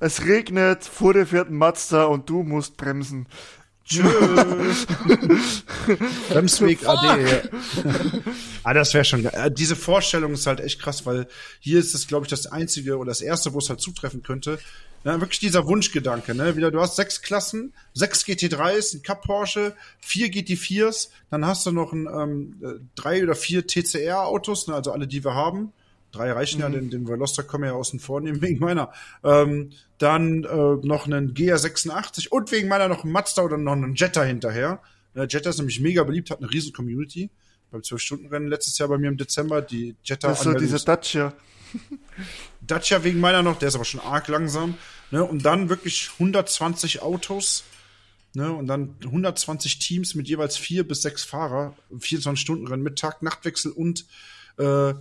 [0.01, 3.27] es regnet, vor dir fährt ein Mazda und du musst bremsen.
[3.86, 4.05] Tschüss.
[6.29, 7.41] Bremsweg AD.
[8.63, 9.34] ah, das wäre schon geil.
[9.36, 11.27] Äh, Diese Vorstellung ist halt echt krass, weil
[11.59, 14.59] hier ist es, glaube ich, das einzige oder das erste, wo es halt zutreffen könnte.
[15.03, 16.55] Ja, wirklich dieser Wunschgedanke, ne?
[16.55, 21.71] Wieder, du hast sechs Klassen, sechs GT3s, ein Cup Porsche, vier GT4s, dann hast du
[21.71, 24.75] noch ein, ähm, äh, drei oder vier TCR-Autos, ne?
[24.75, 25.73] also alle, die wir haben.
[26.13, 28.93] Drei reichen ja, den, den Veloster können wir ja außen vor nehmen, wegen meiner.
[29.23, 33.95] Ähm, dann äh, noch einen GR86 und wegen meiner noch einen Mazda oder noch einen
[33.95, 34.79] Jetta hinterher.
[35.15, 37.29] Der Jetta ist nämlich mega beliebt, hat eine riesen Community.
[37.74, 41.34] Beim 12-Stunden-Rennen letztes Jahr bei mir im Dezember, die Jetta Das ist so Anmeldungs- Dacia.
[42.61, 44.76] Dacia wegen meiner noch, der ist aber schon arg langsam.
[45.09, 45.24] Ne?
[45.24, 47.63] Und dann wirklich 120 Autos.
[48.36, 48.53] Ne?
[48.53, 51.76] Und dann 120 Teams mit jeweils vier bis sechs Fahrer.
[51.97, 54.05] 24 Stunden Rennen mit Tag, Nachtwechsel und
[54.59, 54.93] äh,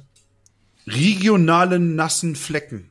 [0.87, 2.91] regionalen nassen Flecken.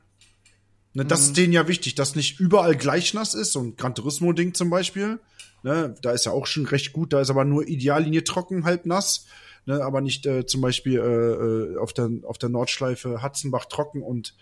[0.94, 3.96] Ne, das ist denen ja wichtig, dass nicht überall gleich nass ist, so ein Gran
[3.96, 5.20] Turismo-Ding zum Beispiel.
[5.64, 8.86] Ne, da ist ja auch schon recht gut, da ist aber nur Ideallinie trocken, halb
[8.86, 9.26] nass.
[9.66, 14.02] Ne, aber nicht äh, zum Beispiel äh, äh, auf der auf der Nordschleife Hatzenbach trocken
[14.02, 14.36] und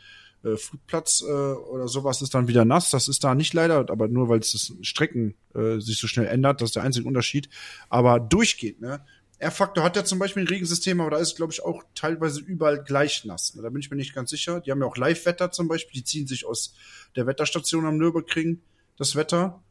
[0.43, 2.91] äh, Flugplatz äh, oder sowas ist dann wieder nass.
[2.91, 6.27] Das ist da nicht leider, aber nur weil es das Strecken äh, sich so schnell
[6.27, 7.49] ändert, das ist der einzige Unterschied.
[7.89, 9.01] Aber durchgeht, ne?
[9.39, 12.83] R-Faktor hat ja zum Beispiel ein Regensystem, aber da ist, glaube ich, auch teilweise überall
[12.83, 13.53] gleich nass.
[13.53, 14.59] Da bin ich mir nicht ganz sicher.
[14.59, 16.75] Die haben ja auch Live-Wetter zum Beispiel, die ziehen sich aus
[17.15, 18.61] der Wetterstation am Nürburgring
[18.97, 19.63] das Wetter.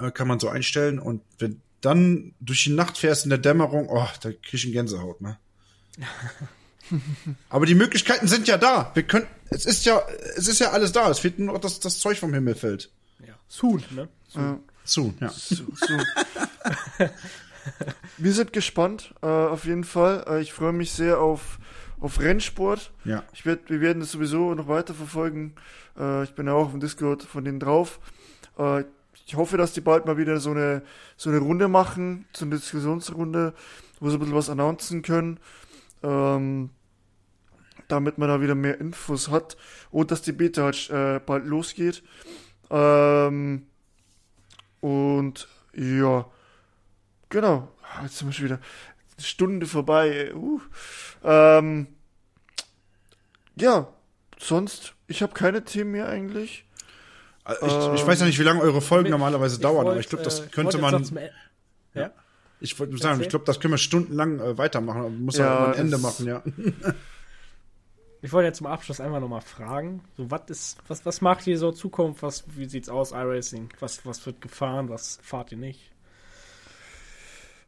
[0.00, 0.98] Äh, kann man so einstellen.
[0.98, 4.72] Und wenn dann durch die Nacht fährst in der Dämmerung, oh, da krieg ich einen
[4.72, 5.38] Gänsehaut, ne?
[7.48, 8.90] Aber die Möglichkeiten sind ja da.
[8.94, 10.02] Wir können, es ist ja,
[10.36, 11.10] es ist ja alles da.
[11.10, 12.90] Es fehlt nur noch, dass das Zeug vom Himmel fällt.
[13.26, 13.34] Ja.
[13.48, 14.08] Soon, ne?
[14.34, 14.58] Ja.
[14.84, 15.30] Zu, ja.
[15.30, 17.06] So, so.
[18.18, 20.24] Wir sind gespannt, äh, auf jeden Fall.
[20.28, 21.58] Äh, ich freue mich sehr auf,
[22.00, 22.92] auf Rennsport.
[23.04, 23.24] Ja.
[23.32, 25.54] Ich werd, wir werden das sowieso noch weiter verfolgen.
[25.98, 28.00] Äh, ich bin ja auch auf dem Discord von denen drauf.
[28.58, 28.84] Äh,
[29.26, 30.82] ich hoffe, dass die bald mal wieder so eine,
[31.16, 33.54] so eine Runde machen, so eine Diskussionsrunde,
[34.00, 35.40] wo sie ein bisschen was announcen können.
[36.02, 36.70] Ähm,
[37.88, 39.56] damit man da wieder mehr Infos hat
[39.90, 42.02] und dass die Beta halt äh, bald losgeht.
[42.70, 43.66] Ähm,
[44.80, 46.26] und ja,
[47.28, 47.68] genau.
[47.82, 48.60] Ah, Jetzt sind wir schon wieder
[49.16, 50.34] eine Stunde vorbei.
[50.34, 50.60] Uh.
[51.22, 51.88] Ähm,
[53.56, 53.88] ja,
[54.38, 56.64] sonst, ich habe keine Themen mehr eigentlich.
[57.46, 60.40] Ich, ich weiß ja nicht, wie lange eure Folgen normalerweise dauern, aber ich glaube, das
[60.40, 61.02] äh, könnte man.
[61.16, 61.30] E-
[61.94, 62.10] Ja.
[62.60, 65.00] Ich wollte nur sagen, ich glaube, das können wir stundenlang äh, weitermachen.
[65.00, 66.42] aber Man muss ja, Ja, auch ein Ende machen, ja.
[68.22, 71.58] Ich wollte jetzt zum Abschluss einfach nochmal fragen, so was ist, was, was macht ihr
[71.58, 73.68] so Zukunft, was, wie sieht's aus, iRacing?
[73.80, 75.90] Was, was wird gefahren, was fahrt ihr nicht?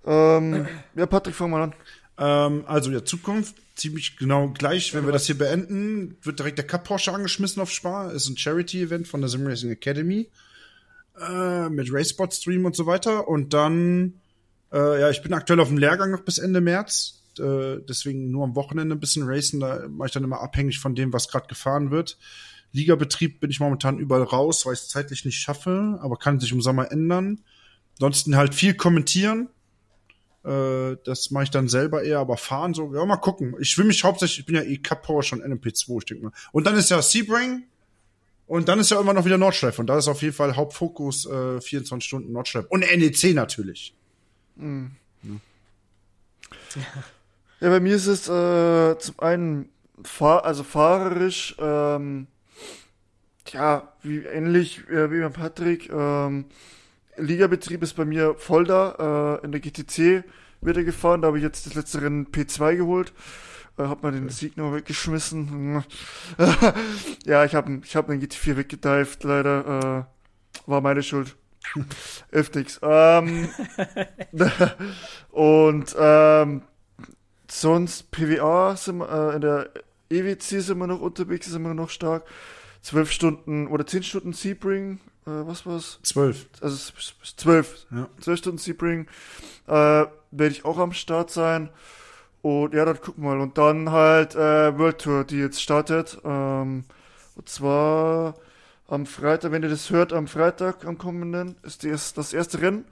[0.07, 1.75] Ähm, ja, Patrick, fang mal an.
[2.19, 4.95] Ähm, also ja, Zukunft ziemlich genau gleich.
[4.95, 8.13] Wenn wir das hier beenden, wird direkt der Cup Porsche angeschmissen auf Spar.
[8.13, 10.31] Ist ein Charity-Event von der Sim Racing Academy
[11.21, 13.29] äh, mit Racebot Stream und so weiter.
[13.29, 14.21] Und dann,
[14.73, 17.23] äh, ja, ich bin aktuell auf dem Lehrgang noch bis Ende März.
[17.39, 19.61] Äh, deswegen nur am Wochenende ein bisschen racen.
[19.61, 22.19] Da mache ich dann immer abhängig von dem, was gerade gefahren wird.
[22.73, 26.53] Ligabetrieb bin ich momentan überall raus, weil ich es zeitlich nicht schaffe, aber kann sich
[26.53, 27.41] im Sommer ändern.
[27.95, 29.49] Ansonsten halt viel kommentieren.
[30.47, 33.57] Äh, das mache ich dann selber eher, aber fahren so, ja, mal gucken.
[33.59, 36.33] Ich will mich hauptsächlich, ich bin ja eh Cup Power schon NMP2, ich denke mal.
[36.53, 37.65] Und dann ist ja Sebring
[38.47, 41.27] und dann ist ja immer noch wieder Nordschleife und da ist auf jeden Fall Hauptfokus
[41.27, 42.69] äh, 24 Stunden Nordschleife.
[42.69, 43.95] Und NEC natürlich.
[47.59, 49.71] Ja, bei mir ist es äh, zum einen
[50.03, 52.27] fahr also fahrerisch, ähm,
[53.51, 55.89] ja, wie ähnlich äh, wie beim Patrick.
[55.91, 56.45] Ähm,
[57.17, 59.39] Ligabetrieb ist bei mir voll da.
[59.43, 60.25] Äh, in der GTC
[60.61, 61.23] wird er gefahren.
[61.23, 63.13] Da habe ich jetzt das letzte Rennen P2 geholt.
[63.79, 65.85] Äh, hab mal den Sieg noch weggeschmissen.
[67.25, 70.07] ja, ich habe ich hab den GT4 weggedived, leider.
[70.07, 71.37] Äh, war meine Schuld.
[72.33, 72.81] Hilft nix.
[72.83, 73.49] Ähm,
[75.31, 76.63] und ähm,
[77.49, 79.71] sonst PWA sind wir, äh, in der
[80.11, 82.25] EWC sind wir noch unterwegs, sind wir noch stark.
[82.83, 85.99] Zwölf Stunden oder zehn Stunden Sebring, äh, was war's?
[86.03, 86.47] Zwölf.
[86.61, 86.93] Also
[87.37, 88.09] zwölf, Ja.
[88.21, 89.07] zwölf Stunden Sebring,
[89.67, 90.11] äh, werde
[90.49, 91.71] ich auch am Start sein.
[92.43, 93.41] Und ja, dann gucken wir mal.
[93.41, 96.19] Und dann halt äh, World Tour, die jetzt startet.
[96.25, 96.85] Ähm,
[97.35, 98.35] und zwar
[98.89, 102.85] am Freitag, wenn ihr das hört, am Freitag, am kommenden, ist die, das erste Rennen.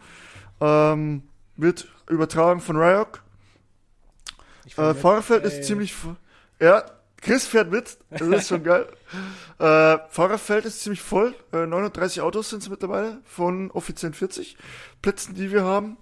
[0.60, 1.22] Ähm,
[1.56, 3.22] wird übertragen von Ryok.
[4.76, 5.94] Äh, Fahrerfeld äh, ist ziemlich.
[6.60, 6.84] Ja,
[7.24, 7.98] Chris fährt mit.
[8.10, 8.86] Das ist schon geil.
[9.56, 11.32] Äh, Fahrerfeld ist ziemlich voll.
[11.52, 14.56] Äh, 39 Autos sind es mittlerweile von offiziellen 40
[15.00, 15.96] Plätzen, die wir haben.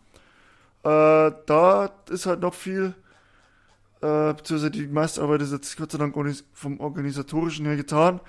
[0.84, 2.94] Äh, da ist halt noch viel.
[4.00, 6.16] Äh, beziehungsweise die meiste Arbeit ist jetzt Gott sei Dank
[6.54, 8.20] vom organisatorischen her getan.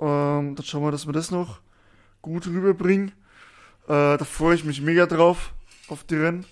[0.00, 1.60] Ähm, dann schauen wir, dass wir das noch
[2.20, 3.12] gut rüberbringen.
[3.84, 5.54] Äh, da freue ich mich mega drauf,
[5.86, 6.44] auf die Rennen.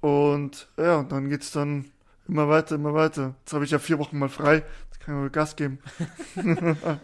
[0.00, 1.92] Und ja, und dann geht's dann
[2.28, 3.34] immer weiter, immer weiter.
[3.40, 4.64] Jetzt habe ich ja vier Wochen mal frei.
[4.90, 5.78] Jetzt kann ich mal Gas geben.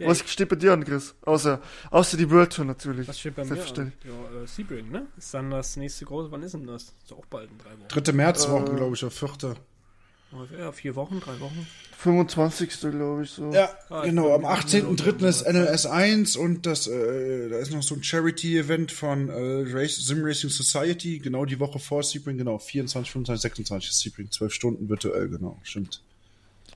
[0.00, 1.14] Was steht bei dir an, Chris?
[1.22, 3.08] Außer, außer die World Tour natürlich.
[3.08, 3.56] Was steht bei mir an?
[3.56, 4.04] Selbstverständlich.
[4.04, 5.06] Ja, äh, Sebring, ne?
[5.16, 6.94] Ist dann das nächste große, wann ist denn das?
[7.04, 7.88] Ist auch bald in drei Wochen.
[7.88, 8.12] 3.
[8.12, 9.54] Märzwoche, Äh, glaube ich, oder 4.
[10.58, 11.66] Ja, vier Wochen, drei Wochen.
[11.98, 12.70] 25.
[12.92, 13.50] glaube ich so.
[13.52, 14.32] Ja, Ah, genau.
[14.34, 15.26] Am ich bin- 18.3.
[15.28, 19.96] ist NLS 1 und das, äh, da ist noch so ein Charity-Event von äh, Race,
[19.96, 24.52] Sim Racing Society, genau die Woche vor Sebring, genau, 24, 25, 26 ist Sebring, 12
[24.54, 26.00] Stunden virtuell, genau, stimmt.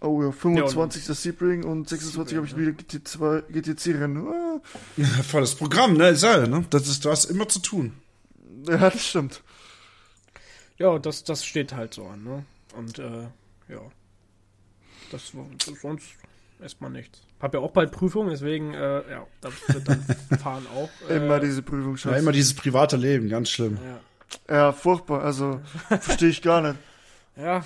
[0.01, 1.05] Oh ja, 25.
[1.05, 4.26] Sebring und 26 habe ich wieder GT2, GTC-Rennen.
[4.28, 4.60] Ah,
[5.22, 6.66] Volles Programm, ne, ist ja, ne?
[6.68, 7.94] Das ist, du hast immer zu tun.
[8.68, 9.43] Ja, das stimmt.
[10.76, 12.44] Ja, das, das steht halt so an, ne?
[12.76, 13.28] Und, äh,
[13.69, 13.81] ja.
[15.11, 16.07] Das, war- das sonst
[16.61, 17.20] erstmal nichts.
[17.41, 20.03] Hab ja auch bald Prüfung, deswegen, äh, ja, da wird dann
[20.39, 20.89] fahren auch.
[21.11, 22.19] Äh, Immer diese Prüfung Ja, schaffen.
[22.19, 23.78] immer dieses private Leben, ganz schlimm.
[24.49, 24.55] Ja.
[24.55, 25.23] Ja, furchtbar.
[25.23, 25.61] Also,
[26.01, 26.77] verstehe ich gar nicht.
[27.36, 27.65] Ja.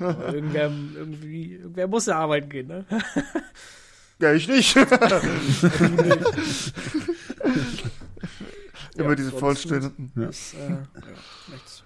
[0.00, 2.84] Aber irgendwer, irgendwie, irgendwer muss ja arbeiten gehen, ne?
[4.18, 4.74] Ja, ich nicht.
[8.96, 10.10] Immer Ja, diese Vollstunden.
[10.16, 10.78] Das, äh, ja,
[11.52, 11.84] nichts.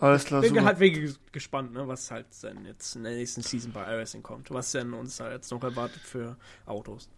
[0.00, 0.64] Alles klar, Bin super.
[0.64, 4.50] halt wirklich gespannt, ne, was halt dann jetzt in der nächsten Season bei iRacing kommt.
[4.50, 7.08] Was denn uns da jetzt noch erwartet für Autos.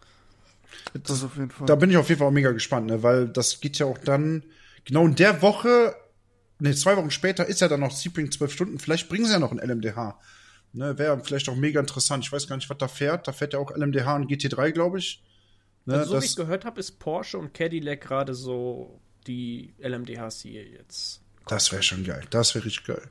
[1.02, 1.66] Das auf jeden Fall.
[1.66, 3.02] Da bin ich auf jeden Fall auch mega gespannt, ne?
[3.02, 4.44] weil das geht ja auch dann
[4.84, 5.94] genau in der Woche,
[6.58, 8.78] ne, zwei Wochen später ist ja dann noch Sebring 12 Stunden.
[8.78, 10.18] Vielleicht bringen sie ja noch ein LMDH.
[10.72, 12.24] Ne, Wäre vielleicht auch mega interessant.
[12.24, 13.26] Ich weiß gar nicht, was da fährt.
[13.26, 15.22] Da fährt ja auch LMDH und GT3, glaube ich.
[15.84, 19.74] Ne, Also, so wie das, ich gehört habe, ist Porsche und Cadillac gerade so die
[19.80, 21.22] LMDHs, die jetzt.
[21.50, 22.22] Das wäre schon geil.
[22.30, 23.02] Das wäre richtig geil.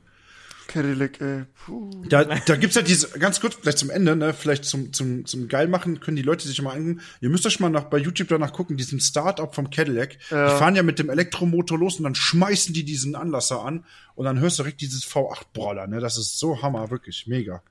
[0.66, 1.44] Cadillac, ey.
[1.66, 1.90] Puh.
[2.08, 5.48] Da, da gibt's ja diese, ganz kurz, vielleicht zum Ende, ne, vielleicht zum, zum, zum
[5.48, 7.00] Geilmachen können die Leute sich mal angucken.
[7.20, 10.16] Ihr müsst euch mal nach, bei YouTube danach gucken, diesen Start-up vom Cadillac.
[10.30, 10.52] Ja.
[10.52, 13.84] Die fahren ja mit dem Elektromotor los und dann schmeißen die diesen Anlasser an
[14.14, 17.62] und dann hörst du direkt dieses V8-Brawler, ne, das ist so Hammer, wirklich, mega.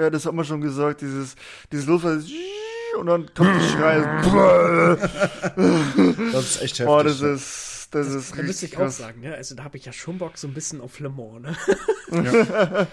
[0.00, 1.36] Ja, das hat man schon gesagt, dieses,
[1.70, 2.26] dieses Losfahren,
[2.98, 4.00] und dann kommt die Schrei.
[6.32, 6.86] Das ist echt heftig.
[6.86, 8.98] Boah, das ist, das ist Da müsste ich auch krass.
[8.98, 9.34] sagen, ne?
[9.34, 11.56] Also da habe ich ja schon Bock so ein bisschen auf Le Mans, ne?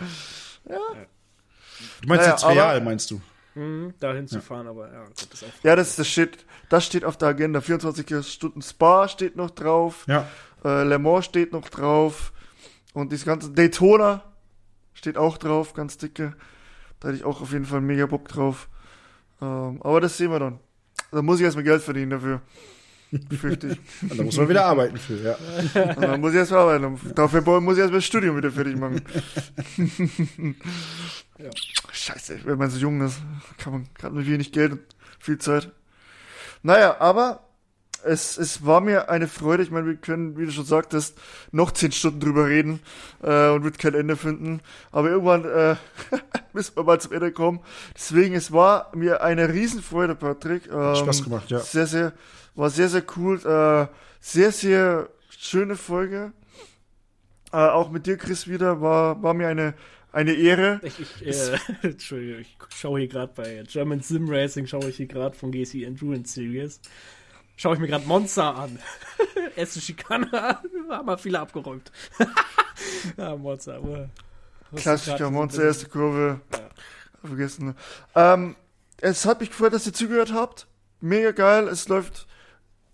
[0.61, 0.75] du
[2.07, 3.21] meinst Naja, jetzt real, meinst du?
[3.55, 5.63] Mhm, dahin zu fahren, aber ja, gut, ist auch.
[5.63, 7.61] Ja, das, das steht, das steht auf der Agenda.
[7.61, 10.05] 24 Stunden Spa steht noch drauf.
[10.07, 10.27] Ja.
[10.63, 12.31] Äh, Le Mans steht noch drauf.
[12.93, 14.23] Und das ganze Daytona
[14.93, 16.35] steht auch drauf, ganz dicke.
[16.99, 18.69] Da hätte ich auch auf jeden Fall mega Bock drauf.
[19.41, 20.59] Ähm, aber das sehen wir dann.
[21.11, 22.41] Da muss ich erstmal Geld verdienen dafür.
[23.39, 24.11] Fürchte ich.
[24.11, 25.35] Und da muss man wieder arbeiten für, ja.
[25.95, 26.99] Und dann muss ich erstmal arbeiten.
[27.15, 29.01] Dafür muss ich erstmal das Studium wieder fertig machen.
[31.41, 31.49] Ja.
[31.93, 33.21] Scheiße, wenn man so jung ist,
[33.57, 34.81] kann man gerade mit wenig Geld und
[35.19, 35.71] viel Zeit.
[36.63, 37.48] Naja, aber
[38.03, 39.63] es, es war mir eine Freude.
[39.63, 41.17] Ich meine, wir können, wie du schon sagtest,
[41.51, 42.79] noch zehn Stunden drüber reden
[43.21, 44.61] äh, und wird kein Ende finden.
[44.91, 45.75] Aber irgendwann äh,
[46.53, 47.59] müssen wir mal zum Ende kommen.
[47.95, 50.67] Deswegen, es war mir eine Riesenfreude, Patrick.
[50.67, 51.59] Ähm, Spaß gemacht, ja.
[51.59, 52.13] Sehr, sehr,
[52.55, 53.37] war sehr, sehr cool.
[53.45, 53.87] Äh,
[54.19, 56.33] sehr, sehr schöne Folge.
[57.51, 58.81] Äh, auch mit dir, Chris, wieder.
[58.81, 59.73] War, war mir eine,
[60.11, 60.79] eine Ehre.
[60.83, 61.57] Ich, ich, äh,
[61.87, 65.83] Entschuldigung, ich schaue hier gerade bei German Sim Racing, schaue ich hier gerade von GC
[65.83, 66.79] Endurance Series.
[67.59, 68.79] Schaue ich mir gerade Monster an.
[69.57, 71.91] Erste Schikane, haben wir viele abgeräumt.
[73.17, 73.81] ja, Monster.
[74.71, 76.39] so Monster, erste Kurve.
[77.21, 77.65] Vergessen.
[77.65, 77.75] ne?
[78.15, 78.55] Ähm,
[79.01, 80.67] es hat mich gefreut, dass ihr zugehört habt.
[81.01, 81.67] Mega geil.
[81.67, 82.27] Es läuft.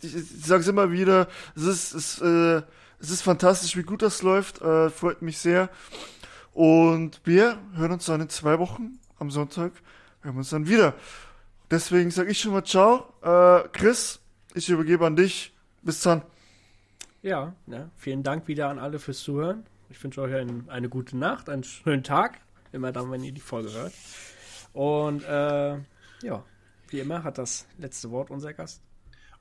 [0.01, 1.27] Ich, ich sag's immer wieder.
[1.55, 2.63] Es ist, es, äh,
[2.99, 4.63] es ist fantastisch, wie gut das läuft.
[4.63, 5.69] Äh, freut mich sehr.
[6.53, 9.73] Und wir hören uns dann in zwei Wochen am Sonntag.
[10.21, 10.95] Hören wir uns dann wieder.
[11.69, 13.13] Deswegen sage ich schon mal Ciao.
[13.21, 14.21] Äh, Chris,
[14.55, 15.53] ich übergebe an dich.
[15.81, 16.23] Bis dann.
[17.21, 17.89] Ja, ne?
[17.97, 19.65] vielen Dank wieder an alle fürs Zuhören.
[19.89, 22.39] Ich wünsche euch ein, eine gute Nacht, einen schönen Tag.
[22.71, 23.93] Immer dann, wenn ihr die Folge hört.
[24.73, 25.77] Und äh,
[26.23, 26.43] ja,
[26.89, 28.81] wie immer hat das letzte Wort unser Gast.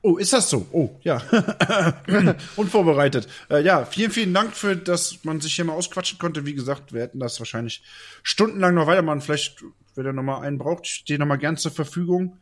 [0.02, 0.66] Oh, ist das so?
[0.70, 1.16] Oh, ja.
[2.56, 3.26] Unvorbereitet.
[3.48, 6.44] Äh, ja, vielen, vielen Dank für, dass man sich hier mal ausquatschen konnte.
[6.44, 7.82] Wie gesagt, wir hätten das wahrscheinlich
[8.22, 9.22] stundenlang noch weitermachen.
[9.22, 9.64] Vielleicht,
[9.94, 12.38] wenn ihr noch mal einen braucht, stehe noch mal gern zur Verfügung.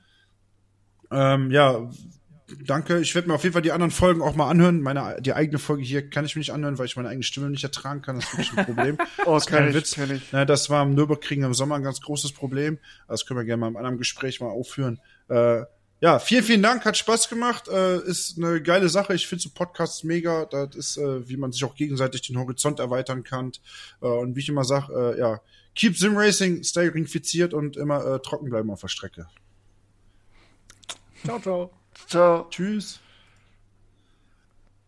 [1.13, 1.89] Ähm, ja,
[2.65, 3.01] danke.
[3.01, 4.81] Ich werde mir auf jeden Fall die anderen Folgen auch mal anhören.
[4.81, 7.51] Meine, die eigene Folge hier kann ich mir nicht anhören, weil ich meine eigene Stimme
[7.51, 8.17] nicht ertragen kann.
[8.17, 8.99] Das ist wirklich ein Problem.
[9.25, 10.29] Oh, Das ist kein kenn ich, Witz.
[10.33, 12.79] Na, das war im Nürburgring im Sommer ein ganz großes Problem.
[13.09, 15.01] Das können wir gerne mal in einem anderen Gespräch mal aufführen.
[15.29, 15.63] Äh,
[16.03, 19.15] ja, vielen, vielen Dank, hat Spaß gemacht, äh, ist eine geile Sache.
[19.15, 20.47] Ich finde so Podcasts mega.
[20.47, 23.53] Das ist, äh, wie man sich auch gegenseitig den Horizont erweitern kann.
[24.01, 25.41] Äh, und wie ich immer sage, äh, ja,
[25.77, 29.29] keep Sim Racing, stay ringfiziert und immer äh, trocken bleiben auf der Strecke.
[31.25, 31.82] Ciao, ciao.
[32.07, 32.47] Ciao.
[32.51, 33.02] Tschüss.